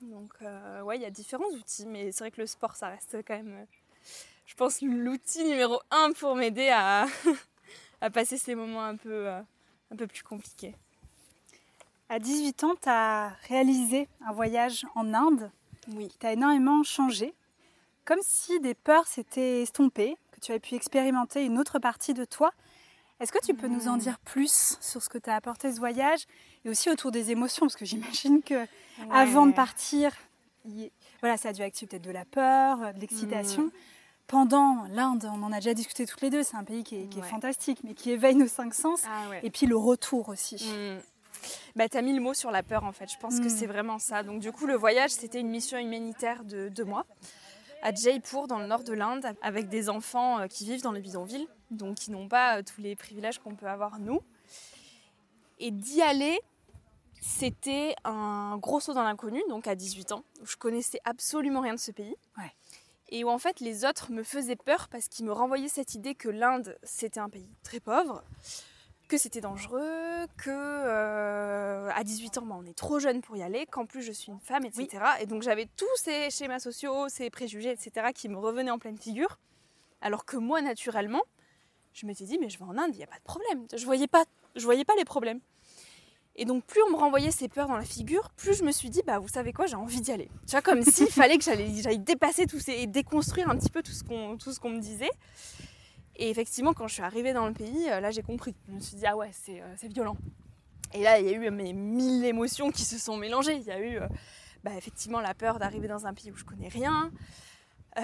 Donc 0.00 0.32
euh, 0.42 0.80
ouais, 0.82 0.96
il 0.96 1.02
y 1.02 1.04
a 1.04 1.10
différents 1.10 1.48
outils, 1.52 1.86
mais 1.86 2.10
c'est 2.10 2.24
vrai 2.24 2.32
que 2.32 2.40
le 2.40 2.48
sport, 2.48 2.74
ça 2.74 2.88
reste 2.88 3.18
quand 3.24 3.36
même, 3.36 3.52
euh, 3.52 3.64
je 4.44 4.56
pense, 4.56 4.82
l'outil 4.82 5.44
numéro 5.44 5.80
un 5.92 6.10
pour 6.10 6.34
m'aider 6.34 6.68
à, 6.70 7.06
à, 8.00 8.10
passer 8.10 8.38
ces 8.38 8.56
moments 8.56 8.82
un 8.82 8.96
peu, 8.96 9.28
euh, 9.28 9.40
un 9.92 9.96
peu 9.96 10.08
plus 10.08 10.24
compliqués. 10.24 10.74
À 12.08 12.18
18 12.18 12.64
ans, 12.64 12.74
tu 12.74 12.88
as 12.88 13.36
réalisé 13.46 14.08
un 14.26 14.32
voyage 14.32 14.84
en 14.96 15.14
Inde 15.14 15.52
oui. 15.92 16.08
qui 16.08 16.18
t'a 16.18 16.32
énormément 16.32 16.82
changé, 16.82 17.34
comme 18.04 18.20
si 18.22 18.58
des 18.58 18.74
peurs 18.74 19.06
s'étaient 19.06 19.62
estompées, 19.62 20.16
que 20.32 20.40
tu 20.40 20.50
avais 20.50 20.58
pu 20.58 20.74
expérimenter 20.74 21.44
une 21.44 21.56
autre 21.56 21.78
partie 21.78 22.14
de 22.14 22.24
toi. 22.24 22.52
Est-ce 23.20 23.30
que 23.30 23.44
tu 23.44 23.52
peux 23.54 23.68
nous 23.68 23.86
en 23.86 23.96
hmm. 23.96 24.00
dire 24.00 24.18
plus 24.20 24.78
sur 24.80 25.02
ce 25.02 25.10
que 25.10 25.18
tu 25.18 25.28
as 25.28 25.36
apporté 25.36 25.70
ce 25.70 25.78
voyage 25.78 26.24
et 26.64 26.70
aussi 26.70 26.90
autour 26.90 27.10
des 27.10 27.30
émotions 27.30 27.66
Parce 27.66 27.76
que 27.76 27.84
j'imagine 27.84 28.42
que 28.42 28.66
avant 29.10 29.46
de 29.46 29.52
partir, 29.52 30.12
voilà, 31.20 31.36
ça 31.36 31.50
a 31.50 31.52
dû 31.52 31.62
activer 31.62 31.88
peut-être 31.88 32.04
de 32.04 32.10
la 32.10 32.24
peur, 32.24 32.94
de 32.94 33.00
l'excitation. 33.00 33.64
Hmm. 33.64 33.70
Pendant 34.26 34.84
l'Inde, 34.90 35.28
on 35.34 35.42
en 35.42 35.50
a 35.50 35.56
déjà 35.56 35.74
discuté 35.74 36.06
toutes 36.06 36.20
les 36.20 36.30
deux, 36.30 36.44
c'est 36.44 36.56
un 36.56 36.62
pays 36.62 36.84
qui 36.84 36.96
est, 36.96 37.22
fantastique, 37.22 37.80
mais 37.82 37.94
qui 37.94 38.12
éveille 38.12 38.36
nos 38.36 38.46
cinq 38.46 38.74
sens. 38.74 39.02
Ah 39.06 39.36
et 39.42 39.50
puis 39.50 39.66
le 39.66 39.76
retour 39.76 40.28
aussi. 40.28 40.56
Hmm. 40.56 40.98
Bah, 41.74 41.88
tu 41.88 41.96
as 41.96 42.02
mis 42.02 42.12
le 42.12 42.20
mot 42.20 42.34
sur 42.34 42.50
la 42.50 42.62
peur 42.62 42.84
en 42.84 42.92
fait, 42.92 43.10
je 43.10 43.18
pense 43.18 43.40
que 43.40 43.48
c'est 43.48 43.66
vraiment 43.66 43.98
ça. 43.98 44.22
Donc 44.22 44.40
du 44.40 44.52
coup 44.52 44.66
le 44.66 44.74
voyage 44.74 45.10
c'était 45.10 45.40
une 45.40 45.48
mission 45.48 45.78
humanitaire 45.78 46.44
de 46.44 46.68
deux 46.68 46.84
mois 46.84 47.06
à 47.82 47.94
Jaipur 47.94 48.46
dans 48.46 48.58
le 48.58 48.66
nord 48.66 48.84
de 48.84 48.92
l'Inde 48.92 49.24
avec 49.40 49.68
des 49.68 49.88
enfants 49.88 50.38
euh, 50.40 50.46
qui 50.48 50.66
vivent 50.66 50.82
dans 50.82 50.92
les 50.92 51.00
bidonvilles 51.00 51.48
donc 51.70 51.96
qui 51.96 52.10
n'ont 52.10 52.28
pas 52.28 52.58
euh, 52.58 52.62
tous 52.62 52.80
les 52.80 52.96
privilèges 52.96 53.38
qu'on 53.38 53.54
peut 53.54 53.68
avoir 53.68 53.98
nous. 53.98 54.20
Et 55.58 55.70
d'y 55.70 56.02
aller, 56.02 56.38
c'était 57.20 57.94
un 58.04 58.56
gros 58.56 58.80
saut 58.80 58.94
dans 58.94 59.02
l'inconnu, 59.02 59.42
donc 59.48 59.66
à 59.66 59.74
18 59.74 60.12
ans, 60.12 60.24
où 60.40 60.46
je 60.46 60.56
connaissais 60.56 61.00
absolument 61.04 61.60
rien 61.60 61.74
de 61.74 61.78
ce 61.78 61.92
pays. 61.92 62.16
Et 63.12 63.24
où 63.24 63.28
en 63.28 63.38
fait 63.38 63.58
les 63.60 63.84
autres 63.84 64.12
me 64.12 64.22
faisaient 64.22 64.56
peur 64.56 64.88
parce 64.88 65.08
qu'ils 65.08 65.26
me 65.26 65.32
renvoyaient 65.32 65.68
cette 65.68 65.94
idée 65.94 66.14
que 66.14 66.28
l'Inde 66.28 66.78
c'était 66.84 67.18
un 67.18 67.28
pays 67.28 67.50
très 67.64 67.80
pauvre, 67.80 68.22
que 69.08 69.18
c'était 69.18 69.40
dangereux, 69.40 70.26
que 70.36 70.48
euh, 70.48 71.90
à 71.92 72.04
18 72.04 72.38
ans 72.38 72.42
bah, 72.46 72.56
on 72.56 72.64
est 72.64 72.78
trop 72.78 73.00
jeune 73.00 73.20
pour 73.20 73.36
y 73.36 73.42
aller, 73.42 73.66
qu'en 73.66 73.84
plus 73.84 74.02
je 74.02 74.12
suis 74.12 74.30
une 74.30 74.38
femme, 74.38 74.64
etc. 74.64 74.88
Et 75.20 75.26
donc 75.26 75.42
j'avais 75.42 75.66
tous 75.76 75.88
ces 75.96 76.30
schémas 76.30 76.60
sociaux, 76.60 77.08
ces 77.08 77.30
préjugés, 77.30 77.70
etc. 77.70 78.12
qui 78.14 78.28
me 78.28 78.38
revenaient 78.38 78.70
en 78.70 78.78
pleine 78.78 78.96
figure. 78.96 79.38
Alors 80.00 80.24
que 80.24 80.36
moi 80.36 80.62
naturellement, 80.62 81.22
je 81.92 82.06
m'étais 82.06 82.24
dit, 82.24 82.38
mais 82.38 82.48
je 82.48 82.58
vais 82.58 82.64
en 82.64 82.78
Inde, 82.78 82.94
il 82.94 82.98
n'y 82.98 83.04
a 83.04 83.08
pas 83.08 83.18
de 83.18 83.24
problème. 83.24 83.66
Je 83.74 83.84
voyais 83.84 84.06
pas, 84.06 84.24
je 84.54 84.64
voyais 84.64 84.84
pas 84.84 84.94
les 84.94 85.04
problèmes. 85.04 85.40
Et 86.36 86.44
donc, 86.44 86.64
plus 86.64 86.80
on 86.82 86.90
me 86.90 86.96
renvoyait 86.96 87.30
ces 87.30 87.48
peurs 87.48 87.68
dans 87.68 87.76
la 87.76 87.84
figure, 87.84 88.30
plus 88.30 88.54
je 88.54 88.64
me 88.64 88.72
suis 88.72 88.88
dit, 88.88 89.02
bah, 89.06 89.18
vous 89.18 89.28
savez 89.28 89.52
quoi, 89.52 89.66
j'ai 89.66 89.76
envie 89.76 90.00
d'y 90.00 90.12
aller. 90.12 90.30
Tu 90.46 90.52
vois, 90.52 90.62
comme 90.62 90.82
s'il 90.82 91.06
fallait 91.10 91.36
que 91.36 91.44
j'aille 91.44 91.98
dépasser 91.98 92.46
tout 92.46 92.60
ces, 92.60 92.72
et 92.72 92.86
déconstruire 92.86 93.50
un 93.50 93.56
petit 93.56 93.70
peu 93.70 93.82
tout 93.82 93.92
ce 93.92 94.04
qu'on 94.04 94.38
qu'on 94.60 94.70
me 94.70 94.80
disait. 94.80 95.10
Et 96.16 96.30
effectivement, 96.30 96.72
quand 96.72 96.86
je 96.86 96.94
suis 96.94 97.02
arrivée 97.02 97.32
dans 97.32 97.46
le 97.46 97.52
pays, 97.52 97.88
euh, 97.90 98.00
là, 98.00 98.10
j'ai 98.10 98.22
compris. 98.22 98.54
Je 98.68 98.74
me 98.74 98.80
suis 98.80 98.96
dit, 98.96 99.06
ah 99.06 99.16
ouais, 99.16 99.30
c'est 99.32 99.60
euh, 99.60 99.88
violent. 99.88 100.16
Et 100.92 101.02
là, 101.02 101.18
il 101.18 101.26
y 101.26 101.28
a 101.28 101.32
eu 101.32 101.50
mes 101.50 101.72
mille 101.72 102.24
émotions 102.24 102.70
qui 102.70 102.82
se 102.82 102.98
sont 102.98 103.16
mélangées. 103.16 103.56
Il 103.56 103.62
y 103.64 103.70
a 103.70 103.80
eu, 103.80 103.98
euh, 103.98 104.08
bah, 104.64 104.72
effectivement, 104.76 105.20
la 105.20 105.34
peur 105.34 105.58
d'arriver 105.58 105.88
dans 105.88 106.06
un 106.06 106.14
pays 106.14 106.30
où 106.30 106.36
je 106.36 106.44
connais 106.44 106.68
rien. 106.68 107.10
Euh, 107.98 108.02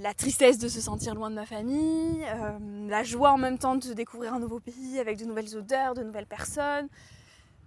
la 0.00 0.14
tristesse 0.14 0.58
de 0.58 0.68
se 0.68 0.80
sentir 0.80 1.14
loin 1.14 1.28
de 1.28 1.34
ma 1.34 1.44
famille, 1.44 2.24
euh, 2.24 2.88
la 2.88 3.02
joie 3.02 3.32
en 3.32 3.38
même 3.38 3.58
temps 3.58 3.74
de 3.74 3.92
découvrir 3.92 4.32
un 4.32 4.38
nouveau 4.38 4.60
pays 4.60 5.00
avec 5.00 5.18
de 5.18 5.24
nouvelles 5.24 5.56
odeurs, 5.56 5.94
de 5.94 6.04
nouvelles 6.04 6.26
personnes, 6.26 6.88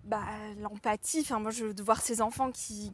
bah, 0.08 0.24
l'empathie, 0.62 1.20
enfin 1.22 1.40
moi 1.40 1.52
je, 1.52 1.66
de 1.66 1.84
voir 1.84 2.02
ces 2.02 2.22
enfants 2.22 2.52
qui, 2.52 2.92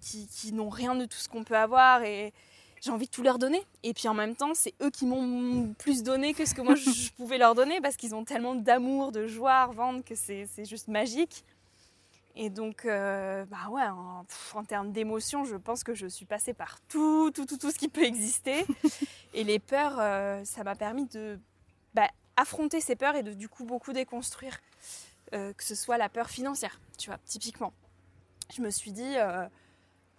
n'ont 0.52 0.70
rien 0.70 0.96
de 0.96 1.06
tout 1.06 1.18
ce 1.18 1.30
qu'on 1.30 1.44
peut 1.44 1.56
avoir 1.56 2.04
et 2.04 2.34
j'ai 2.82 2.92
envie 2.92 3.06
de 3.06 3.12
tout 3.12 3.24
leur 3.24 3.40
donner. 3.40 3.64
Et 3.84 3.94
puis 3.94 4.08
en 4.08 4.14
même 4.14 4.36
temps, 4.36 4.54
c'est 4.54 4.74
eux 4.82 4.90
qui 4.90 5.06
m'ont 5.06 5.74
plus 5.78 6.04
donné 6.04 6.34
que 6.34 6.46
ce 6.46 6.54
que 6.54 6.62
moi 6.62 6.76
je 6.76 7.12
pouvais 7.18 7.38
leur 7.38 7.56
donner 7.56 7.82
parce 7.82 7.96
qu'ils 7.96 8.16
ont 8.16 8.26
tellement 8.26 8.56
d'amour, 8.56 9.12
de 9.12 9.28
joie 9.28 9.54
à 9.54 9.66
revendre 9.66 10.04
que 10.04 10.16
c'est 10.16 10.66
juste 10.66 10.88
magique. 10.88 11.46
Et 12.36 12.50
donc, 12.50 12.86
euh, 12.86 13.46
bah 13.46 13.70
ouais, 13.70 13.84
en, 14.56 14.64
termes 14.64 14.92
d'émotion, 14.92 15.46
je 15.46 15.56
pense 15.56 15.84
que 15.84 15.94
je 15.94 16.08
suis 16.08 16.26
passée 16.26 16.56
par 16.56 16.80
tout, 16.90 17.30
tout, 17.30 17.46
tout, 17.46 17.58
tout 17.58 17.70
ce 17.70 17.78
qui 17.78 17.90
peut 17.90 18.04
exister. 18.04 18.66
et 19.36 19.44
les 19.44 19.60
peurs, 19.60 19.98
euh, 20.00 20.44
ça 20.44 20.64
m'a 20.64 20.74
permis 20.74 21.06
de 21.06 21.40
bah, 21.94 22.10
affronter 22.36 22.82
ces 22.82 22.96
peurs 22.96 23.16
et 23.16 23.22
de 23.22 23.34
du 23.34 23.48
coup 23.48 23.66
beaucoup 23.66 23.94
déconstruire. 23.94 24.58
Euh, 25.34 25.52
que 25.54 25.64
ce 25.64 25.74
soit 25.74 25.98
la 25.98 26.10
peur 26.10 26.30
financière, 26.30 26.80
tu 27.04 27.10
vois, 27.10 27.20
typiquement. 27.26 27.74
Je 28.56 28.62
me 28.62 28.70
suis 28.70 28.92
dit, 28.92 29.16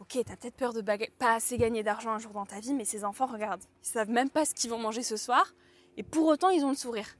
ok, 0.00 0.18
t'as 0.26 0.36
peut-être 0.36 0.56
peur 0.56 0.72
de 0.72 0.82
pas 1.18 1.34
assez 1.34 1.56
gagner 1.58 1.82
d'argent 1.82 2.10
un 2.10 2.18
jour 2.18 2.32
dans 2.32 2.46
ta 2.46 2.60
vie, 2.60 2.74
mais 2.74 2.84
ces 2.84 3.04
enfants, 3.04 3.26
regarde, 3.26 3.62
ils 3.82 3.88
savent 3.88 4.10
même 4.10 4.30
pas 4.30 4.44
ce 4.44 4.54
qu'ils 4.54 4.70
vont 4.70 4.78
manger 4.78 5.02
ce 5.02 5.16
soir, 5.16 5.54
et 5.96 6.02
pour 6.02 6.26
autant, 6.26 6.50
ils 6.50 6.64
ont 6.64 6.70
le 6.70 6.76
sourire. 6.76 7.16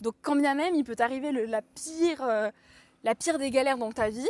Donc, 0.00 0.14
quand 0.22 0.36
bien 0.36 0.54
même, 0.54 0.74
il 0.74 0.84
peut 0.84 0.96
t'arriver 0.96 1.30
la 1.32 1.62
pire 1.62 2.52
la 3.04 3.14
pire 3.14 3.38
des 3.38 3.50
galères 3.50 3.78
dans 3.78 3.92
ta 3.92 4.08
vie, 4.08 4.28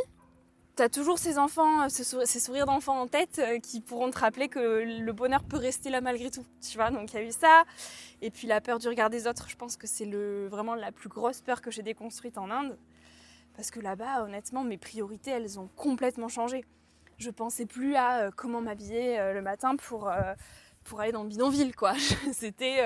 tu 0.75 0.81
as 0.81 0.89
toujours 0.89 1.19
ces 1.19 1.37
enfants, 1.37 1.87
ces 1.89 2.39
sourires 2.39 2.65
d'enfants 2.65 2.99
en 2.99 3.07
tête 3.07 3.37
euh, 3.37 3.59
qui 3.59 3.79
pourront 3.79 4.09
te 4.09 4.17
rappeler 4.17 4.49
que 4.49 4.59
le 4.59 5.13
bonheur 5.13 5.43
peut 5.43 5.57
rester 5.57 5.91
là 5.91 6.01
malgré 6.01 6.31
tout. 6.31 6.45
Tu 6.67 6.77
vois, 6.77 6.89
donc 6.89 7.13
il 7.13 7.15
y 7.15 7.19
a 7.19 7.23
eu 7.23 7.31
ça. 7.31 7.63
Et 8.21 8.31
puis 8.31 8.47
la 8.47 8.59
peur 8.59 8.79
du 8.79 8.87
regard 8.87 9.11
des 9.11 9.27
autres, 9.27 9.47
je 9.49 9.55
pense 9.55 9.77
que 9.77 9.85
c'est 9.85 10.09
vraiment 10.47 10.73
la 10.73 10.91
plus 10.91 11.09
grosse 11.09 11.41
peur 11.41 11.61
que 11.61 11.69
j'ai 11.69 11.83
déconstruite 11.83 12.39
en 12.39 12.49
Inde. 12.49 12.75
Parce 13.55 13.71
que 13.71 13.79
là-bas, 13.79 14.23
honnêtement, 14.23 14.63
mes 14.63 14.77
priorités, 14.77 15.31
elles 15.31 15.59
ont 15.59 15.69
complètement 15.75 16.27
changé. 16.27 16.65
Je 17.17 17.29
pensais 17.29 17.65
plus 17.65 17.95
à 17.95 18.21
euh, 18.21 18.31
comment 18.35 18.61
m'habiller 18.61 19.19
euh, 19.19 19.33
le 19.33 19.41
matin 19.41 19.75
pour, 19.75 20.11
pour 20.83 21.01
aller 21.01 21.11
dans 21.11 21.23
le 21.23 21.29
bidonville, 21.29 21.75
quoi. 21.75 21.93
C'était, 22.33 22.81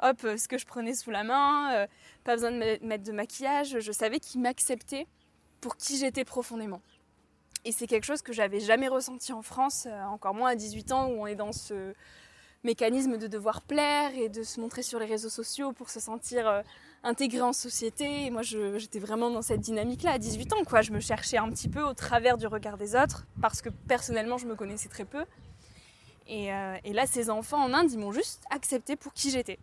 hop, 0.00 0.20
ce 0.20 0.48
que 0.48 0.58
je 0.58 0.66
prenais 0.66 0.94
sous 0.94 1.10
la 1.10 1.24
main, 1.24 1.86
pas 2.24 2.34
besoin 2.34 2.50
de 2.50 2.84
mettre 2.84 3.04
de 3.04 3.12
maquillage. 3.12 3.78
Je 3.80 3.92
savais 3.92 4.20
qu'ils 4.20 4.40
m'acceptaient 4.40 5.06
pour 5.60 5.76
qui 5.76 5.96
j'étais 5.96 6.24
profondément. 6.24 6.82
Et 7.64 7.72
c'est 7.72 7.86
quelque 7.86 8.04
chose 8.04 8.20
que 8.20 8.32
j'avais 8.32 8.60
jamais 8.60 8.88
ressenti 8.88 9.32
en 9.32 9.40
France, 9.40 9.86
euh, 9.88 10.04
encore 10.04 10.34
moins 10.34 10.50
à 10.50 10.54
18 10.54 10.92
ans 10.92 11.08
où 11.08 11.22
on 11.22 11.26
est 11.26 11.34
dans 11.34 11.52
ce, 11.52 11.94
mécanisme 12.64 13.18
de 13.18 13.26
devoir 13.26 13.62
plaire 13.62 14.10
et 14.16 14.28
de 14.28 14.42
se 14.42 14.60
montrer 14.60 14.82
sur 14.82 14.98
les 14.98 15.06
réseaux 15.06 15.28
sociaux 15.28 15.72
pour 15.72 15.90
se 15.90 16.00
sentir 16.00 16.48
euh, 16.48 16.62
intégré 17.02 17.42
en 17.42 17.52
société. 17.52 18.30
Moi, 18.30 18.42
j'étais 18.42 18.98
vraiment 18.98 19.30
dans 19.30 19.42
cette 19.42 19.60
dynamique-là 19.60 20.12
à 20.12 20.18
18 20.18 20.52
ans. 20.54 20.64
Quoi. 20.66 20.82
Je 20.82 20.92
me 20.92 21.00
cherchais 21.00 21.36
un 21.36 21.50
petit 21.50 21.68
peu 21.68 21.82
au 21.82 21.94
travers 21.94 22.38
du 22.38 22.46
regard 22.46 22.76
des 22.76 22.96
autres 22.96 23.26
parce 23.40 23.62
que 23.62 23.68
personnellement, 23.68 24.38
je 24.38 24.46
me 24.46 24.56
connaissais 24.56 24.88
très 24.88 25.04
peu. 25.04 25.24
Et, 26.26 26.52
euh, 26.52 26.76
et 26.84 26.92
là, 26.92 27.06
ces 27.06 27.30
enfants 27.30 27.62
en 27.62 27.74
Inde, 27.74 27.92
ils 27.92 27.98
m'ont 27.98 28.12
juste 28.12 28.42
accepté 28.50 28.96
pour 28.96 29.12
qui 29.12 29.30
j'étais. 29.30 29.58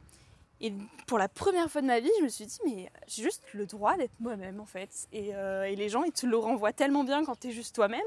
Et 0.63 0.71
pour 1.07 1.17
la 1.17 1.27
première 1.27 1.71
fois 1.71 1.81
de 1.81 1.87
ma 1.87 1.99
vie, 1.99 2.11
je 2.19 2.23
me 2.23 2.29
suis 2.29 2.45
dit, 2.45 2.59
mais 2.65 2.91
j'ai 3.07 3.23
juste 3.23 3.41
le 3.53 3.65
droit 3.65 3.97
d'être 3.97 4.13
moi-même 4.19 4.59
en 4.59 4.67
fait. 4.67 5.07
Et, 5.11 5.33
euh, 5.33 5.63
et, 5.63 5.75
les 5.75 5.89
gens, 5.89 6.03
ils 6.03 6.11
te 6.11 6.27
le 6.27 6.37
renvoient 6.37 6.71
tellement 6.71 7.03
bien 7.03 7.25
quand 7.25 7.39
tu 7.39 7.47
es 7.47 7.51
juste 7.51 7.73
toi-même. 7.73 7.99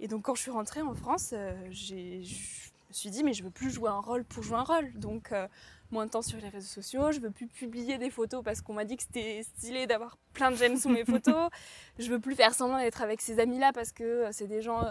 Et 0.00 0.08
donc 0.08 0.22
quand 0.22 0.34
je 0.34 0.40
suis 0.40 0.50
rentrée 0.50 0.80
en 0.80 0.94
France, 0.94 1.34
j'ai 1.70 2.22
me 2.88 2.94
suis 2.94 3.10
dit, 3.10 3.22
mais 3.22 3.34
je 3.34 3.44
veux 3.44 3.50
plus 3.50 3.70
jouer 3.70 3.90
un 3.90 4.00
rôle 4.00 4.24
pour 4.24 4.42
jouer 4.42 4.56
un 4.56 4.62
rôle. 4.62 4.92
Donc, 4.94 5.32
euh, 5.32 5.46
moins 5.90 6.06
de 6.06 6.10
temps 6.10 6.22
sur 6.22 6.38
les 6.38 6.48
réseaux 6.48 6.66
sociaux. 6.66 7.12
Je 7.12 7.20
veux 7.20 7.30
plus 7.30 7.46
publier 7.46 7.98
des 7.98 8.10
photos 8.10 8.42
parce 8.42 8.60
qu'on 8.60 8.72
m'a 8.74 8.84
dit 8.84 8.96
que 8.96 9.02
c'était 9.02 9.42
stylé 9.42 9.86
d'avoir 9.86 10.16
plein 10.32 10.50
de 10.50 10.56
j'aime 10.56 10.76
sous 10.76 10.88
mes 10.88 11.04
photos. 11.06 11.50
Je 11.98 12.10
veux 12.10 12.18
plus 12.18 12.34
faire 12.34 12.54
semblant 12.54 12.78
d'être 12.78 13.02
avec 13.02 13.20
ces 13.20 13.40
amis-là 13.40 13.72
parce 13.72 13.92
que 13.92 14.04
euh, 14.04 14.28
c'est 14.32 14.46
des 14.46 14.62
gens 14.62 14.84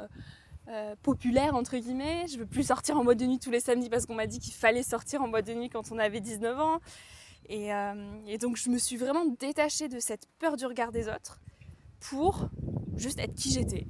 euh, 0.67 0.95
populaires, 1.01 1.55
entre 1.55 1.77
guillemets. 1.77 2.25
Je 2.27 2.37
veux 2.37 2.45
plus 2.45 2.67
sortir 2.67 2.97
en 2.97 3.03
boîte 3.03 3.17
de 3.17 3.25
nuit 3.25 3.39
tous 3.39 3.51
les 3.51 3.59
samedis 3.59 3.89
parce 3.89 4.05
qu'on 4.05 4.15
m'a 4.15 4.27
dit 4.27 4.39
qu'il 4.39 4.53
fallait 4.53 4.83
sortir 4.83 5.21
en 5.21 5.27
boîte 5.27 5.47
de 5.47 5.53
nuit 5.53 5.69
quand 5.69 5.91
on 5.91 5.97
avait 5.97 6.21
19 6.21 6.59
ans. 6.59 6.79
Et, 7.49 7.69
et, 8.27 8.37
donc, 8.37 8.57
je 8.57 8.69
me 8.69 8.77
suis 8.77 8.97
vraiment 8.97 9.23
détachée 9.39 9.87
de 9.87 10.01
cette 10.01 10.27
peur 10.37 10.57
du 10.57 10.65
regard 10.65 10.91
des 10.91 11.07
autres 11.07 11.39
pour 12.01 12.49
juste 12.97 13.19
être 13.19 13.33
qui 13.35 13.51
j'étais. 13.51 13.87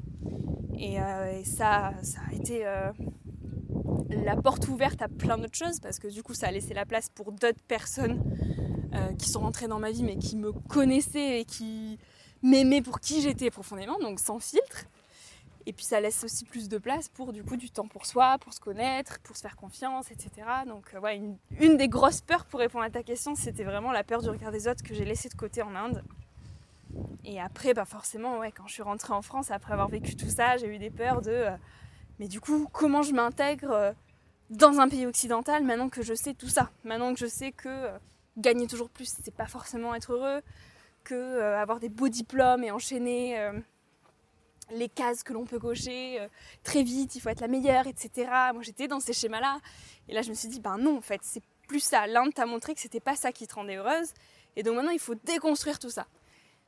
Et, 0.77 0.97
et, 0.97 1.43
ça, 1.43 1.93
ça 2.03 2.19
a 2.29 2.35
été 2.35 2.63
la 4.09 4.35
porte 4.35 4.67
ouverte 4.67 5.01
à 5.01 5.07
plein 5.07 5.37
d'autres 5.37 5.57
choses 5.57 5.79
parce 5.79 5.99
que 5.99 6.07
du 6.07 6.23
coup 6.23 6.33
ça 6.33 6.47
a 6.47 6.51
laissé 6.51 6.73
la 6.73 6.85
place 6.85 7.09
pour 7.09 7.31
d'autres 7.31 7.61
personnes 7.67 8.21
euh, 8.93 9.13
qui 9.13 9.29
sont 9.29 9.41
rentrées 9.41 9.67
dans 9.67 9.79
ma 9.79 9.91
vie 9.91 10.03
mais 10.03 10.17
qui 10.17 10.35
me 10.35 10.51
connaissaient 10.51 11.41
et 11.41 11.45
qui 11.45 11.97
m'aimaient 12.41 12.81
pour 12.81 12.99
qui 12.99 13.21
j'étais 13.21 13.49
profondément, 13.49 13.99
donc 13.99 14.19
sans 14.19 14.39
filtre. 14.39 14.85
Et 15.65 15.73
puis 15.73 15.83
ça 15.83 15.99
laisse 15.99 16.23
aussi 16.23 16.45
plus 16.45 16.69
de 16.69 16.77
place 16.77 17.09
pour 17.09 17.33
du 17.33 17.43
coup 17.43 17.57
du 17.57 17.69
temps 17.69 17.87
pour 17.87 18.05
soi, 18.05 18.37
pour 18.39 18.53
se 18.53 18.59
connaître, 18.61 19.19
pour 19.19 19.35
se 19.35 19.41
faire 19.41 19.57
confiance, 19.57 20.11
etc. 20.11 20.31
Donc 20.65 20.93
euh, 20.93 20.99
ouais, 20.99 21.21
une, 21.59 21.75
des 21.75 21.89
grosses 21.89 22.21
peurs 22.21 22.45
pour 22.45 22.61
répondre 22.61 22.85
à 22.85 22.89
ta 22.89 23.03
question, 23.03 23.35
c'était 23.35 23.65
vraiment 23.65 23.91
la 23.91 24.05
peur 24.05 24.21
du 24.21 24.29
regard 24.29 24.51
des 24.51 24.69
autres 24.69 24.81
que 24.81 24.93
j'ai 24.93 25.03
laissé 25.03 25.27
de 25.27 25.35
côté 25.35 25.61
en 25.61 25.75
Inde. 25.75 26.03
Et 27.25 27.41
après, 27.41 27.73
bah 27.73 27.83
forcément, 27.83 28.39
ouais, 28.39 28.53
quand 28.53 28.65
je 28.67 28.73
suis 28.73 28.81
rentrée 28.81 29.11
en 29.11 29.21
France, 29.21 29.51
après 29.51 29.73
avoir 29.73 29.89
vécu 29.89 30.15
tout 30.15 30.29
ça, 30.29 30.55
j'ai 30.55 30.73
eu 30.73 30.79
des 30.79 30.89
peurs 30.89 31.21
de... 31.21 31.31
Euh, 31.31 31.57
mais 32.19 32.27
du 32.27 32.41
coup, 32.41 32.67
comment 32.71 33.03
je 33.03 33.13
m'intègre 33.13 33.71
euh, 33.71 33.91
dans 34.49 34.79
un 34.79 34.89
pays 34.89 35.05
occidental 35.05 35.63
maintenant 35.63 35.89
que 35.89 36.01
je 36.01 36.13
sais 36.13 36.33
tout 36.33 36.47
ça? 36.47 36.71
Maintenant 36.83 37.13
que 37.13 37.19
je 37.19 37.27
sais 37.27 37.51
que 37.51 37.67
euh, 37.67 37.97
gagner 38.37 38.67
toujours 38.67 38.89
plus, 38.89 39.13
c'est 39.23 39.33
pas 39.33 39.47
forcément 39.47 39.93
être 39.93 40.13
heureux, 40.13 40.41
que 41.03 41.13
euh, 41.15 41.59
avoir 41.59 41.79
des 41.79 41.89
beaux 41.89 42.09
diplômes 42.09 42.63
et 42.63 42.71
enchaîner 42.71 43.51
les 44.71 44.89
cases 44.89 45.23
que 45.23 45.31
l'on 45.31 45.45
peut 45.45 45.59
cocher 45.59 46.19
très 46.63 46.83
vite, 46.83 47.15
il 47.15 47.21
faut 47.21 47.29
être 47.29 47.39
la 47.39 47.47
meilleure, 47.47 47.87
etc. 47.87 48.29
Moi 48.53 48.63
j'étais 48.63 48.87
dans 48.87 48.99
ces 48.99 49.13
schémas-là. 49.13 49.59
Et 50.09 50.13
là 50.13 50.21
je 50.21 50.29
me 50.29 50.33
suis 50.33 50.49
dit, 50.49 50.59
ben 50.59 50.77
non, 50.77 50.97
en 50.97 51.01
fait, 51.01 51.21
c'est 51.23 51.41
plus 51.69 51.79
ça. 51.79 52.05
L'Inde 52.07 52.33
t'a 52.33 52.45
montré 52.45 52.73
que 52.73 52.81
c'était 52.81 52.99
pas 52.99 53.15
ça 53.15 53.31
qui 53.31 53.47
te 53.47 53.55
rendait 53.55 53.77
heureuse. 53.77 54.09
Et 54.57 54.63
donc 54.63 54.75
maintenant 54.75 54.91
il 54.91 54.99
faut 54.99 55.15
déconstruire 55.15 55.79
tout 55.79 55.89
ça. 55.89 56.05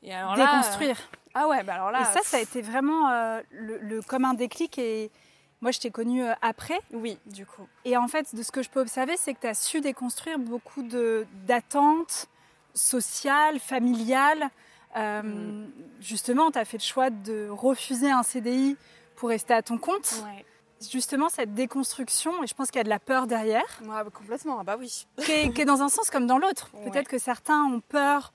Et 0.01 0.13
alors 0.13 0.35
déconstruire. 0.35 0.97
ah 1.33 1.49
ouais, 1.49 1.61
bah 1.63 1.73
alors 1.73 1.91
là. 1.91 2.01
Et 2.01 2.05
ça, 2.05 2.21
ça 2.23 2.37
a 2.37 2.39
été 2.39 2.61
vraiment 2.61 3.09
le, 3.51 3.77
le, 3.79 4.01
comme 4.01 4.23
un 4.23 4.33
déclic 4.33 4.77
et 4.77 5.11
moi, 5.61 5.71
je 5.71 5.79
t'ai 5.79 5.91
connue 5.91 6.23
euh, 6.23 6.33
après. 6.41 6.79
Oui, 6.93 7.17
du 7.25 7.45
coup. 7.45 7.67
Et 7.83 7.97
en 7.97 8.07
fait, 8.07 8.33
de 8.33 8.43
ce 8.43 8.51
que 8.51 8.61
je 8.61 8.69
peux 8.69 8.79
observer, 8.79 9.15
c'est 9.17 9.33
que 9.33 9.41
tu 9.41 9.47
as 9.47 9.53
su 9.53 9.81
déconstruire 9.81 10.39
beaucoup 10.39 10.83
d'attentes 10.83 12.27
sociales, 12.73 13.59
familiales. 13.59 14.49
Euh, 14.95 15.21
mm. 15.21 15.71
Justement, 15.99 16.51
tu 16.51 16.59
as 16.59 16.65
fait 16.65 16.77
le 16.77 16.83
choix 16.83 17.09
de 17.09 17.49
refuser 17.49 18.09
un 18.09 18.23
CDI 18.23 18.77
pour 19.17 19.29
rester 19.29 19.53
à 19.53 19.61
ton 19.61 19.77
compte. 19.77 20.23
Ouais. 20.25 20.45
Justement, 20.89 21.27
cette 21.27 21.53
déconstruction, 21.53 22.41
et 22.41 22.47
je 22.47 22.53
pense 22.53 22.71
qu'il 22.71 22.77
y 22.77 22.81
a 22.81 22.85
de 22.85 22.89
la 22.89 22.99
peur 22.99 23.27
derrière. 23.27 23.81
Ouais, 23.81 23.89
bah, 23.89 24.05
complètement, 24.13 24.59
ah 24.61 24.63
bah 24.63 24.77
oui. 24.79 25.05
qui, 25.17 25.31
est, 25.31 25.65
dans 25.65 25.81
un 25.81 25.89
sens 25.89 26.09
comme 26.09 26.25
dans 26.25 26.37
l'autre. 26.37 26.69
Peut-être 26.85 27.09
que 27.09 27.17
certains 27.17 27.65
ont 27.65 27.81
peur 27.81 28.31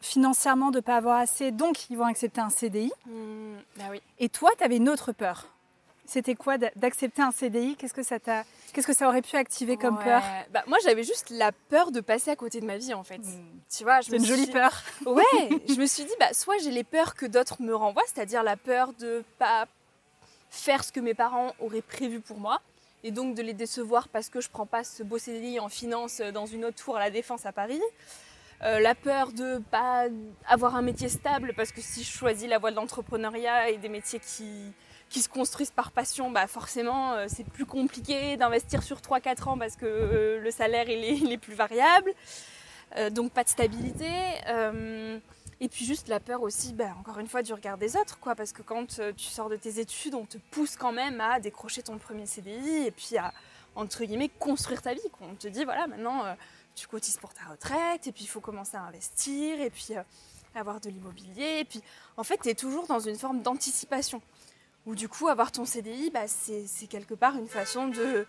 financièrement 0.00 0.70
de 0.70 0.76
ne 0.76 0.80
pas 0.80 0.96
avoir 0.96 1.18
assez, 1.18 1.50
donc 1.50 1.90
ils 1.90 1.98
vont 1.98 2.06
accepter 2.06 2.40
un 2.40 2.48
CDI. 2.48 2.90
Mm, 3.04 3.56
bah 3.76 3.84
oui. 3.90 4.00
Et 4.18 4.30
toi, 4.30 4.50
tu 4.56 4.64
avais 4.64 4.78
une 4.78 4.88
autre 4.88 5.12
peur 5.12 5.48
c'était 6.06 6.34
quoi 6.34 6.58
d'accepter 6.58 7.22
un 7.22 7.30
CDI 7.30 7.76
Qu'est-ce 7.76 7.94
que 7.94 8.02
ça 8.02 8.18
t'a 8.18 8.44
Qu'est-ce 8.72 8.86
que 8.86 8.92
ça 8.92 9.08
aurait 9.08 9.22
pu 9.22 9.36
activer 9.36 9.76
comme 9.76 9.98
peur? 9.98 10.22
Bah, 10.52 10.64
Moi, 10.66 10.78
j'avais 10.84 11.02
juste 11.02 11.30
la 11.30 11.52
peur 11.52 11.92
de 11.92 12.00
passer 12.00 12.30
à 12.30 12.36
côté 12.36 12.60
de 12.60 12.66
ma 12.66 12.76
vie, 12.76 12.94
en 12.94 13.04
fait. 13.04 13.18
Hmm. 13.18 13.60
Tu 13.74 13.84
vois, 13.84 14.02
c'est 14.02 14.16
une 14.16 14.24
jolie 14.24 14.46
peur. 14.46 14.70
Ouais, 15.06 15.22
je 15.68 15.80
me 15.80 15.86
suis 15.86 16.04
dit, 16.04 16.12
bah, 16.18 16.32
soit 16.32 16.58
j'ai 16.58 16.70
les 16.70 16.84
peurs 16.84 17.14
que 17.14 17.26
d'autres 17.26 17.62
me 17.62 17.74
renvoient, 17.74 18.02
c'est-à-dire 18.06 18.42
la 18.42 18.56
peur 18.56 18.92
de 18.94 19.24
pas 19.38 19.66
faire 20.50 20.84
ce 20.84 20.92
que 20.92 21.00
mes 21.00 21.14
parents 21.14 21.52
auraient 21.60 21.82
prévu 21.82 22.20
pour 22.20 22.38
moi, 22.38 22.60
et 23.04 23.10
donc 23.10 23.34
de 23.34 23.42
les 23.42 23.52
décevoir 23.52 24.08
parce 24.08 24.28
que 24.28 24.40
je 24.40 24.48
prends 24.48 24.66
pas 24.66 24.84
ce 24.84 25.02
beau 25.02 25.18
CDI 25.18 25.60
en 25.60 25.68
finance 25.68 26.20
dans 26.34 26.46
une 26.46 26.64
autre 26.64 26.82
tour 26.82 26.96
à 26.96 27.00
la 27.00 27.10
Défense 27.10 27.46
à 27.46 27.52
Paris. 27.52 27.80
Euh, 28.62 28.80
la 28.80 28.94
peur 28.94 29.32
de 29.32 29.58
pas 29.70 30.06
avoir 30.46 30.76
un 30.76 30.82
métier 30.82 31.08
stable 31.08 31.52
parce 31.56 31.72
que 31.72 31.80
si 31.80 32.02
je 32.02 32.10
choisis 32.10 32.48
la 32.48 32.58
voie 32.58 32.70
de 32.70 32.76
l'entrepreneuriat 32.76 33.70
et 33.70 33.76
des 33.76 33.90
métiers 33.90 34.18
qui 34.18 34.72
qui 35.08 35.20
se 35.22 35.28
construisent 35.28 35.70
par 35.70 35.92
passion, 35.92 36.30
bah 36.30 36.46
forcément 36.46 37.14
euh, 37.14 37.26
c'est 37.28 37.44
plus 37.44 37.66
compliqué 37.66 38.36
d'investir 38.36 38.82
sur 38.82 38.98
3-4 38.98 39.48
ans 39.48 39.58
parce 39.58 39.76
que 39.76 39.86
euh, 39.86 40.40
le 40.40 40.50
salaire 40.50 40.88
il 40.88 41.32
est, 41.32 41.38
plus 41.38 41.54
variable, 41.54 42.12
euh, 42.96 43.10
donc 43.10 43.32
pas 43.32 43.44
de 43.44 43.48
stabilité. 43.48 44.10
et 45.60 45.68
puis 45.68 45.84
juste 45.84 46.08
la 46.08 46.20
peur 46.20 46.42
aussi, 46.42 46.72
bah, 46.72 46.90
encore 47.00 47.18
une 47.18 47.28
fois, 47.28 47.42
du 47.42 47.52
regard 47.52 47.78
des 47.78 47.96
autres, 47.96 48.18
quoi, 48.18 48.34
parce 48.34 48.52
que 48.52 48.62
quand 48.62 49.00
tu 49.16 49.24
sors 49.24 49.48
de 49.48 49.56
tes 49.56 49.78
études, 49.80 50.14
on 50.14 50.26
te 50.26 50.38
pousse 50.50 50.76
quand 50.76 50.92
même 50.92 51.20
à 51.20 51.40
décrocher 51.40 51.82
ton 51.82 51.98
premier 51.98 52.26
CDI 52.26 52.86
et 52.86 52.90
puis 52.90 53.16
à, 53.16 53.32
entre 53.74 54.04
guillemets, 54.04 54.30
construire 54.38 54.82
ta 54.82 54.92
vie. 54.92 55.00
On 55.20 55.34
te 55.34 55.48
dit, 55.48 55.64
voilà, 55.64 55.86
maintenant 55.86 56.24
tu 56.74 56.86
cotises 56.88 57.16
pour 57.16 57.32
ta 57.32 57.44
retraite 57.44 58.06
et 58.06 58.12
puis 58.12 58.24
il 58.24 58.28
faut 58.28 58.40
commencer 58.40 58.76
à 58.76 58.82
investir 58.82 59.58
et 59.60 59.70
puis 59.70 59.94
avoir 60.54 60.80
de 60.80 60.90
l'immobilier. 60.90 61.60
Et 61.60 61.64
puis 61.64 61.82
en 62.16 62.24
fait, 62.24 62.38
tu 62.42 62.48
es 62.50 62.54
toujours 62.54 62.86
dans 62.86 63.00
une 63.00 63.16
forme 63.16 63.40
d'anticipation. 63.42 64.20
Ou 64.86 64.94
du 64.94 65.08
coup, 65.08 65.28
avoir 65.28 65.50
ton 65.50 65.64
CDI, 65.64 66.10
bah, 66.10 66.28
c'est 66.28 66.86
quelque 66.88 67.14
part 67.14 67.36
une 67.36 67.48
façon 67.48 67.88
de 67.88 68.24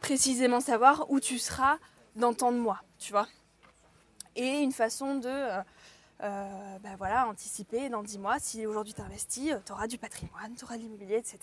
précisément 0.00 0.60
savoir 0.60 1.10
où 1.10 1.18
tu 1.18 1.38
seras 1.38 1.78
dans 2.14 2.32
tant 2.32 2.52
de 2.52 2.58
mois, 2.58 2.80
tu 2.98 3.12
vois. 3.12 3.26
Et 4.36 4.60
une 4.60 4.72
façon 4.72 5.16
de 5.16 5.28
euh, 5.28 5.60
euh, 6.22 6.78
bah, 6.78 6.90
voilà, 6.96 7.26
anticiper 7.26 7.88
dans 7.88 8.04
10 8.04 8.18
mois, 8.18 8.38
si 8.38 8.66
aujourd'hui 8.66 8.94
tu 8.94 9.00
investis, 9.00 9.50
euh, 9.50 9.58
tu 9.66 9.72
auras 9.72 9.88
du 9.88 9.98
patrimoine, 9.98 10.54
tu 10.56 10.64
auras 10.64 10.76
de 10.76 10.82
l'immobilier, 10.82 11.16
etc. 11.16 11.38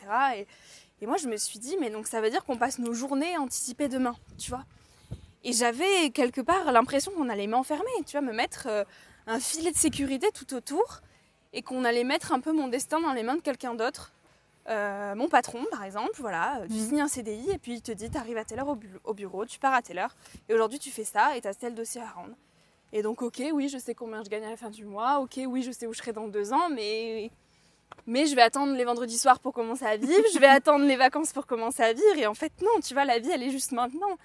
Et, 1.01 1.05
moi, 1.05 1.17
je 1.17 1.27
me 1.27 1.35
suis 1.35 1.59
dit, 1.59 1.75
mais 1.81 1.89
donc 1.89 2.07
ça 2.07 2.21
veut 2.21 2.29
dire 2.29 2.45
qu'on 2.45 2.55
passe 2.55 2.79
nos 2.79 2.93
journées 2.93 3.35
à 3.35 3.41
anticiper 3.41 3.89
demain, 3.89 4.15
tu 4.37 4.49
vois. 4.49 4.63
Et 5.43 5.51
j'avais 5.51 6.11
quelque 6.11 6.39
part 6.39 6.71
l'impression 6.71 7.11
qu'on 7.11 7.27
allait 7.27 7.47
m'enfermer, 7.47 7.91
tu 8.05 8.13
vois, 8.13 8.21
me 8.21 8.31
mettre 8.31 8.85
un 9.27 9.39
filet 9.41 9.73
de 9.73 9.77
sécurité 9.77 10.31
tout 10.31 10.53
autour 10.53 11.01
et 11.51 11.61
qu'on 11.61 11.83
allait 11.83 12.05
mettre 12.05 12.31
un 12.31 12.39
peu 12.39 12.53
mon 12.53 12.69
destin 12.69 13.01
dans 13.01 13.11
les 13.11 13.23
mains 13.23 13.35
de 13.35 13.41
quelqu'un 13.41 13.75
d'autre 13.75 14.13
euh, 14.69 15.15
mon 15.15 15.27
patron, 15.27 15.65
par 15.71 15.83
exemple, 15.83 16.11
voilà, 16.19 16.61
tu 16.67 16.73
mhm. 16.73 16.87
signes 16.87 17.01
un 17.01 17.07
CDI 17.07 17.51
et 17.51 17.57
puis 17.57 17.73
il 17.73 17.81
te 17.81 17.91
dit 17.91 18.09
tu 18.09 18.17
arrives 18.17 18.37
à 18.37 18.45
telle 18.45 18.59
heure 18.59 18.77
au, 19.03 19.13
bureau, 19.13 19.45
tu 19.45 19.59
pars 19.59 19.73
à 19.73 19.81
telle 19.81 19.99
heure, 19.99 20.15
et 20.47 20.53
aujourd'hui 20.53 20.79
tu 20.79 20.89
fais 20.89 21.03
ça 21.03 21.35
et 21.35 21.41
tu 21.41 21.47
as 21.47 21.53
tel 21.53 21.75
dossier 21.75 22.01
à 22.01 22.09
rendre. 22.09 22.35
Et 22.93 23.01
donc, 23.01 23.21
ok, 23.21 23.41
oui, 23.53 23.69
je 23.69 23.77
sais 23.77 23.95
combien 23.95 24.23
je 24.23 24.29
gagne 24.29 24.45
à 24.45 24.51
la 24.51 24.57
fin 24.57 24.69
du 24.69 24.85
mois, 24.85 25.19
ok, 25.19 25.39
oui, 25.47 25.63
je 25.63 25.71
sais 25.71 25.87
où 25.87 25.93
je 25.93 25.97
serai 25.97 26.13
dans 26.13 26.27
deux 26.27 26.53
ans, 26.53 26.69
mais, 26.69 27.31
mais 28.05 28.25
je 28.25 28.35
vais 28.35 28.41
attendre 28.41 28.73
les 28.73 28.85
vendredis 28.85 29.17
soirs 29.17 29.39
pour 29.39 29.51
commencer 29.51 29.85
à 29.85 29.97
vivre, 29.97 30.23
je 30.33 30.39
vais 30.39 30.47
attendre 30.47 30.85
les 30.85 30.95
vacances 30.95 31.33
pour 31.33 31.45
commencer 31.45 31.83
à 31.83 31.91
vivre, 31.91 32.17
et 32.17 32.27
en 32.27 32.35
fait, 32.35 32.53
non, 32.61 32.79
tu 32.81 32.93
vois, 32.93 33.03
la 33.03 33.19
vie, 33.19 33.31
elle 33.31 33.43
est 33.43 33.51
juste 33.51 33.71
maintenant. 33.71 34.17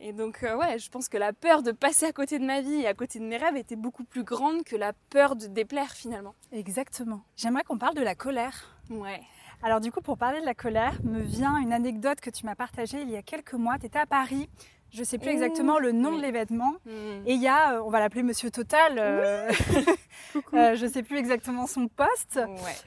Et 0.00 0.12
donc, 0.12 0.44
euh, 0.44 0.56
ouais, 0.56 0.78
je 0.78 0.90
pense 0.90 1.08
que 1.08 1.16
la 1.16 1.32
peur 1.32 1.62
de 1.62 1.72
passer 1.72 2.06
à 2.06 2.12
côté 2.12 2.38
de 2.38 2.44
ma 2.44 2.60
vie 2.60 2.82
et 2.82 2.86
à 2.86 2.94
côté 2.94 3.18
de 3.18 3.24
mes 3.24 3.36
rêves 3.36 3.56
était 3.56 3.76
beaucoup 3.76 4.04
plus 4.04 4.22
grande 4.22 4.62
que 4.62 4.76
la 4.76 4.92
peur 5.10 5.34
de 5.34 5.46
déplaire 5.46 5.90
finalement. 5.92 6.34
Exactement. 6.52 7.22
J'aimerais 7.36 7.64
qu'on 7.64 7.78
parle 7.78 7.94
de 7.94 8.02
la 8.02 8.14
colère. 8.14 8.78
Ouais. 8.90 9.20
Alors 9.62 9.80
du 9.80 9.90
coup, 9.90 10.00
pour 10.00 10.16
parler 10.16 10.40
de 10.40 10.46
la 10.46 10.54
colère, 10.54 10.94
me 11.02 11.20
vient 11.20 11.56
une 11.58 11.72
anecdote 11.72 12.20
que 12.20 12.30
tu 12.30 12.46
m'as 12.46 12.54
partagée 12.54 13.02
il 13.02 13.10
y 13.10 13.16
a 13.16 13.22
quelques 13.22 13.54
mois. 13.54 13.78
Tu 13.78 13.86
étais 13.86 13.98
à 13.98 14.06
Paris. 14.06 14.48
Je 14.90 15.00
ne 15.00 15.04
sais 15.04 15.18
plus 15.18 15.30
exactement 15.30 15.78
le 15.78 15.92
nom 15.92 16.16
de 16.16 16.22
l'événement. 16.22 16.74
Hmm. 16.86 17.26
Et 17.26 17.34
il 17.34 17.42
y 17.42 17.48
a, 17.48 17.74
euh, 17.74 17.82
on 17.84 17.90
va 17.90 18.00
l'appeler 18.00 18.22
Monsieur 18.22 18.50
Total, 18.50 18.94
euh, 18.96 19.50
euh, 20.54 20.76
je 20.76 20.86
ne 20.86 20.90
sais 20.90 21.02
plus 21.02 21.18
exactement 21.18 21.66
son 21.66 21.88
poste, 21.88 22.40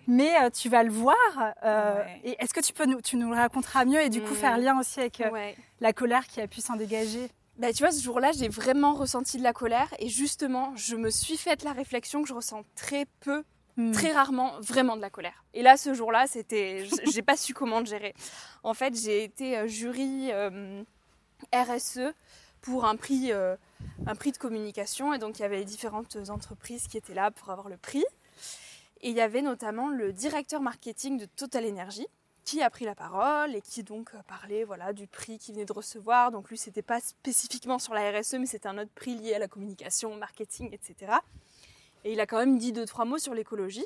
mais 0.07 0.31
tu 0.51 0.67
vas 0.69 0.83
le 0.83 0.91
voir. 0.91 1.15
Et 2.23 2.35
est-ce 2.39 2.53
que 2.53 2.61
tu, 2.61 2.73
peux 2.73 2.85
nous, 2.85 3.01
tu 3.01 3.17
nous 3.17 3.29
le 3.29 3.35
raconteras 3.35 3.85
mieux 3.85 4.01
et 4.01 4.09
du 4.09 4.21
coup 4.21 4.33
faire 4.33 4.57
hmm. 4.57 4.61
lien 4.61 4.79
aussi 4.79 4.99
avec 4.99 5.21
la 5.79 5.93
colère 5.93 6.25
qui 6.25 6.41
a 6.41 6.47
pu 6.47 6.61
s'en 6.61 6.75
dégager? 6.75 7.29
Bah, 7.59 7.71
tu 7.71 7.83
vois, 7.83 7.91
ce 7.91 8.01
jour-là, 8.01 8.31
j'ai 8.31 8.47
vraiment 8.47 8.93
ressenti 8.93 9.37
de 9.37 9.43
la 9.43 9.53
colère 9.53 9.93
et 9.99 10.07
justement, 10.07 10.73
je 10.75 10.95
me 10.95 11.11
suis 11.11 11.37
faite 11.37 11.63
la 11.63 11.73
réflexion 11.73 12.23
que 12.23 12.27
je 12.27 12.33
ressens 12.33 12.63
très 12.75 13.05
peu 13.19 13.43
Hmm. 13.77 13.91
Très 13.91 14.11
rarement, 14.11 14.59
vraiment 14.59 14.95
de 14.95 15.01
la 15.01 15.09
colère. 15.09 15.45
Et 15.53 15.61
là, 15.61 15.77
ce 15.77 15.93
jour-là, 15.93 16.27
c'était, 16.27 16.85
j'ai 17.11 17.21
pas 17.21 17.37
su 17.37 17.53
comment 17.53 17.79
le 17.79 17.85
gérer. 17.85 18.13
En 18.63 18.73
fait, 18.73 18.95
j'ai 18.95 19.23
été 19.23 19.57
euh, 19.57 19.67
jury 19.67 20.31
euh, 20.31 20.83
RSE 21.53 22.13
pour 22.61 22.85
un 22.85 22.95
prix, 22.95 23.31
un 23.31 24.15
prix 24.15 24.31
de 24.31 24.37
communication. 24.37 25.13
Et 25.13 25.17
donc 25.17 25.39
il 25.39 25.41
y 25.41 25.45
avait 25.45 25.65
différentes 25.65 26.15
entreprises 26.29 26.87
qui 26.87 26.97
étaient 26.97 27.15
là 27.15 27.31
pour 27.31 27.49
avoir 27.49 27.69
le 27.69 27.77
prix. 27.77 28.05
Et 29.01 29.09
il 29.09 29.15
y 29.15 29.21
avait 29.21 29.41
notamment 29.41 29.89
le 29.89 30.13
directeur 30.13 30.61
marketing 30.61 31.17
de 31.17 31.25
Total 31.25 31.65
Energy 31.65 32.05
qui 32.43 32.61
a 32.61 32.69
pris 32.69 32.85
la 32.85 32.95
parole 32.95 33.55
et 33.55 33.61
qui 33.61 33.83
donc 33.83 34.11
parlait 34.27 34.63
voilà, 34.63 34.93
du 34.93 35.07
prix 35.07 35.37
qu'il 35.37 35.55
venait 35.55 35.65
de 35.65 35.73
recevoir. 35.73 36.31
Donc 36.31 36.49
lui, 36.49 36.57
c'était 36.57 36.81
pas 36.81 36.99
spécifiquement 36.99 37.79
sur 37.79 37.93
la 37.93 38.11
RSE, 38.11 38.33
mais 38.35 38.45
c'était 38.45 38.67
un 38.67 38.77
autre 38.77 38.91
prix 38.93 39.15
lié 39.15 39.35
à 39.35 39.39
la 39.39 39.47
communication, 39.47 40.15
marketing, 40.15 40.69
etc. 40.71 41.13
Et 42.03 42.13
il 42.13 42.19
a 42.19 42.25
quand 42.25 42.39
même 42.39 42.57
dit 42.57 42.71
deux, 42.71 42.85
trois 42.85 43.05
mots 43.05 43.17
sur 43.17 43.33
l'écologie. 43.33 43.85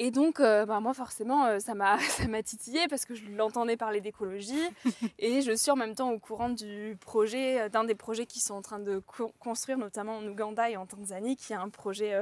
Et 0.00 0.12
donc, 0.12 0.38
euh, 0.38 0.64
bah, 0.64 0.78
moi, 0.78 0.94
forcément, 0.94 1.46
euh, 1.46 1.58
ça 1.58 1.74
m'a 1.74 1.98
titillé 2.44 2.86
parce 2.88 3.04
que 3.04 3.14
je 3.14 3.28
l'entendais 3.30 3.76
parler 3.76 4.00
d'écologie. 4.00 4.62
et 5.18 5.42
je 5.42 5.52
suis 5.52 5.70
en 5.72 5.76
même 5.76 5.94
temps 5.94 6.10
au 6.12 6.18
courant 6.18 6.50
du 6.50 6.96
projet, 7.00 7.62
euh, 7.62 7.68
d'un 7.68 7.84
des 7.84 7.96
projets 7.96 8.26
qui 8.26 8.38
sont 8.38 8.54
en 8.54 8.62
train 8.62 8.78
de 8.78 9.02
construire, 9.40 9.76
notamment 9.76 10.18
en 10.18 10.26
Ouganda 10.26 10.70
et 10.70 10.76
en 10.76 10.86
Tanzanie, 10.86 11.36
qui 11.36 11.52
est 11.52 11.56
un 11.56 11.68
projet 11.68 12.14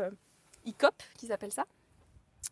ICOP, 0.65 0.95
qu'ils 1.19 1.33
appellent 1.33 1.53
ça, 1.53 1.67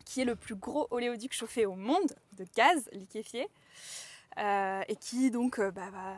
qui 0.05 0.21
est 0.21 0.27
le 0.27 0.37
plus 0.37 0.57
gros 0.57 0.89
oléoduc 0.91 1.33
chauffé 1.33 1.65
au 1.65 1.75
monde 1.75 2.15
de 2.35 2.45
gaz 2.55 2.89
liquéfié. 2.93 3.49
et 4.37 4.97
qui 5.01 5.31
donc 5.31 5.59
bah, 5.59 5.89
va 5.91 6.17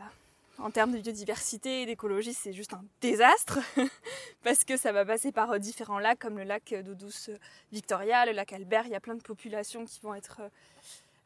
en 0.59 0.71
termes 0.71 0.91
de 0.91 0.99
biodiversité 0.99 1.83
et 1.83 1.85
d'écologie, 1.85 2.33
c'est 2.33 2.53
juste 2.53 2.73
un 2.73 2.83
désastre 3.01 3.59
parce 4.43 4.63
que 4.63 4.77
ça 4.77 4.91
va 4.91 5.05
passer 5.05 5.31
par 5.31 5.51
euh, 5.51 5.59
différents 5.59 5.99
lacs 5.99 6.19
comme 6.19 6.37
le 6.37 6.43
lac 6.43 6.73
d'eau 6.83 6.95
douce 6.95 7.29
Victoria, 7.71 8.25
le 8.25 8.31
lac 8.31 8.53
Albert. 8.53 8.85
Il 8.85 8.91
y 8.91 8.95
a 8.95 8.99
plein 8.99 9.15
de 9.15 9.21
populations 9.21 9.85
qui 9.85 9.99
vont 10.01 10.15
être 10.15 10.41
euh, 10.41 10.49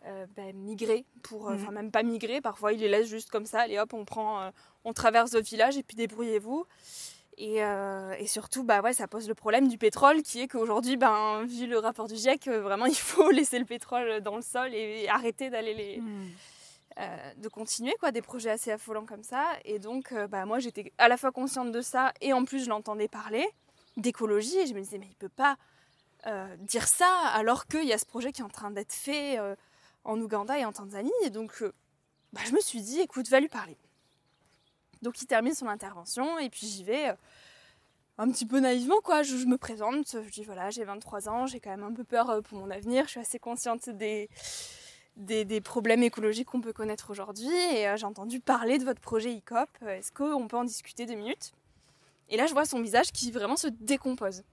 euh, 0.06 0.26
ben, 0.36 0.56
migrées 0.56 1.06
pour, 1.24 1.50
mhm. 1.50 1.56
enfin 1.56 1.72
même 1.72 1.92
pas 1.92 2.04
migrées. 2.04 2.42
Parfois, 2.42 2.74
ils 2.74 2.80
les 2.80 2.90
laissent 2.90 3.10
juste 3.10 3.30
comme 3.30 3.46
ça. 3.46 3.62
Allez 3.62 3.80
hop, 3.80 3.94
on 3.94 4.06
prend, 4.06 4.52
on 4.84 4.94
traverse 4.94 5.32
d'autres 5.32 5.50
villages 5.50 5.78
et 5.78 5.84
puis 5.84 5.96
débrouillez-vous. 5.96 6.66
Et, 7.38 7.64
surtout, 8.28 8.64
bah 8.64 8.82
ouais, 8.82 8.94
ça 8.94 9.08
pose 9.08 9.28
le 9.28 9.34
problème 9.34 9.68
du 9.68 9.80
pétrole 9.80 10.22
qui 10.22 10.42
est 10.42 10.48
qu'aujourd'hui, 10.48 10.98
ben, 10.98 11.44
vu 11.46 11.66
le 11.66 11.80
rapport 11.80 12.08
du 12.08 12.16
GIEC, 12.16 12.48
vraiment 12.48 12.86
il 12.88 12.96
faut 12.96 13.32
laisser 13.32 13.58
le 13.58 13.66
pétrole 13.66 14.22
dans 14.22 14.36
le 14.36 14.44
sol 14.44 14.74
et, 14.74 15.08
arrêter 15.08 15.50
d'aller 15.50 15.74
les. 15.74 15.98
Mhm. 16.02 16.30
Euh, 17.02 17.34
de 17.38 17.48
continuer 17.48 17.96
quoi 18.00 18.12
des 18.12 18.22
projets 18.22 18.52
assez 18.52 18.72
affolants 18.72 19.06
comme 19.06 19.24
ça. 19.24 19.48
Et 19.66 19.80
donc 19.80 20.12
euh, 20.12 20.28
bah, 20.28 20.46
moi 20.46 20.60
j'étais 20.60 20.92
à 21.00 21.08
la 21.08 21.18
fois 21.18 21.32
consciente 21.32 21.72
de 21.72 21.82
ça 21.82 22.14
et 22.22 22.32
en 22.32 22.46
plus 22.46 22.66
je 22.66 22.70
l'entendais 22.70 23.08
parler 23.08 23.48
d'écologie 23.98 24.58
et 24.58 24.68
je 24.68 24.76
me 24.76 24.82
disais 24.82 25.00
mais 25.00 25.08
il 25.08 25.16
peut 25.16 25.30
pas 25.30 25.58
euh, 26.28 26.56
dire 26.58 26.88
ça 26.88 27.10
alors 27.34 27.66
qu'il 27.66 27.86
y 27.86 27.94
a 27.94 27.98
ce 27.98 28.06
projet 28.06 28.32
qui 28.32 28.42
est 28.42 28.44
en 28.44 28.50
train 28.50 28.70
d'être 28.70 28.94
fait 28.94 29.40
en 30.04 30.20
Ouganda 30.22 30.60
et 30.60 30.66
en 30.66 30.72
Tanzanie. 30.74 31.12
Et 31.24 31.32
donc 31.32 31.64
bah, 32.34 32.42
je 32.46 32.52
me 32.52 32.60
suis 32.60 32.82
dit 32.82 33.00
écoute 33.00 33.28
va 33.30 33.40
lui 33.40 33.50
parler. 33.50 33.78
Donc 35.02 35.20
il 35.22 35.26
termine 35.26 35.56
son 35.56 35.68
intervention 35.68 36.38
et 36.38 36.52
puis 36.52 36.68
j'y 36.68 36.84
vais 36.84 37.16
un 38.20 38.30
petit 38.30 38.46
peu 38.46 38.60
naïvement 38.60 39.00
quoi. 39.02 39.24
Je, 39.24 39.38
je, 39.38 39.48
me 39.48 39.58
présente 39.58 40.18
je 40.24 40.30
dis 40.30 40.44
voilà 40.44 40.70
j'ai 40.70 40.84
23 40.84 41.30
ans 41.30 41.48
j'ai 41.48 41.60
quand 41.60 41.72
même 41.72 41.84
un 41.84 41.94
peu 41.94 42.04
peur 42.04 42.44
pour 42.44 42.60
mon 42.60 42.70
avenir. 42.70 43.06
Je 43.06 43.12
suis 43.12 43.20
assez 43.20 43.40
consciente 43.40 43.90
des 43.90 44.30
des, 45.18 45.62
problèmes 45.62 46.04
écologiques 46.04 46.48
qu'on 46.50 46.62
peut 46.62 46.74
connaître 46.74 47.10
aujourd'hui. 47.10 47.52
Et 47.74 47.88
euh, 47.88 47.98
j'ai 47.98 48.06
entendu 48.06 48.40
parler 48.40 48.78
de 48.78 48.84
votre 48.84 49.02
projet 49.02 49.34
ICOP. 49.34 49.70
Euh, 49.84 49.98
est-ce 49.98 50.12
qu'on 50.12 50.48
peut 50.48 50.58
en 50.58 50.64
discuter 50.64 51.06
deux 51.06 51.16
minutes? 51.16 51.52
Et 52.30 52.38
là, 52.38 52.48
je 52.48 52.54
vois 52.54 52.66
son 52.66 52.82
visage 52.82 53.12
qui 53.12 53.32
vraiment 53.32 53.58
se 53.58 53.68
décompose. 53.68 54.44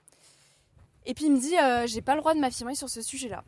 Et 1.07 1.15
puis 1.15 1.27
il 1.27 1.33
me 1.33 1.39
dit 1.39 1.57
euh, 1.57 1.87
J'ai 1.87 2.03
pas 2.03 2.15
le 2.15 2.21
droit 2.21 2.35
de 2.35 2.41
m'affirmer 2.41 2.75
sur 2.75 2.89
ce 2.89 3.03
sujet-là. 3.03 3.45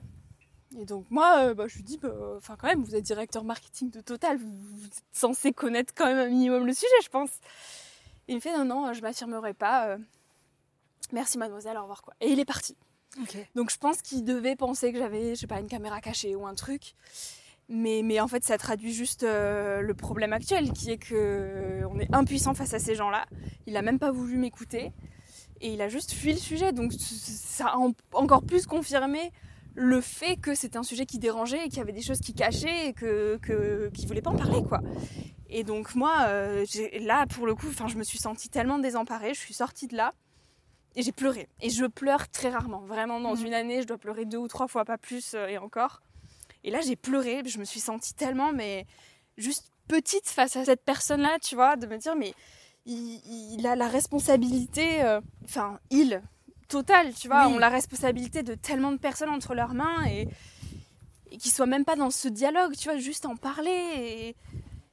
Et 0.79 0.85
donc 0.85 1.05
moi, 1.11 1.53
bah, 1.55 1.67
je 1.67 1.77
lui 1.77 1.83
dis 1.83 1.99
bah, 1.99 2.15
Enfin, 2.37 2.57
quand 2.57 2.69
même, 2.69 2.83
vous 2.83 2.95
êtes 2.95 3.05
directeur 3.05 3.45
marketing 3.45 3.91
de 3.91 4.01
Total, 4.01 4.39
vous, 4.39 4.87
êtes 4.87 5.03
censé 5.13 5.53
connaître 5.53 5.93
quand 5.97 6.07
même 6.07 6.19
un 6.19 6.29
minimum 6.29 6.65
le 6.65 6.73
sujet, 6.73 6.87
je 7.03 7.09
pense. 7.09 7.31
Et 8.29 8.33
il 8.33 8.37
me 8.37 8.41
fait 8.41 8.57
Non, 8.57 8.65
non, 8.65 8.93
je 8.93 9.03
m'affirmerai 9.03 9.53
pas. 9.53 9.97
merci 11.13 11.39
mademoiselle, 11.39 11.77
au 11.77 11.83
revoir 11.83 12.03
quoi. 12.03 12.15
Et 12.21 12.31
il 12.31 12.39
est 12.39 12.45
parti. 12.45 12.77
Donc 13.55 13.71
je 13.71 13.77
pense 13.77 14.03
qu'il 14.03 14.25
devait 14.25 14.57
penser 14.57 14.93
que 14.93 14.99
j'avais, 14.99 15.35
je 15.35 15.41
sais 15.41 15.47
pas, 15.47 15.61
une 15.61 15.69
caméra 15.69 16.01
cachée 16.01 16.35
ou 16.37 16.47
un 16.47 16.55
truc. 16.55 16.95
Mais, 17.69 18.03
mais 18.03 18.19
en 18.19 18.27
fait, 18.27 18.45
ça 18.45 18.59
traduit 18.59 18.93
juste 18.93 19.23
euh, 19.23 19.81
le 19.81 19.95
problème 19.95 20.33
actuel, 20.33 20.73
qui 20.73 20.91
est 20.91 20.99
que 20.99 21.83
on 21.89 22.01
est 22.01 22.13
impuissant 22.13 22.53
face 22.53 22.75
à 22.75 22.81
ces 22.81 22.97
gens-là. 22.97 23.27
Il 23.67 23.77
a 23.77 23.83
même 23.83 24.01
pas 24.01 24.11
voulu 24.11 24.37
m'écouter 24.37 24.93
et 25.61 25.73
il 25.73 25.81
a 25.81 25.89
juste 25.89 26.13
fui 26.13 26.33
le 26.33 26.39
sujet. 26.39 26.73
Donc 26.73 26.93
ça 26.93 27.67
a 27.67 27.77
encore 28.15 28.43
plus 28.43 28.67
confirmé 28.67 29.31
le 29.77 30.01
fait 30.01 30.37
que 30.37 30.55
c'était 30.55 30.79
un 30.79 30.83
sujet 30.83 31.07
qui 31.07 31.19
dérangeait 31.19 31.65
et 31.65 31.69
qu'il 31.69 31.79
y 31.79 31.81
avait 31.81 31.93
des 31.93 32.03
choses 32.03 32.19
qui 32.19 32.35
cachaient 32.35 32.89
et 32.89 32.93
que, 32.93 33.39
qu'il 33.95 34.09
voulait 34.09 34.23
pas 34.23 34.31
en 34.31 34.37
parler, 34.37 34.63
quoi. 34.65 34.81
Et 35.49 35.65
donc 35.65 35.95
moi, 35.95 36.27
euh, 36.29 36.65
là, 37.01 37.27
pour 37.27 37.47
le 37.47 37.55
coup, 37.55 37.69
enfin, 37.69 37.89
je 37.89 37.97
me 37.97 38.03
suis 38.03 38.19
sentie 38.19 38.49
tellement 38.49 38.79
désemparée. 38.79 39.35
Je 39.35 39.41
suis 39.41 39.55
sortie 39.55 39.87
de 39.87 39.97
là. 39.97 40.13
Et 40.97 41.03
j'ai 41.03 41.13
pleuré. 41.13 41.49
Et 41.61 41.71
je 41.71 41.85
pleure 41.87 42.29
très 42.29 42.51
rarement. 42.51 42.81
Vraiment, 42.81 43.21
dans 43.21 43.37
mm. 43.37 43.47
une 43.47 43.55
année, 43.55 43.83
je 43.83 43.87
dois 43.87 43.99
pleurer 43.99 44.25
deux 44.25 44.39
ou 44.39 44.49
trois 44.49 44.69
fois, 44.69 44.85
pas 44.85 44.99
plus, 44.99 45.35
euh, 45.35 45.47
et 45.47 45.59
encore. 45.59 46.03
Et 46.65 46.71
là, 46.71 46.81
j'ai 46.81 46.97
pleuré. 46.97 47.43
Je 47.47 47.59
me 47.59 47.65
suis 47.65 47.81
sentie 47.81 48.15
tellement, 48.15 48.53
mais 48.53 48.87
juste 49.39 49.71
petite 49.89 50.29
face 50.29 50.57
à 50.57 50.65
cette 50.65 50.85
personne-là, 50.85 51.39
tu 51.41 51.55
vois, 51.55 51.77
de 51.77 51.87
me 51.87 51.97
dire, 51.97 52.17
mais 52.17 52.35
il, 52.87 53.67
a 53.67 53.77
la 53.77 53.89
responsabilité, 53.89 55.03
euh, 55.03 55.21
enfin, 55.45 55.79
il, 55.91 56.23
total, 56.69 57.13
tu 57.15 57.29
vois, 57.29 57.49
ont 57.49 57.59
la 57.59 57.69
responsabilité 57.69 58.43
de 58.43 58.55
tellement 58.55 58.93
de 58.93 58.99
personnes 58.99 59.31
entre 59.31 59.55
leurs 59.55 59.75
mains 59.75 60.05
et, 60.07 60.29
et 61.31 61.37
qu'ils 61.37 61.53
soient 61.53 61.67
même 61.67 61.85
pas 61.85 61.97
dans 61.97 62.11
ce 62.11 62.29
dialogue, 62.29 62.75
tu 62.77 62.89
vois, 62.89 62.99
juste 62.99 63.27
en 63.27 63.37
parler. 63.37 64.35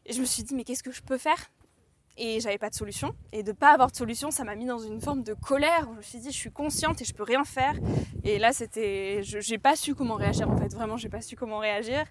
et 0.05 0.13
je 0.13 0.19
me 0.19 0.25
suis 0.25 0.43
dit, 0.43 0.55
mais 0.55 0.63
qu'est-ce 0.63 0.83
que 0.83 0.91
je 0.91 1.01
peux 1.01 1.17
faire? 1.17 1.49
Et 2.17 2.39
j'avais 2.39 2.57
pas 2.57 2.69
de 2.69 2.75
solution. 2.75 3.15
Et 3.31 3.43
de 3.43 3.51
pas 3.51 3.71
avoir 3.71 3.91
de 3.91 3.95
solution, 3.95 4.31
ça 4.31 4.43
m'a 4.43 4.55
mis 4.55 4.65
dans 4.65 4.79
une 4.79 4.99
forme 4.99 5.23
de 5.23 5.33
colère. 5.33 5.87
Je 5.91 5.97
me 5.97 6.01
suis 6.01 6.19
dit, 6.19 6.31
je 6.31 6.37
suis 6.37 6.51
consciente 6.51 7.01
et 7.01 7.05
je 7.05 7.13
peux 7.13 7.23
rien 7.23 7.43
faire. 7.43 7.75
Et 8.23 8.39
là, 8.39 8.53
c'était, 8.53 9.21
j'ai 9.23 9.57
pas 9.57 9.75
su 9.75 9.95
comment 9.95 10.15
réagir 10.15 10.49
en 10.49 10.57
fait. 10.57 10.73
Vraiment, 10.73 10.97
j'ai 10.97 11.09
pas 11.09 11.21
su 11.21 11.35
comment 11.35 11.59
réagir. 11.59 12.05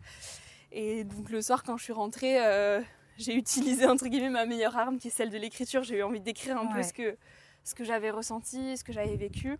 Et 0.72 1.04
donc 1.04 1.30
le 1.30 1.42
soir, 1.42 1.62
quand 1.62 1.76
je 1.76 1.84
suis 1.84 1.92
rentrée, 1.92 2.44
euh, 2.44 2.80
j'ai 3.18 3.34
utilisé 3.34 3.86
entre 3.86 4.06
guillemets 4.06 4.30
ma 4.30 4.46
meilleure 4.46 4.76
arme, 4.76 4.98
qui 4.98 5.08
est 5.08 5.10
celle 5.10 5.30
de 5.30 5.38
l'écriture. 5.38 5.82
J'ai 5.82 5.98
eu 5.98 6.02
envie 6.02 6.20
d'écrire 6.20 6.56
un 6.58 6.66
peu 6.66 6.82
ce 6.82 6.92
que 6.92 7.16
ce 7.64 7.74
que 7.74 7.82
j'avais 7.82 8.10
ressenti, 8.10 8.76
ce 8.76 8.84
que 8.84 8.92
j'avais 8.92 9.16
vécu. 9.16 9.58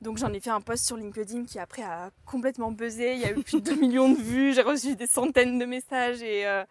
Donc 0.00 0.16
j'en 0.18 0.32
ai 0.32 0.40
fait 0.40 0.50
un 0.50 0.62
post 0.62 0.86
sur 0.86 0.96
LinkedIn 0.96 1.44
qui 1.44 1.58
après 1.58 1.82
a 1.82 2.10
complètement 2.24 2.72
buzzé. 2.72 3.14
Il 3.14 3.20
y 3.20 3.24
a 3.24 3.32
eu 3.32 3.42
plus 3.42 3.60
de 3.60 3.70
2 3.70 3.74
millions 3.80 4.08
de 4.08 4.18
vues. 4.18 4.54
J'ai 4.54 4.62
reçu 4.62 4.96
des 4.96 5.06
centaines 5.06 5.58
de 5.58 5.64
messages 5.66 6.22
et 6.22 6.46
euh, 6.46 6.64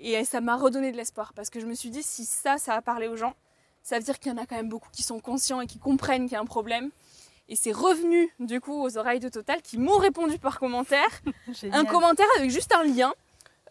et 0.00 0.24
ça 0.24 0.40
m'a 0.40 0.56
redonné 0.56 0.92
de 0.92 0.96
l'espoir 0.96 1.32
parce 1.34 1.50
que 1.50 1.60
je 1.60 1.66
me 1.66 1.74
suis 1.74 1.90
dit, 1.90 2.02
si 2.02 2.24
ça, 2.24 2.58
ça 2.58 2.74
a 2.74 2.82
parlé 2.82 3.08
aux 3.08 3.16
gens, 3.16 3.34
ça 3.82 3.98
veut 3.98 4.04
dire 4.04 4.18
qu'il 4.18 4.30
y 4.30 4.34
en 4.34 4.38
a 4.38 4.46
quand 4.46 4.56
même 4.56 4.68
beaucoup 4.68 4.90
qui 4.92 5.02
sont 5.02 5.20
conscients 5.20 5.60
et 5.60 5.66
qui 5.66 5.78
comprennent 5.78 6.24
qu'il 6.24 6.32
y 6.32 6.36
a 6.36 6.40
un 6.40 6.46
problème. 6.46 6.90
Et 7.48 7.56
c'est 7.56 7.72
revenu 7.72 8.30
du 8.38 8.60
coup 8.60 8.82
aux 8.82 8.98
oreilles 8.98 9.20
de 9.20 9.28
Total 9.28 9.62
qui 9.62 9.78
m'ont 9.78 9.96
répondu 9.96 10.38
par 10.38 10.58
commentaire. 10.58 11.08
un 11.72 11.84
commentaire 11.84 12.26
avec 12.36 12.50
juste 12.50 12.74
un 12.74 12.84
lien. 12.84 13.12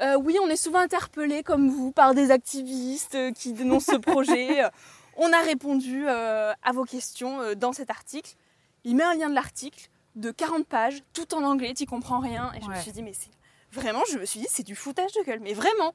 Euh, 0.02 0.16
oui, 0.16 0.38
on 0.44 0.48
est 0.48 0.58
souvent 0.58 0.80
interpellé 0.80 1.44
comme 1.44 1.70
vous 1.70 1.92
par 1.92 2.14
des 2.14 2.32
activistes 2.32 3.16
euh, 3.16 3.32
qui 3.32 3.54
dénoncent 3.54 3.86
ce 3.86 3.96
projet. 3.96 4.64
on 5.18 5.32
a 5.32 5.42
répondu 5.42 6.06
euh, 6.08 6.54
à 6.64 6.72
vos 6.72 6.84
questions 6.84 7.54
dans 7.56 7.74
cet 7.74 7.90
article. 7.90 8.36
Il 8.84 8.96
met 8.96 9.04
un 9.04 9.16
lien 9.16 9.30
de 9.30 9.36
l'article 9.36 9.90
de 10.16 10.32
40 10.32 10.66
pages, 10.66 11.04
tout 11.14 11.36
en 11.36 11.44
anglais, 11.44 11.74
tu 11.76 11.86
comprends 11.86 12.20
rien. 12.20 12.52
Et 12.56 12.62
je 12.62 12.70
me 12.70 12.76
suis 12.76 12.92
dit, 12.92 13.04
mais 13.04 13.14
c'est 13.14 13.30
vraiment, 13.72 14.04
je 14.12 14.18
me 14.18 14.26
suis 14.26 14.40
dit, 14.40 14.48
c'est 14.50 14.64
du 14.64 14.76
foutage 14.76 15.12
de 15.14 15.24
gueule. 15.24 15.40
Mais 15.40 15.54
vraiment, 15.54 15.94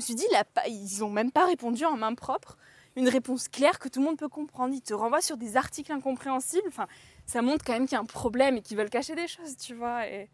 me 0.00 0.04
suis 0.04 0.14
dit, 0.14 0.26
ils 0.66 1.00
n'ont 1.00 1.10
même 1.10 1.30
pas 1.30 1.46
répondu 1.46 1.84
en 1.84 1.96
main 1.96 2.14
propre. 2.14 2.56
Une 2.96 3.08
réponse 3.08 3.48
claire 3.48 3.78
que 3.78 3.88
tout 3.88 4.00
le 4.00 4.06
monde 4.06 4.18
peut 4.18 4.28
comprendre. 4.28 4.74
Ils 4.74 4.82
te 4.82 4.94
renvoient 4.94 5.20
sur 5.20 5.36
des 5.36 5.56
articles 5.56 5.92
incompréhensibles. 5.92 6.66
Enfin, 6.68 6.86
ça 7.26 7.40
montre 7.42 7.64
quand 7.64 7.72
même 7.72 7.84
qu'il 7.84 7.92
y 7.92 7.98
a 7.98 8.00
un 8.00 8.04
problème 8.04 8.56
et 8.56 8.62
qu'ils 8.62 8.76
veulent 8.76 8.90
cacher 8.90 9.14
des 9.14 9.28
choses, 9.28 9.56
tu 9.56 9.74
vois. 9.74 10.06
Et... 10.08 10.28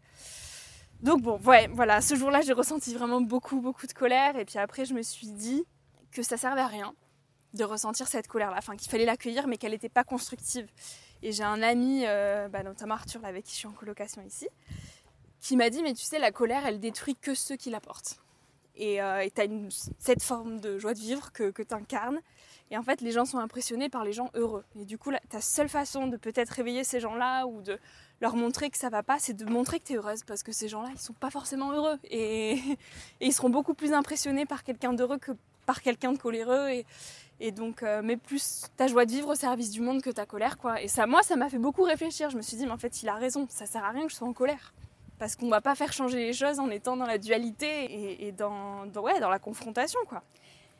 Donc 1.01 1.21
bon, 1.21 1.39
ouais, 1.45 1.67
voilà, 1.71 2.01
ce 2.01 2.15
jour-là, 2.15 2.41
j'ai 2.41 2.53
ressenti 2.53 2.93
vraiment 2.95 3.21
beaucoup, 3.21 3.61
beaucoup 3.61 3.85
de 3.85 3.93
colère. 3.93 4.37
Et 4.37 4.45
puis 4.45 4.57
après, 4.57 4.85
je 4.85 4.93
me 4.93 5.03
suis 5.03 5.27
dit 5.27 5.65
que 6.11 6.23
ça 6.23 6.37
servait 6.37 6.61
à 6.61 6.67
rien 6.67 6.93
de 7.53 7.63
ressentir 7.63 8.07
cette 8.07 8.27
colère-là. 8.27 8.57
Enfin, 8.57 8.75
qu'il 8.75 8.89
fallait 8.89 9.05
l'accueillir, 9.05 9.47
mais 9.47 9.57
qu'elle 9.57 9.71
n'était 9.71 9.89
pas 9.89 10.03
constructive. 10.03 10.67
Et 11.21 11.31
j'ai 11.31 11.43
un 11.43 11.61
ami, 11.61 12.03
euh, 12.05 12.47
bah, 12.47 12.63
notamment 12.63 12.95
Arthur, 12.95 13.23
avec 13.25 13.45
qui 13.45 13.53
je 13.53 13.57
suis 13.57 13.67
en 13.67 13.71
colocation 13.71 14.21
ici, 14.23 14.47
qui 15.41 15.55
m'a 15.55 15.69
dit, 15.69 15.81
mais 15.83 15.93
tu 15.93 16.03
sais, 16.03 16.19
la 16.19 16.31
colère, 16.31 16.65
elle 16.65 16.79
détruit 16.79 17.15
que 17.15 17.33
ceux 17.35 17.55
qui 17.55 17.69
la 17.69 17.79
portent 17.79 18.19
et 18.77 19.01
euh, 19.01 19.27
tu 19.33 19.41
as 19.41 19.47
cette 19.99 20.21
forme 20.21 20.59
de 20.59 20.77
joie 20.77 20.93
de 20.93 20.99
vivre 20.99 21.31
que, 21.33 21.49
que 21.49 21.63
tu 21.63 21.73
incarnes. 21.73 22.19
Et 22.69 22.77
en 22.77 22.83
fait, 22.83 23.01
les 23.01 23.11
gens 23.11 23.25
sont 23.25 23.39
impressionnés 23.39 23.89
par 23.89 24.03
les 24.03 24.13
gens 24.13 24.29
heureux. 24.33 24.63
Et 24.79 24.85
du 24.85 24.97
coup, 24.97 25.11
ta 25.29 25.41
seule 25.41 25.69
façon 25.69 26.07
de 26.07 26.17
peut-être 26.17 26.49
réveiller 26.49 26.83
ces 26.83 26.99
gens-là 26.99 27.45
ou 27.45 27.61
de 27.61 27.79
leur 28.19 28.35
montrer 28.35 28.69
que 28.69 28.77
ça 28.77 28.89
va 28.89 29.03
pas, 29.03 29.19
c'est 29.19 29.33
de 29.33 29.45
montrer 29.45 29.79
que 29.79 29.85
tu 29.85 29.93
es 29.93 29.95
heureuse 29.95 30.23
parce 30.25 30.43
que 30.43 30.51
ces 30.51 30.67
gens-là, 30.67 30.89
ils 30.93 30.99
sont 30.99 31.13
pas 31.13 31.29
forcément 31.29 31.71
heureux. 31.71 31.97
Et, 32.11 32.59
ils 33.21 33.33
seront 33.33 33.49
beaucoup 33.49 33.73
plus 33.73 33.93
impressionnés 33.93 34.45
par 34.45 34.63
quelqu'un 34.63 34.93
d'heureux 34.93 35.17
que 35.17 35.31
par 35.65 35.81
quelqu'un 35.81 36.11
de 36.11 36.17
coléreux. 36.17 36.69
Et, 37.39 37.51
donc, 37.51 37.83
euh, 37.83 38.01
mais 38.03 38.17
plus 38.17 38.65
ta 38.75 38.87
joie 38.87 39.05
de 39.05 39.11
vivre 39.11 39.29
au 39.29 39.35
service 39.35 39.69
du 39.71 39.79
monde 39.79 40.01
que 40.01 40.09
ta 40.09 40.25
colère, 40.25 40.57
quoi. 40.57 40.81
Et 40.81 40.87
ça, 40.87 41.05
moi, 41.05 41.21
ça 41.23 41.35
m'a 41.35 41.49
fait 41.49 41.59
beaucoup 41.59 41.83
réfléchir. 41.83 42.29
Je 42.31 42.37
me 42.37 42.41
suis 42.41 42.57
dit, 42.57 42.65
mais 42.65 42.71
en 42.71 42.77
fait, 42.77 43.01
il 43.03 43.09
a 43.09 43.15
raison. 43.15 43.47
Ça 43.49 43.65
sert 43.65 43.83
à 43.83 43.91
rien 43.91 44.05
que 44.05 44.11
je 44.11 44.15
sois 44.15 44.27
en 44.27 44.33
colère 44.33 44.73
parce 45.19 45.35
qu'on 45.35 45.49
va 45.49 45.61
pas 45.61 45.75
faire 45.75 45.93
changer 45.93 46.17
les 46.17 46.33
choses 46.33 46.59
en 46.59 46.69
étant 46.69 46.97
dans 46.97 47.05
la 47.05 47.17
dualité 47.17 48.25
et, 48.27 48.31
dans, 48.31 48.85
dans, 48.85 49.01
ouais, 49.01 49.19
dans 49.19 49.29
la 49.29 49.39
confrontation 49.39 49.99
quoi. 50.07 50.23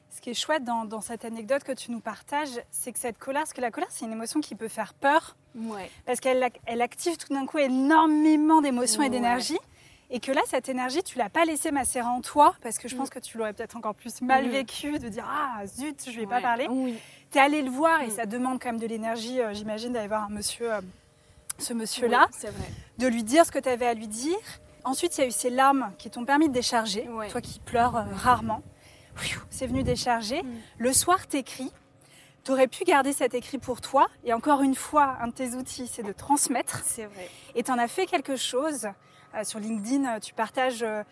Ce 0.09 0.21
qui 0.21 0.29
est 0.29 0.33
chouette 0.33 0.63
dans, 0.63 1.01
cette 1.01 1.25
anecdote 1.25 1.63
que 1.63 1.73
tu 1.73 1.91
nous 1.91 1.99
partages, 1.99 2.61
c'est 2.71 2.91
que 2.91 2.97
cette 2.97 3.17
colère, 3.17 3.41
parce 3.41 3.53
que 3.53 3.61
la 3.61 3.71
colère, 3.71 3.89
c'est 3.91 4.05
une 4.05 4.13
émotion 4.13 4.39
qui 4.39 4.55
peut 4.55 4.69
faire 4.69 4.93
peur, 4.93 5.35
ouais. 5.55 5.91
parce 6.05 6.21
qu'elle 6.21 6.49
elle 6.65 6.81
active 6.81 7.17
tout 7.17 7.33
d'un 7.33 7.45
coup 7.45 7.57
énormément 7.57 8.61
d'émotions 8.61 9.03
et 9.03 9.09
d'énergie. 9.09 9.59
Et 10.09 10.19
que 10.19 10.31
là, 10.31 10.41
cette 10.47 10.69
énergie, 10.69 11.03
tu 11.03 11.17
l'as 11.17 11.29
pas 11.29 11.43
laissée 11.43 11.71
macérer 11.71 12.07
en 12.07 12.21
toi, 12.21 12.55
parce 12.63 12.77
que 12.77 12.87
je 12.87 12.95
pense 12.95 13.09
mm. 13.09 13.11
que 13.11 13.19
tu 13.19 13.37
l'aurais 13.37 13.53
peut-être 13.53 13.75
encore 13.75 13.93
plus 13.93 14.21
mal 14.21 14.47
mm. 14.47 14.51
vécu, 14.51 14.99
de 14.99 15.09
dire 15.09 15.27
Ah, 15.29 15.65
zut, 15.67 16.05
je 16.05 16.11
ne 16.11 16.21
vais 16.21 16.27
pas 16.27 16.39
parler. 16.41 16.67
Tu 17.29 17.37
es 17.37 17.41
allé 17.41 17.61
le 17.61 17.69
voir 17.69 18.01
et 18.01 18.07
mm. 18.07 18.11
ça 18.11 18.25
demande 18.25 18.61
quand 18.61 18.69
même 18.69 18.79
de 18.79 18.87
l'énergie, 18.87 19.41
euh, 19.41 19.53
j'imagine, 19.53 19.91
d'aller 19.91 20.07
voir 20.07 20.23
un 20.23 20.29
monsieur, 20.29 20.73
euh, 20.73 20.81
ce 21.57 21.73
monsieur-là, 21.73 22.27
de 22.97 23.07
lui 23.07 23.23
dire 23.23 23.45
ce 23.45 23.51
que 23.51 23.59
tu 23.59 23.69
avais 23.69 23.87
à 23.87 23.93
lui 23.93 24.07
dire. 24.07 24.37
Ensuite, 24.83 25.17
il 25.17 25.21
y 25.21 25.23
a 25.23 25.27
eu 25.27 25.31
ces 25.31 25.49
larmes 25.49 25.91
qui 25.97 26.09
t'ont 26.09 26.25
permis 26.25 26.47
de 26.47 26.53
décharger, 26.53 27.07
toi 27.29 27.41
qui 27.41 27.59
pleures 27.59 27.97
euh, 27.97 28.03
rarement. 28.13 28.61
C'est 29.49 29.67
venu 29.67 29.83
décharger. 29.83 30.43
Le 30.77 30.93
soir, 30.93 31.27
t'écris. 31.27 31.71
Tu 32.43 32.51
aurais 32.51 32.67
pu 32.67 32.83
garder 32.83 33.13
cet 33.13 33.33
écrit 33.33 33.57
pour 33.57 33.81
toi. 33.81 34.07
Et 34.23 34.33
encore 34.33 34.61
une 34.61 34.75
fois, 34.75 35.17
un 35.21 35.27
de 35.27 35.33
tes 35.33 35.55
outils, 35.55 35.87
c'est 35.87 36.03
de 36.03 36.13
transmettre. 36.13 36.81
C'est 36.85 37.05
vrai. 37.05 37.29
Et 37.55 37.63
tu 37.63 37.71
en 37.71 37.77
as 37.77 37.87
fait 37.87 38.05
quelque 38.05 38.35
chose. 38.35 38.87
Euh, 39.35 39.43
sur 39.43 39.59
LinkedIn, 39.59 40.05
euh, 40.05 40.19
tu 40.19 40.33
partages 40.33 40.83
euh, 40.83 41.03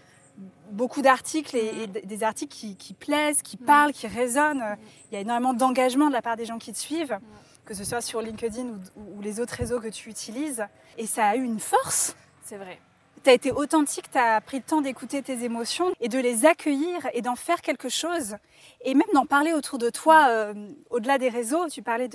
beaucoup 0.72 1.02
d'articles 1.02 1.56
et, 1.56 1.88
des 1.88 2.24
articles 2.24 2.56
qui, 2.56 2.94
plaisent, 2.94 3.42
qui 3.42 3.58
parlent, 3.58 3.92
qui 3.94 4.08
résonnent. 4.08 4.78
Il 5.10 5.16
y 5.16 5.18
a 5.18 5.22
énormément 5.22 5.54
d'engagement 5.54 6.08
de 6.08 6.14
la 6.14 6.22
part 6.22 6.36
des 6.36 6.46
gens 6.46 6.58
qui 6.58 6.74
te 6.74 6.78
suivent, 6.78 7.18
que 7.66 7.74
ce 7.74 7.84
soit 7.84 8.02
sur 8.02 8.22
LinkedIn 8.22 8.80
ou, 8.96 9.22
les 9.22 9.40
autres 9.40 9.56
réseaux 9.56 9.80
que 9.80 9.88
tu 9.88 10.10
utilises. 10.10 10.66
Et 10.98 11.08
ça 11.08 11.28
a 11.28 11.36
eu 11.36 11.44
une 11.44 11.60
force. 11.60 12.16
C'est 12.44 12.58
vrai. 12.58 12.80
Tu 13.24 13.30
as 13.32 13.34
été 13.34 13.52
authentique, 13.52 14.12
tu 14.12 14.18
as 14.20 14.40
pris 14.40 14.58
le 14.58 14.64
temps 14.64 14.82
d'écouter 14.82 15.24
tes 15.24 15.44
émotions 15.44 15.92
et 16.00 16.10
de 16.10 16.20
les 16.20 16.46
accueillir 16.46 17.08
et 17.14 17.22
d'en 17.22 17.36
faire 17.36 17.62
quelque 17.62 17.90
chose. 17.90 18.36
Et 18.82 18.94
même 18.94 19.08
d'en 19.14 19.26
parler 19.26 19.52
autour 19.52 19.80
de 19.80 19.90
toi, 19.90 20.54
au-delà 20.92 21.18
des 21.18 21.30
réseaux. 21.30 21.68
Tu 21.68 21.82
parlais 21.82 22.10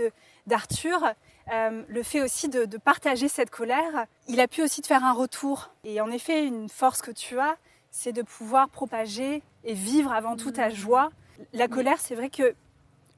d'Arthur. 0.47 1.13
Euh, 1.53 1.83
le 1.89 2.03
fait 2.03 2.23
aussi 2.23 2.49
de, 2.49 2.65
partager 2.77 3.27
cette 3.27 3.51
colère, 3.51 4.07
il 4.29 4.41
a 4.41 4.47
pu 4.47 4.63
aussi 4.63 4.83
te 4.83 4.87
faire 4.87 5.05
un 5.05 5.13
retour. 5.13 5.71
Et 5.85 6.01
en 6.01 6.11
effet, 6.11 6.45
une 6.45 6.69
force 6.69 7.03
que 7.03 7.11
tu 7.11 7.39
as, 7.39 7.57
c'est 7.91 8.13
de 8.13 8.23
pouvoir 8.23 8.69
propager 8.69 9.43
et 9.65 9.75
vivre 9.75 10.13
avant 10.13 10.37
tout 10.37 10.53
ta 10.53 10.69
mmh. 10.69 10.75
joie. 10.75 11.11
La 11.53 11.67
colère, 11.67 11.99
c'est 11.99 12.15
vrai 12.15 12.31
que 12.31 12.55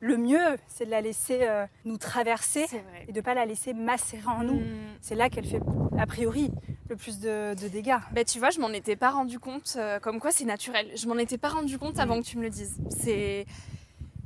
le 0.03 0.17
mieux, 0.17 0.59
c'est 0.67 0.85
de 0.85 0.91
la 0.91 1.01
laisser 1.01 1.39
euh, 1.43 1.65
nous 1.85 1.97
traverser 1.97 2.67
et 3.07 3.13
de 3.13 3.17
ne 3.17 3.23
pas 3.23 3.35
la 3.35 3.47
laisser 3.47 3.73
macérer 3.73 4.27
en 4.27 4.43
nous. 4.43 4.59
Mmh. 4.59 4.97
C'est 5.01 5.15
là 5.15 5.31
qu'elle 5.31 5.47
fait, 5.47 5.61
a 5.97 6.07
priori, 6.07 6.51
le 6.89 6.97
plus 6.97 7.21
de, 7.21 7.55
dégâts. 7.55 7.99
Bah, 8.11 8.25
tu 8.25 8.41
vois, 8.41 8.51
je 8.51 8.59
m'en 8.59 8.71
étais 8.71 8.97
pas 8.97 9.11
rendu 9.11 9.39
compte, 9.39 9.75
euh, 9.77 10.01
comme 10.01 10.19
quoi 10.19 10.33
c'est 10.33 10.45
naturel. 10.45 10.91
Je 10.97 11.07
m'en 11.07 11.17
étais 11.19 11.39
pas 11.39 11.51
rendu 11.51 11.79
compte 11.79 12.01
avant 12.01 12.17
mmh. 12.17 12.23
que 12.23 12.27
tu 12.27 12.37
me 12.37 12.43
le 12.43 12.51
dises. 12.51 12.79
C'est 12.91 13.47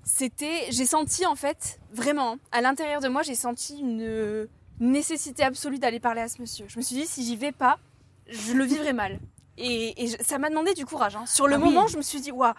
c'était, 0.03 0.71
j'ai 0.71 0.87
senti 0.87 1.27
en 1.27 1.35
fait, 1.35 1.79
vraiment, 1.93 2.39
à 2.53 2.62
l'intérieur 2.62 3.03
de 3.03 3.09
moi, 3.09 3.23
j'ai 3.23 3.35
senti 3.35 3.79
une 3.81 4.49
nécessité 4.81 5.43
absolue 5.43 5.79
d'aller 5.79 6.01
parler 6.01 6.23
à 6.23 6.29
ce 6.29 6.41
monsieur. 6.41 6.65
Je 6.69 6.79
me 6.79 6.83
suis 6.83 6.97
dit, 6.97 7.07
si 7.07 7.23
j'y 7.23 7.37
vais 7.37 7.53
pas, 7.53 7.79
je 8.29 8.55
le 8.55 8.65
vivrai 8.65 8.95
mal. 8.95 9.19
Et, 9.59 10.09
ça 10.23 10.39
m'a 10.39 10.49
demandé 10.49 10.73
du 10.73 10.87
courage. 10.87 11.17
Hein. 11.17 11.27
Sur 11.27 11.49
le 11.49 11.57
ah 11.57 11.59
moment, 11.59 11.87
je 11.87 11.99
me 11.99 12.03
suis 12.03 12.21
dit, 12.21 12.31
waouh, 12.31 12.55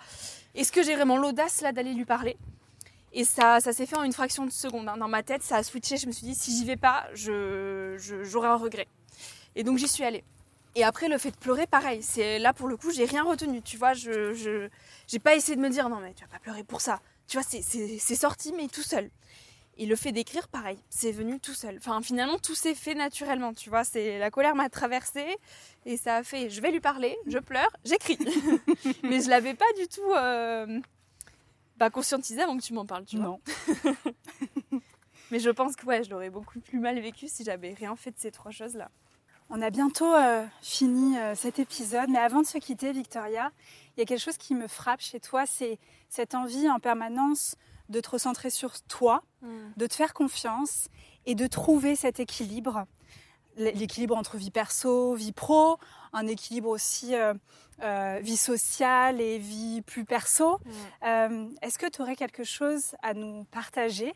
est-ce 0.54 0.72
que 0.72 0.84
j'ai 0.84 0.96
vraiment 0.96 1.18
l'audace 1.18 1.62
là 1.62 1.72
d'aller 1.72 1.94
lui 1.94 2.06
parler? 2.06 2.38
Et 3.18 3.26
ça, 3.26 3.60
ça 3.60 3.74
s'est 3.74 3.86
fait 3.86 3.98
en 3.98 4.04
une 4.04 4.14
fraction 4.14 4.46
de 4.46 4.52
seconde. 4.52 4.88
Hein. 4.88 4.98
Dans 4.98 5.08
ma 5.08 5.24
tête, 5.24 5.44
ça 5.44 5.58
a 5.58 5.64
switché. 5.64 5.98
Je 5.98 6.08
me 6.08 6.12
suis 6.12 6.26
dit, 6.26 6.36
si 6.36 6.56
j'y 6.56 6.66
vais 6.66 6.78
pas, 6.78 7.08
j'aurai 7.14 8.48
un 8.48 8.56
regret. 8.56 8.88
Et 9.56 9.64
donc 9.64 9.78
j'y 9.78 9.88
suis 9.88 10.04
allée. 10.04 10.24
Et 10.76 10.84
après, 10.84 11.10
le 11.10 11.18
fait 11.18 11.32
de 11.32 11.38
pleurer, 11.38 11.68
pareil. 11.68 12.02
C'est 12.04 12.40
là 12.40 12.54
pour 12.54 12.68
le 12.68 12.78
coup, 12.78 12.92
j'ai 12.92 13.06
rien 13.06 13.24
retenu. 13.24 13.62
Tu 13.62 13.76
vois, 13.76 13.94
je, 13.94 14.34
je, 14.34 14.70
j'ai 15.08 15.20
pas 15.20 15.36
essayé 15.36 15.56
de 15.56 15.62
me 15.62 15.70
dire, 15.70 15.90
non 15.90 15.98
mais 16.00 16.14
tu 16.14 16.24
vas 16.24 16.30
pas 16.30 16.40
pleurer 16.40 16.64
pour 16.64 16.80
ça 16.80 17.02
tu 17.28 17.38
vois, 17.38 17.46
c'est 17.46 18.16
sorti, 18.16 18.54
mais 18.56 18.68
tout 18.68 18.82
seul. 18.82 19.10
Et 19.80 19.86
le 19.86 19.96
fait 19.96 20.12
d'écrire, 20.12 20.48
pareil, 20.48 20.80
c'est 20.90 21.12
venu 21.12 21.40
tout 21.40 21.54
seul. 21.54 21.76
Enfin, 21.78 22.02
finalement, 22.02 22.40
tout 22.40 22.56
s'est 22.56 22.74
fait 22.74 22.96
naturellement, 22.96 23.54
tu 23.54 23.70
vois. 23.70 23.84
C'est 23.84 24.18
la 24.18 24.32
colère 24.32 24.56
m'a 24.56 24.70
traversée 24.70 25.38
et 25.86 25.98
ça 25.98 26.16
a 26.16 26.24
fait. 26.24 26.50
Je 26.50 26.62
vais 26.62 26.72
lui 26.72 26.80
parler, 26.80 27.16
je 27.28 27.38
pleure, 27.38 27.70
j'écris. 27.86 28.18
mais 29.04 29.22
je 29.22 29.30
l'avais 29.30 29.54
pas 29.54 29.72
du 29.78 29.88
tout 29.88 30.12
euh, 30.16 30.80
bah, 31.78 31.90
conscientisé 31.90 32.42
avant 32.42 32.58
que 32.58 32.64
tu 32.64 32.74
m'en 32.74 32.86
parles, 32.86 33.06
tu 33.06 33.18
vois. 33.18 33.40
mais 35.32 35.40
je 35.40 35.50
pense 35.50 35.76
que 35.76 35.86
ouais, 35.86 36.04
je 36.04 36.10
l'aurais 36.10 36.30
beaucoup 36.30 36.60
plus 36.60 36.80
mal 36.80 37.00
vécu 37.00 37.28
si 37.28 37.44
j'avais 37.44 37.74
rien 37.74 37.96
fait 37.96 38.12
de 38.12 38.20
ces 38.20 38.32
trois 38.32 38.52
choses-là. 38.52 38.90
On 39.50 39.62
a 39.62 39.70
bientôt 39.70 40.14
euh, 40.14 40.46
fini 40.62 41.18
euh, 41.18 41.34
cet 41.34 41.60
épisode, 41.60 42.10
mais 42.10 42.20
avant 42.20 42.42
de 42.42 42.48
se 42.48 42.58
quitter, 42.58 42.92
Victoria, 42.92 43.52
il 43.96 44.02
y 44.02 44.04
a 44.04 44.06
quelque 44.06 44.20
chose 44.20 44.38
qui 44.38 44.56
me 44.56 44.68
frappe 44.68 45.00
chez 45.00 45.20
toi, 45.20 45.46
c'est 45.46 45.80
cette 46.10 46.36
envie 46.36 46.70
en 46.70 46.80
permanence 46.80 47.56
de 47.88 48.02
te 48.02 48.10
recentrer 48.10 48.50
sur 48.50 48.82
toi, 48.82 49.24
mm. 49.42 49.48
de 49.78 49.88
te 49.88 49.94
faire 49.94 50.14
confiance 50.14 50.90
et 51.26 51.36
de 51.36 51.48
trouver 51.48 51.96
cet 51.96 52.20
équilibre. 52.20 52.86
L'équilibre 53.56 54.16
entre 54.18 54.38
vie 54.38 54.52
perso, 54.52 55.16
vie 55.16 55.32
pro, 55.32 55.80
un 56.14 56.28
équilibre 56.28 56.70
aussi 56.70 57.16
euh, 57.16 57.34
euh, 57.84 58.20
vie 58.22 58.38
sociale 58.38 59.22
et 59.22 59.38
vie 59.38 59.82
plus 59.82 60.06
perso. 60.06 60.60
Euh, 61.04 61.48
est-ce 61.62 61.78
que 61.78 61.90
tu 61.90 62.02
aurais 62.02 62.16
quelque 62.16 62.44
chose 62.44 62.96
à 63.02 63.14
nous 63.14 63.44
partager 63.46 64.14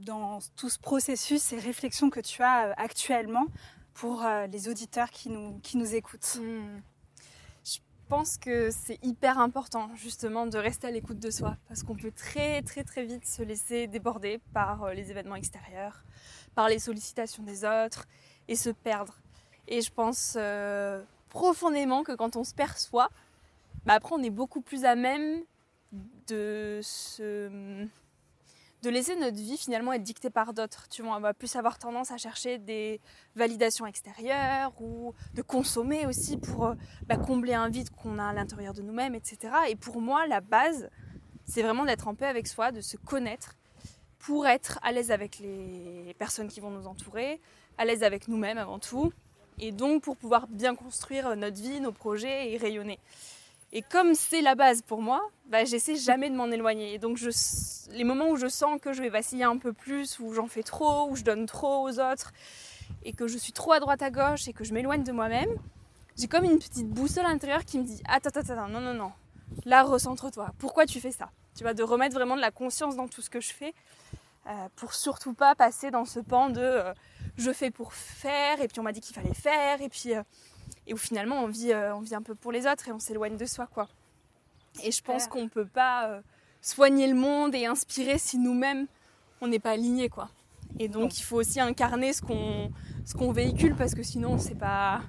dans 0.00 0.40
tout 0.56 0.68
ce 0.68 0.78
processus, 0.80 1.40
ces 1.40 1.60
réflexions 1.60 2.10
que 2.10 2.18
tu 2.18 2.42
as 2.42 2.72
actuellement 2.72 3.46
pour 3.94 4.26
les 4.50 4.68
auditeurs 4.68 5.10
qui 5.10 5.28
nous, 5.28 5.60
qui 5.60 5.76
nous 5.76 5.94
écoutent? 5.94 6.40
Mm. 6.40 6.82
Je 7.62 7.78
pense 8.08 8.38
que 8.38 8.70
c'est 8.72 8.98
hyper 9.04 9.38
important 9.38 9.88
justement 9.94 10.46
de 10.46 10.58
rester 10.58 10.88
à 10.88 10.90
l'écoute 10.90 11.20
de 11.20 11.30
soi 11.30 11.56
parce 11.68 11.84
qu'on 11.84 11.94
peut 11.94 12.10
très 12.10 12.62
très 12.62 12.82
très 12.82 13.04
vite 13.04 13.24
se 13.24 13.42
laisser 13.42 13.86
déborder 13.86 14.40
par 14.52 14.92
les 14.92 15.12
événements 15.12 15.36
extérieurs, 15.36 16.04
par 16.56 16.68
les 16.68 16.80
sollicitations 16.80 17.44
des 17.44 17.64
autres 17.64 18.06
et 18.48 18.56
se 18.56 18.70
perdre. 18.70 19.14
Et 19.68 19.80
je 19.80 19.92
pense 19.92 20.36
euh, 20.36 21.02
profondément 21.28 22.02
que 22.02 22.12
quand 22.12 22.36
on 22.36 22.44
se 22.44 22.54
perçoit, 22.54 23.10
bah 23.84 23.94
après 23.94 24.14
on 24.14 24.22
est 24.22 24.30
beaucoup 24.30 24.60
plus 24.60 24.84
à 24.84 24.94
même 24.94 25.42
de 26.28 26.80
se 26.82 27.86
de 28.82 28.90
laisser 28.90 29.16
notre 29.16 29.36
vie 29.36 29.56
finalement 29.56 29.92
être 29.92 30.02
dictée 30.02 30.30
par 30.30 30.52
d'autres. 30.52 30.88
Tu 30.88 31.02
vois, 31.02 31.16
on 31.16 31.20
va 31.20 31.34
plus 31.34 31.56
avoir 31.56 31.78
tendance 31.78 32.12
à 32.12 32.18
chercher 32.18 32.58
des 32.58 33.00
validations 33.34 33.86
extérieures 33.86 34.72
ou 34.80 35.12
de 35.34 35.42
consommer 35.42 36.06
aussi 36.06 36.36
pour 36.36 36.66
euh, 36.66 36.74
bah, 37.06 37.16
combler 37.16 37.54
un 37.54 37.68
vide 37.68 37.90
qu'on 37.90 38.18
a 38.18 38.26
à 38.26 38.32
l'intérieur 38.32 38.74
de 38.74 38.82
nous-mêmes, 38.82 39.14
etc. 39.14 39.52
Et 39.68 39.76
pour 39.76 40.00
moi, 40.00 40.26
la 40.26 40.40
base, 40.40 40.88
c'est 41.44 41.62
vraiment 41.62 41.84
d'être 41.84 42.06
en 42.06 42.14
paix 42.14 42.26
avec 42.26 42.46
soi, 42.46 42.70
de 42.70 42.80
se 42.80 42.96
connaître 42.96 43.56
pour 44.18 44.46
être 44.46 44.78
à 44.82 44.92
l'aise 44.92 45.10
avec 45.10 45.38
les 45.38 46.14
personnes 46.18 46.48
qui 46.48 46.60
vont 46.60 46.70
nous 46.70 46.86
entourer, 46.86 47.40
à 47.78 47.84
l'aise 47.84 48.02
avec 48.02 48.28
nous-mêmes 48.28 48.58
avant 48.58 48.78
tout, 48.78 49.12
et 49.58 49.72
donc 49.72 50.02
pour 50.02 50.16
pouvoir 50.16 50.46
bien 50.48 50.74
construire 50.74 51.36
notre 51.36 51.60
vie, 51.60 51.80
nos 51.80 51.92
projets 51.92 52.52
et 52.52 52.56
rayonner. 52.56 52.98
Et 53.72 53.82
comme 53.82 54.14
c'est 54.14 54.42
la 54.42 54.54
base 54.54 54.82
pour 54.82 55.02
moi, 55.02 55.20
bah, 55.46 55.64
j'essaie 55.64 55.96
jamais 55.96 56.30
de 56.30 56.36
m'en 56.36 56.46
éloigner. 56.46 56.94
Et 56.94 56.98
donc 56.98 57.16
je, 57.16 57.30
les 57.92 58.04
moments 58.04 58.28
où 58.28 58.36
je 58.36 58.46
sens 58.46 58.80
que 58.80 58.92
je 58.92 59.02
vais 59.02 59.08
vaciller 59.08 59.44
un 59.44 59.58
peu 59.58 59.72
plus, 59.72 60.18
où 60.18 60.32
j'en 60.32 60.46
fais 60.46 60.62
trop, 60.62 61.08
où 61.10 61.16
je 61.16 61.24
donne 61.24 61.46
trop 61.46 61.88
aux 61.88 62.00
autres, 62.00 62.32
et 63.04 63.12
que 63.12 63.26
je 63.26 63.36
suis 63.36 63.52
trop 63.52 63.72
à 63.72 63.80
droite 63.80 64.02
à 64.02 64.10
gauche 64.10 64.48
et 64.48 64.52
que 64.52 64.64
je 64.64 64.72
m'éloigne 64.72 65.02
de 65.02 65.12
moi-même, 65.12 65.50
j'ai 66.16 66.28
comme 66.28 66.44
une 66.44 66.58
petite 66.58 66.88
boussole 66.88 67.26
intérieure 67.26 67.64
qui 67.64 67.78
me 67.78 67.84
dit 67.84 68.02
attends, 68.08 68.30
attends, 68.30 68.52
attends, 68.52 68.68
non, 68.68 68.80
non, 68.80 68.94
non, 68.94 69.12
là 69.64 69.82
recentre-toi. 69.82 70.52
Pourquoi 70.58 70.86
tu 70.86 71.00
fais 71.00 71.10
ça? 71.10 71.30
Tu 71.56 71.64
vas 71.64 71.74
de 71.74 71.82
remettre 71.82 72.14
vraiment 72.14 72.36
de 72.36 72.40
la 72.40 72.50
conscience 72.50 72.96
dans 72.96 73.08
tout 73.08 73.22
ce 73.22 73.30
que 73.30 73.40
je 73.40 73.52
fais, 73.52 73.74
euh, 74.46 74.68
pour 74.76 74.94
surtout 74.94 75.34
pas 75.34 75.54
passer 75.54 75.90
dans 75.90 76.04
ce 76.04 76.20
pan 76.20 76.48
de 76.48 76.60
euh, 76.60 76.94
je 77.36 77.52
fais 77.52 77.70
pour 77.70 77.92
faire, 77.92 78.60
et 78.60 78.68
puis 78.68 78.80
on 78.80 78.82
m'a 78.82 78.92
dit 78.92 79.00
qu'il 79.00 79.14
fallait 79.14 79.34
faire, 79.34 79.80
et 79.80 79.88
puis 79.88 80.14
euh, 80.14 80.22
et 80.86 80.94
où 80.94 80.96
finalement 80.96 81.42
on 81.42 81.48
vit, 81.48 81.72
on 81.74 82.00
vit 82.00 82.14
un 82.14 82.22
peu 82.22 82.34
pour 82.34 82.52
les 82.52 82.66
autres 82.66 82.88
et 82.88 82.92
on 82.92 82.98
s'éloigne 82.98 83.36
de 83.36 83.46
soi, 83.46 83.66
quoi. 83.66 83.88
Et 84.82 84.92
je 84.92 85.02
pense 85.02 85.26
qu'on 85.26 85.44
ne 85.44 85.48
peut 85.48 85.66
pas 85.66 86.08
euh, 86.08 86.20
soigner 86.60 87.06
le 87.06 87.14
monde 87.14 87.54
et 87.54 87.66
inspirer 87.66 88.18
si 88.18 88.38
nous-mêmes, 88.38 88.86
on 89.40 89.48
n'est 89.48 89.58
pas 89.58 89.72
alignés. 89.72 90.08
Quoi. 90.08 90.28
Et 90.78 90.88
donc, 90.88 91.18
il 91.18 91.22
faut 91.22 91.36
aussi 91.36 91.60
incarner 91.60 92.12
ce 92.12 92.22
qu'on, 92.22 92.70
ce 93.04 93.14
qu'on 93.14 93.32
véhicule 93.32 93.74
parce 93.74 93.94
que 93.94 94.02
sinon, 94.02 94.38
c'est 94.38 94.54
pas, 94.54 95.02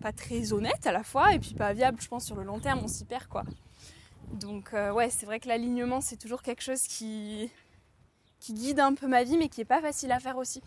pas 0.00 0.12
très 0.12 0.52
honnête 0.52 0.86
à 0.86 0.92
la 0.92 1.02
fois 1.02 1.34
et 1.34 1.38
puis 1.38 1.54
pas 1.54 1.72
viable, 1.72 2.00
je 2.00 2.08
pense, 2.08 2.24
sur 2.24 2.36
le 2.36 2.44
long 2.44 2.58
terme, 2.58 2.80
on 2.82 2.88
s'y 2.88 3.04
perd. 3.04 3.26
Quoi. 3.26 3.44
Donc, 4.32 4.74
euh, 4.74 4.92
ouais, 4.92 5.10
c'est 5.10 5.26
vrai 5.26 5.38
que 5.38 5.48
l'alignement, 5.48 6.00
c'est 6.00 6.16
toujours 6.16 6.42
quelque 6.42 6.62
chose 6.62 6.82
qui, 6.82 7.50
qui 8.40 8.54
guide 8.54 8.80
un 8.80 8.94
peu 8.94 9.06
ma 9.06 9.22
vie, 9.22 9.36
mais 9.36 9.48
qui 9.48 9.60
n'est 9.60 9.66
pas 9.66 9.80
facile 9.80 10.10
à 10.12 10.18
faire 10.18 10.36
aussi 10.36 10.62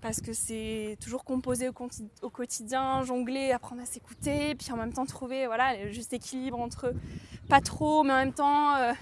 parce 0.00 0.20
que 0.20 0.32
c'est 0.32 0.96
toujours 1.02 1.24
composé 1.24 1.68
au, 1.68 2.30
quotidien, 2.30 3.02
jongler, 3.02 3.50
apprendre 3.52 3.82
à 3.82 3.86
s'écouter, 3.86 4.54
puis 4.54 4.70
en 4.72 4.76
même 4.76 4.92
temps 4.92 5.06
trouver 5.06 5.46
voilà, 5.46 5.76
le 5.76 5.90
juste 5.90 6.12
équilibre 6.12 6.58
entre 6.60 6.92
pas 7.48 7.60
trop, 7.60 8.04
mais 8.04 8.12
en 8.12 8.16
même 8.16 8.32
temps 8.32 8.76
euh, 8.76 8.92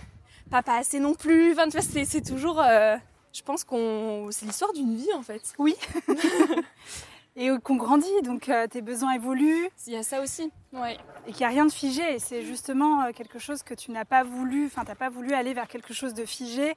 pas, 0.51 0.63
pas 0.63 0.79
assez 0.79 1.01
non 1.01 1.15
plus. 1.15 1.53
Enfin, 1.53 1.69
c'est 1.71 2.25
toujours. 2.25 2.61
Euh, 2.61 2.97
je 3.33 3.43
pense 3.43 3.65
qu'on 3.65 4.29
c'est 4.31 4.47
l'histoire 4.47 4.73
d'une 4.73 4.97
vie 4.97 5.13
en 5.15 5.23
fait. 5.23 5.53
Oui. 5.59 5.75
et 7.37 7.51
qu'on 7.63 7.77
grandit, 7.77 8.23
donc 8.23 8.49
euh, 8.49 8.67
tes 8.67 8.81
besoins 8.81 9.13
évoluent. 9.13 9.69
Il 9.87 9.93
y 9.93 9.97
a 9.97 10.03
ça 10.03 10.23
aussi, 10.23 10.51
ouais. 10.73 10.97
Et 11.27 11.33
qu'il 11.33 11.41
n'y 11.41 11.45
a 11.45 11.51
rien 11.51 11.67
de 11.67 11.73
figé. 11.73 12.19
C'est 12.19 12.43
justement 12.43 13.13
quelque 13.13 13.39
chose 13.39 13.63
que 13.63 13.75
tu 13.75 13.91
n'as 13.91 14.07
pas 14.07 14.25
voulu, 14.25 14.67
enfin, 14.67 14.83
tu 14.83 14.89
n'as 14.89 14.95
pas 14.95 15.11
voulu 15.11 15.35
aller 15.35 15.53
vers 15.53 15.69
quelque 15.69 15.93
chose 15.93 16.15
de 16.15 16.25
figé. 16.25 16.75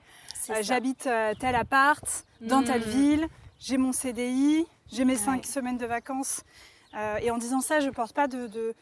J'habite 0.62 1.08
tel 1.40 1.56
appart, 1.56 2.26
dans 2.42 2.64
telle 2.64 2.82
hmm. 2.82 2.90
ville, 2.90 3.28
j'ai 3.60 3.78
mon 3.78 3.92
CDI, 3.92 4.66
j'ai 4.92 5.06
mes 5.06 5.18
cinq 5.18 5.46
semaines 5.46 5.78
de 5.78 5.86
vacances. 5.86 6.44
et 7.22 7.30
en 7.32 7.38
disant 7.38 7.62
ça, 7.62 7.80
je 7.80 7.88
ne 7.88 7.92
porte 7.92 8.14
pas 8.14 8.28
de, 8.28 8.48
de, 8.48 8.76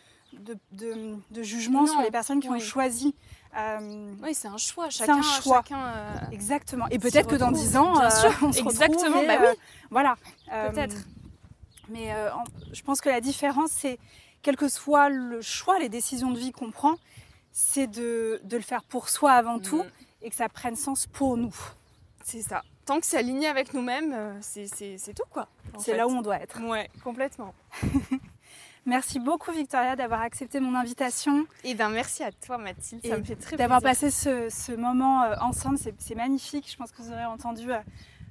de, 0.71 1.43
jugement 1.43 1.87
sur 1.87 2.01
les 2.01 2.11
personnes 2.11 2.39
qui 2.39 2.49
ont 2.49 2.59
choisi. 2.59 3.15
oui, 4.23 4.33
c'est 4.33 4.47
un 4.47 4.57
choix. 4.57 4.89
Chacun, 4.89 5.17
un 5.17 5.21
choix. 5.21 5.63
Exactement. 6.31 6.87
Et 6.89 6.99
peut-être 6.99 7.27
que 7.27 7.35
dans 7.35 7.51
dix 7.51 7.75
ans, 7.75 7.93
on 8.41 8.51
se 8.53 8.59
Exactement. 8.59 9.23
Bah 9.25 9.39
oui. 9.41 9.57
Voilà. 9.89 10.15
Peut-être. 10.71 10.95
Mais 11.89 12.13
euh, 12.13 12.29
je 12.73 12.81
pense 12.81 13.01
que 13.01 13.09
la 13.09 13.21
différence, 13.21 13.71
c'est 13.71 13.97
quel 14.41 14.55
que 14.55 14.67
soit 14.67 15.09
le 15.09 15.41
choix, 15.41 15.79
les 15.79 15.89
décisions 15.89 16.31
de 16.31 16.39
vie 16.39 16.51
qu'on 16.51 16.71
prend, 16.71 16.95
c'est 17.51 17.87
de, 17.87 18.41
le 18.49 18.59
faire 18.59 18.83
pour 18.83 19.09
soi 19.09 19.31
avant 19.31 19.59
tout 19.59 19.83
mm. 19.83 19.91
et 20.23 20.29
que 20.29 20.35
ça 20.35 20.49
prenne 20.49 20.75
sens 20.75 21.07
pour 21.07 21.37
nous. 21.37 21.55
C'est 22.23 22.41
ça. 22.41 22.63
Tant 22.87 23.01
que 23.01 23.05
c'est 23.05 23.17
aligné 23.17 23.47
avec 23.47 23.73
nous-mêmes, 23.73 24.13
euh, 24.13 24.33
c'est 24.39 25.13
tout 25.13 25.25
quoi. 25.29 25.49
C'est 25.77 25.97
là 25.97 26.07
où 26.07 26.11
on 26.11 26.21
doit 26.21 26.37
être. 26.37 26.61
Ouais, 26.61 26.89
complètement. 27.03 27.53
Merci 28.85 29.19
beaucoup 29.19 29.51
Victoria 29.51 29.97
d'avoir 29.97 30.21
accepté 30.21 30.61
mon 30.61 30.73
invitation. 30.73 31.45
Et 31.65 31.73
bien 31.73 31.89
merci 31.89 32.23
à 32.23 32.31
toi 32.31 32.57
Mathilde, 32.57 33.05
ça 33.05 33.17
me 33.17 33.23
fait 33.25 33.35
très. 33.35 33.57
D'avoir 33.57 33.81
passé 33.81 34.09
ce, 34.09 34.73
moment 34.77 35.23
euh, 35.23 35.35
ensemble, 35.41 35.77
c'est 35.77 36.15
magnifique. 36.15 36.71
Je 36.71 36.77
pense 36.77 36.93
que 36.93 37.01
vous 37.01 37.11
aurez 37.11 37.25
entendu 37.25 37.67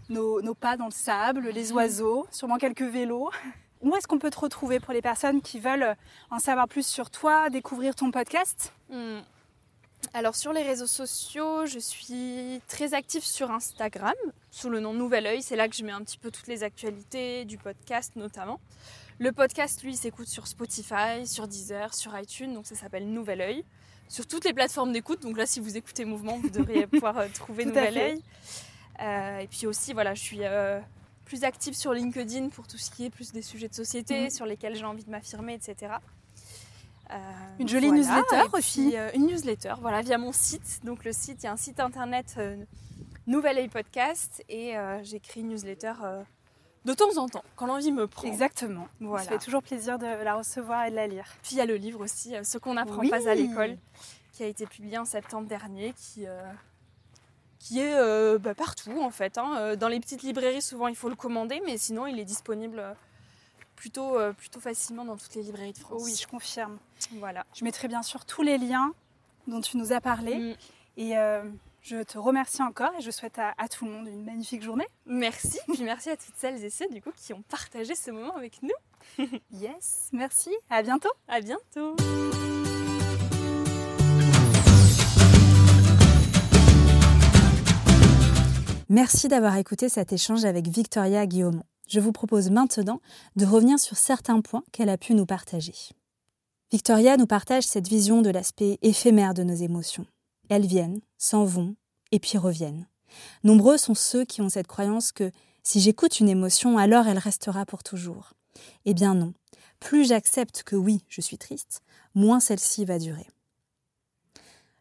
nos, 0.09 0.55
pas 0.55 0.79
dans 0.79 0.87
le 0.87 0.91
sable, 0.91 1.51
les 1.51 1.73
oiseaux, 1.73 2.27
sûrement 2.31 2.57
quelques 2.57 2.81
vélos. 2.81 3.31
Où 3.83 3.95
est-ce 3.95 4.09
qu'on 4.09 4.19
peut 4.19 4.31
te 4.31 4.41
retrouver 4.41 4.81
pour 4.81 4.95
les 4.95 5.03
personnes 5.03 5.43
qui 5.43 5.61
veulent 5.61 5.95
en 6.31 6.39
savoir 6.39 6.67
plus 6.67 6.87
sur 6.87 7.11
toi, 7.11 7.51
découvrir 7.51 7.95
ton 7.95 8.11
podcast? 8.11 8.73
Hmm. 8.89 9.19
Alors 10.15 10.35
sur 10.35 10.53
les 10.53 10.63
réseaux 10.63 10.87
sociaux, 10.87 11.67
je 11.67 11.79
suis 11.79 12.61
très 12.69 12.95
active 12.95 13.25
sur 13.25 13.51
Instagram 13.51 14.15
sous 14.51 14.71
le 14.71 14.81
nom 14.81 14.95
Nouvel 14.95 15.27
Oeil. 15.27 15.43
C'est 15.43 15.57
là 15.57 15.69
que 15.69 15.77
je 15.77 15.85
mets 15.85 15.93
un 15.93 16.03
petit 16.03 16.19
peu 16.19 16.31
toutes 16.31 16.47
les 16.47 16.63
actualités 16.63 17.45
du 17.45 17.59
podcast 17.59 18.13
notamment. 18.17 18.61
Le 19.19 19.33
podcast, 19.33 19.83
lui, 19.83 19.97
s'écoute 19.97 20.29
sur 20.29 20.47
Spotify, 20.47 21.27
sur 21.27 21.49
Deezer, 21.49 21.95
sur 21.95 22.19
iTunes, 22.19 22.53
donc 22.53 22.67
ça 22.67 22.75
s'appelle 22.75 23.11
Nouvel 23.11 23.41
Oeil. 23.41 23.65
Sur 24.09 24.27
toutes 24.27 24.45
les 24.45 24.53
plateformes 24.53 24.93
d'écoute, 24.93 25.23
donc 25.23 25.39
là, 25.39 25.47
si 25.47 25.59
vous 25.59 25.79
écoutez 25.79 26.05
Mouvement, 26.05 26.39
vous 26.39 26.51
devriez 26.51 26.87
pouvoir 26.87 27.17
euh, 27.19 27.29
trouver 27.33 27.65
Nouvel 27.65 27.97
Oeil. 27.97 28.23
Euh, 29.01 29.39
et 29.39 29.47
puis 29.47 29.67
aussi, 29.67 29.95
voilà, 29.95 30.15
je 30.15 30.21
suis 30.21 30.41
euh, 30.43 30.79
plus 31.25 31.45
active 31.45 31.75
sur 31.75 31.95
LinkedIn 31.95 32.51
pour 32.51 32.69
tout 32.69 32.77
ce 32.77 32.91
qui 32.91 33.07
est 33.07 33.11
plus 33.11 33.33
des 33.33 33.41
sujets 33.41 33.69
de 33.69 33.75
société 33.75 34.25
mhm. 34.25 34.31
sur 34.31 34.45
lesquels 34.45 34.77
j'ai 34.77 34.85
envie 34.85 35.05
de 35.05 35.11
m'affirmer, 35.11 35.55
etc. 35.55 35.95
Euh, 37.11 37.17
une 37.59 37.69
jolie 37.69 37.93
newsletter 37.93 38.45
aussi. 38.53 38.95
une 39.15 39.27
newsletter, 39.27 39.75
voilà, 39.81 40.03
via 40.03 40.19
mon 40.19 40.33
site. 40.33 40.81
Donc 40.85 41.05
le 41.05 41.13
site, 41.13 41.43
il 41.43 41.47
y 41.47 41.49
a 41.49 41.53
un 41.53 41.57
site 41.57 41.81
internet 41.81 42.39
Nouvelle 43.27 43.59
Œil 43.59 43.69
Podcast 43.69 44.45
et 44.49 44.75
j'écris 45.03 45.41
une 45.41 45.49
newsletter 45.49 45.93
de 46.85 46.95
temps 46.95 47.17
en 47.17 47.29
temps, 47.29 47.45
quand 47.57 47.67
l'envie 47.67 47.91
me 47.91 48.07
prend. 48.07 48.29
Exactement. 48.29 48.87
Voilà. 49.01 49.25
Ça 49.25 49.31
fait 49.31 49.45
toujours 49.45 49.63
plaisir 49.63 49.99
de 49.99 50.07
la 50.07 50.37
recevoir 50.37 50.85
et 50.85 50.91
de 50.91 50.97
la 50.97 51.09
lire. 51.09 51.27
Puis 51.43 51.53
il 51.53 51.59
y 51.59 51.61
a 51.61 51.67
le 51.67 51.77
livre 51.77 52.01
aussi, 52.01 52.35
Ce 52.43 52.59
qu'on 52.59 52.75
n'apprend 52.75 53.09
pas 53.09 53.29
à 53.29 53.35
l'école, 53.35 53.77
qui 54.33 54.43
a 54.43 54.47
été 54.47 54.67
publié 54.67 54.99
en 54.99 55.05
septembre 55.05 55.49
dernier, 55.49 55.93
qui 55.95 56.27
qui 57.67 57.81
est 57.81 57.95
euh, 57.95 58.39
bah, 58.39 58.55
partout 58.55 59.01
en 59.01 59.11
fait. 59.11 59.39
Hein. 59.39 59.57
Euh, 59.59 59.77
dans 59.77 59.89
les 59.89 59.99
petites 59.99 60.23
librairies, 60.23 60.63
souvent 60.63 60.87
il 60.87 60.95
faut 60.95 61.09
le 61.09 61.17
commander, 61.17 61.61
mais 61.65 61.79
sinon 61.79 62.07
il 62.07 62.19
est 62.21 62.25
disponible 62.25 62.83
euh, 63.77 63.81
plutôt, 63.81 64.19
plutôt 64.37 64.61
facilement 64.61 65.05
dans 65.05 65.17
toutes 65.17 65.35
les 65.35 65.43
librairies 65.43 65.73
de 65.73 65.79
France. 65.79 66.03
oui, 66.05 66.15
je 66.15 66.27
confirme. 66.27 66.79
Voilà. 67.19 67.45
Je 67.55 67.65
mettrai 67.65 67.89
bien 67.89 68.03
sûr 68.03 68.25
tous 68.25 68.43
les 68.43 68.59
liens 68.59 68.93
dont 69.47 69.61
tu 69.61 69.77
nous 69.77 69.93
as 69.93 70.01
parlé. 70.01 70.37
Mm. 70.37 70.57
Et 70.99 71.15
je 71.83 72.03
te 72.03 72.19
remercie 72.19 72.63
encore 72.63 72.91
et 72.99 73.03
je 73.03 73.11
souhaite 73.11 73.39
à, 73.39 73.55
à, 73.59 73.69
tout 73.69 73.85
le 73.85 73.93
monde 73.93 74.09
une 74.09 74.25
magnifique 74.25 74.63
journée. 74.63 74.87
Merci, 75.07 75.61
puis 75.73 75.85
merci 75.85 76.11
à 76.11 76.17
toutes 76.17 76.35
celles 76.37 76.65
et 76.65 76.71
ceux 76.71 76.89
du 76.89 77.01
coup 77.01 77.13
qui 77.17 77.33
ont 77.33 77.43
partagé 77.43 77.95
ce 77.95 78.11
moment 78.11 78.35
avec 78.37 78.61
nous. 78.63 79.27
yes, 79.53 80.09
merci. 80.13 80.51
À 80.69 80.83
bientôt. 80.83 81.13
À 81.29 81.41
bientôt. 81.41 81.95
Merci 88.89 89.27
d'avoir 89.27 89.57
écouté 89.57 89.89
cet 89.89 90.13
échange 90.13 90.45
avec 90.45 90.69
Victoria 90.69 91.27
Guillaumont. 91.27 91.65
Je 91.87 92.01
vous 92.01 92.13
propose 92.13 92.51
maintenant 92.51 93.01
de 93.37 93.47
revenir 93.47 93.79
sur 93.79 93.97
certains 93.97 94.41
points 94.41 94.65
qu'elle 94.73 94.89
a 94.89 94.99
pu 94.99 95.15
nous 95.15 95.27
partager. 95.27 95.75
Victoria 96.73 97.17
nous 97.17 97.27
partage 97.27 97.63
cette 97.63 97.89
vision 97.89 98.23
de 98.23 98.31
l'aspect 98.31 98.79
éphémère 98.83 99.35
de 99.35 99.45
nos 99.45 99.55
émotions. 99.55 100.07
Elles 100.49 100.67
viennent, 100.67 101.01
s'en 101.17 101.45
vont, 101.45 101.77
et 102.11 102.19
puis 102.19 102.39
reviennent. 102.39 102.87
Nombreux 103.45 103.77
sont 103.77 103.95
ceux 103.95 104.25
qui 104.25 104.43
ont 104.43 104.49
cette 104.49 104.67
croyance 104.67 105.13
que 105.13 105.31
si 105.63 105.81
j'écoute 105.81 106.21
une 106.21 106.29
émotion, 106.29 106.77
alors 106.77 107.07
elle 107.07 107.19
restera 107.19 107.67
pour 107.67 107.83
toujours. 107.83 108.33
Eh 108.85 108.95
bien 108.95 109.15
non. 109.15 109.33
Plus 109.79 110.09
j'accepte 110.09 110.63
que 110.65 110.77
oui, 110.77 111.03
je 111.09 111.21
suis 111.21 111.39
triste, 111.39 111.83
moins 112.15 112.41
celle-ci 112.41 112.85
va 112.85 112.99
durer. 112.99 113.27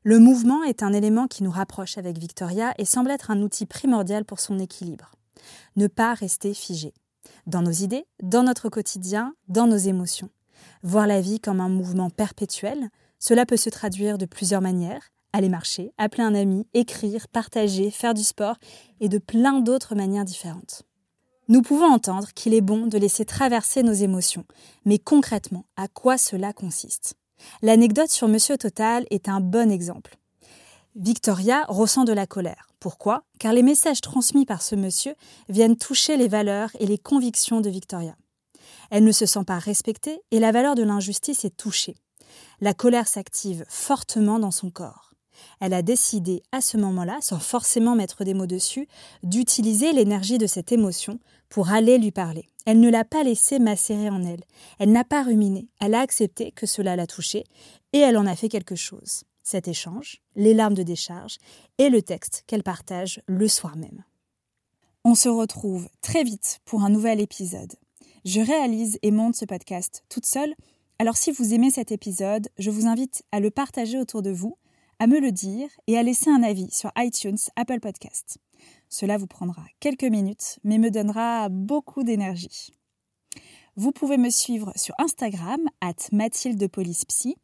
Le 0.04 0.20
mouvement 0.20 0.64
est 0.64 0.84
un 0.84 0.94
élément 0.94 1.28
qui 1.28 1.44
nous 1.44 1.52
rapproche 1.52 1.98
avec 1.98 2.18
Victoria 2.18 2.74
et 2.78 2.86
semble 2.86 3.12
être 3.12 3.32
un 3.32 3.42
outil 3.42 3.66
primordial 3.66 4.24
pour 4.24 4.40
son 4.40 4.60
équilibre. 4.60 5.12
Ne 5.76 5.88
pas 5.88 6.14
rester 6.14 6.54
figé. 6.54 6.94
Dans 7.48 7.62
nos 7.62 7.72
idées, 7.72 8.06
dans 8.22 8.44
notre 8.44 8.70
quotidien, 8.70 9.34
dans 9.48 9.68
nos 9.68 9.78
émotions. 9.78 10.30
Voir 10.84 11.08
la 11.08 11.22
vie 11.22 11.40
comme 11.40 11.62
un 11.62 11.70
mouvement 11.70 12.10
perpétuel, 12.10 12.90
cela 13.20 13.46
peut 13.46 13.58
se 13.58 13.70
traduire 13.70 14.18
de 14.18 14.26
plusieurs 14.26 14.62
manières. 14.62 15.12
Aller 15.34 15.50
marcher, 15.50 15.92
appeler 15.98 16.24
un 16.24 16.36
ami, 16.36 16.66
écrire, 16.74 17.28
partager, 17.28 17.92
faire 17.92 18.14
du 18.14 18.24
sport 18.24 18.56
et 19.00 19.10
de 19.10 19.18
plein 19.18 19.60
d'autres 19.60 19.96
manières 19.96 20.26
différentes. 20.26 20.84
Nous 21.48 21.62
pouvons 21.62 21.92
entendre 21.92 22.30
qu'il 22.34 22.54
est 22.54 22.62
bon 22.62 22.88
de 22.88 22.98
laisser 22.98 23.26
traverser 23.26 23.84
nos 23.84 23.94
émotions, 23.94 24.46
mais 24.86 24.98
concrètement, 24.98 25.66
à 25.76 25.88
quoi 25.88 26.18
cela 26.18 26.54
consiste? 26.54 27.16
L'anecdote 27.62 28.10
sur 28.10 28.28
Monsieur 28.28 28.58
Total 28.58 29.06
est 29.12 29.30
un 29.30 29.42
bon 29.42 29.70
exemple. 29.70 30.18
Victoria 30.98 31.66
ressent 31.68 32.06
de 32.06 32.14
la 32.14 32.26
colère. 32.26 32.70
Pourquoi? 32.80 33.26
Car 33.38 33.52
les 33.52 33.64
messages 33.64 34.00
transmis 34.00 34.46
par 34.46 34.62
ce 34.62 34.76
monsieur 34.76 35.14
viennent 35.50 35.76
toucher 35.76 36.16
les 36.16 36.30
valeurs 36.30 36.70
et 36.80 36.86
les 36.86 36.98
convictions 36.98 37.60
de 37.60 37.70
Victoria. 37.70 38.16
Elle 38.92 39.04
ne 39.04 39.12
se 39.12 39.26
sent 39.26 39.44
pas 39.46 39.60
respectée 39.60 40.22
et 40.32 40.40
la 40.40 40.54
valeur 40.54 40.74
de 40.74 40.84
l'injustice 40.84 41.44
est 41.44 41.58
touchée. 41.58 41.98
La 42.62 42.74
colère 42.74 43.10
s'active 43.10 43.66
fortement 43.68 44.40
dans 44.40 44.52
son 44.52 44.70
corps. 44.70 45.12
Elle 45.60 45.74
a 45.74 45.82
décidé 45.82 46.44
à 46.54 46.62
ce 46.62 46.78
moment-là, 46.78 47.18
sans 47.20 47.40
forcément 47.40 47.96
mettre 47.96 48.24
des 48.24 48.34
mots 48.34 48.48
dessus, 48.48 48.88
d'utiliser 49.22 49.92
l'énergie 49.92 50.38
de 50.38 50.48
cette 50.48 50.72
émotion 50.72 51.20
pour 51.50 51.72
aller 51.72 51.98
lui 51.98 52.12
parler. 52.12 52.48
Elle 52.66 52.80
ne 52.80 52.90
l'a 52.90 53.04
pas 53.04 53.24
laissé 53.24 53.60
macérer 53.60 54.10
en 54.10 54.24
elle. 54.24 54.46
Elle 54.80 54.94
n'a 54.94 55.04
pas 55.04 55.24
ruminé. 55.24 55.68
Elle 55.82 55.94
a 55.94 56.00
accepté 56.00 56.54
que 56.54 56.66
cela 56.66 56.96
l'a 56.96 57.06
touchée 57.06 57.44
et 57.92 58.00
elle 58.00 58.18
en 58.18 58.26
a 58.26 58.36
fait 58.38 58.48
quelque 58.48 58.76
chose. 58.76 59.26
Cet 59.46 59.68
échange, 59.68 60.24
les 60.36 60.56
larmes 60.56 60.74
de 60.74 60.82
décharge 60.82 61.38
et 61.78 61.90
le 61.90 62.02
texte 62.02 62.44
qu'elle 62.48 62.64
partage 62.64 63.22
le 63.28 63.48
soir 63.48 63.78
même. 63.78 64.04
On 65.04 65.14
se 65.14 65.30
retrouve 65.30 65.88
très 66.02 66.24
vite 66.24 66.62
pour 66.66 66.84
un 66.84 66.90
nouvel 66.90 67.22
épisode. 67.22 67.76
Je 68.26 68.42
réalise 68.42 68.98
et 69.04 69.12
monte 69.12 69.36
ce 69.36 69.46
podcast 69.46 70.04
toute 70.10 70.26
seule, 70.26 70.56
alors 70.98 71.16
si 71.16 71.32
vous 71.32 71.54
aimez 71.54 71.70
cet 71.70 71.92
épisode, 71.92 72.50
je 72.58 72.72
vous 72.72 72.88
invite 72.88 73.22
à 73.32 73.40
le 73.40 73.52
partager 73.52 74.00
autour 74.00 74.24
de 74.24 74.32
vous, 74.32 74.58
à 74.98 75.06
me 75.06 75.20
le 75.20 75.32
dire 75.32 75.70
et 75.86 75.96
à 75.96 76.02
laisser 76.02 76.32
un 76.32 76.42
avis 76.42 76.72
sur 76.72 76.92
iTunes, 76.98 77.38
Apple 77.56 77.80
Podcast. 77.80 78.40
Cela 78.90 79.20
vous 79.20 79.28
prendra 79.28 79.62
quelques 79.80 80.06
minutes, 80.06 80.58
mais 80.64 80.80
me 80.80 80.90
donnera 80.90 81.50
beaucoup 81.50 82.02
d'énergie. 82.02 82.74
Vous 83.76 83.92
pouvez 83.92 84.18
me 84.18 84.32
suivre 84.32 84.72
sur 84.76 84.96
Instagram, 84.98 85.60
at 85.82 86.10
MathildePolicePsy. 86.12 87.36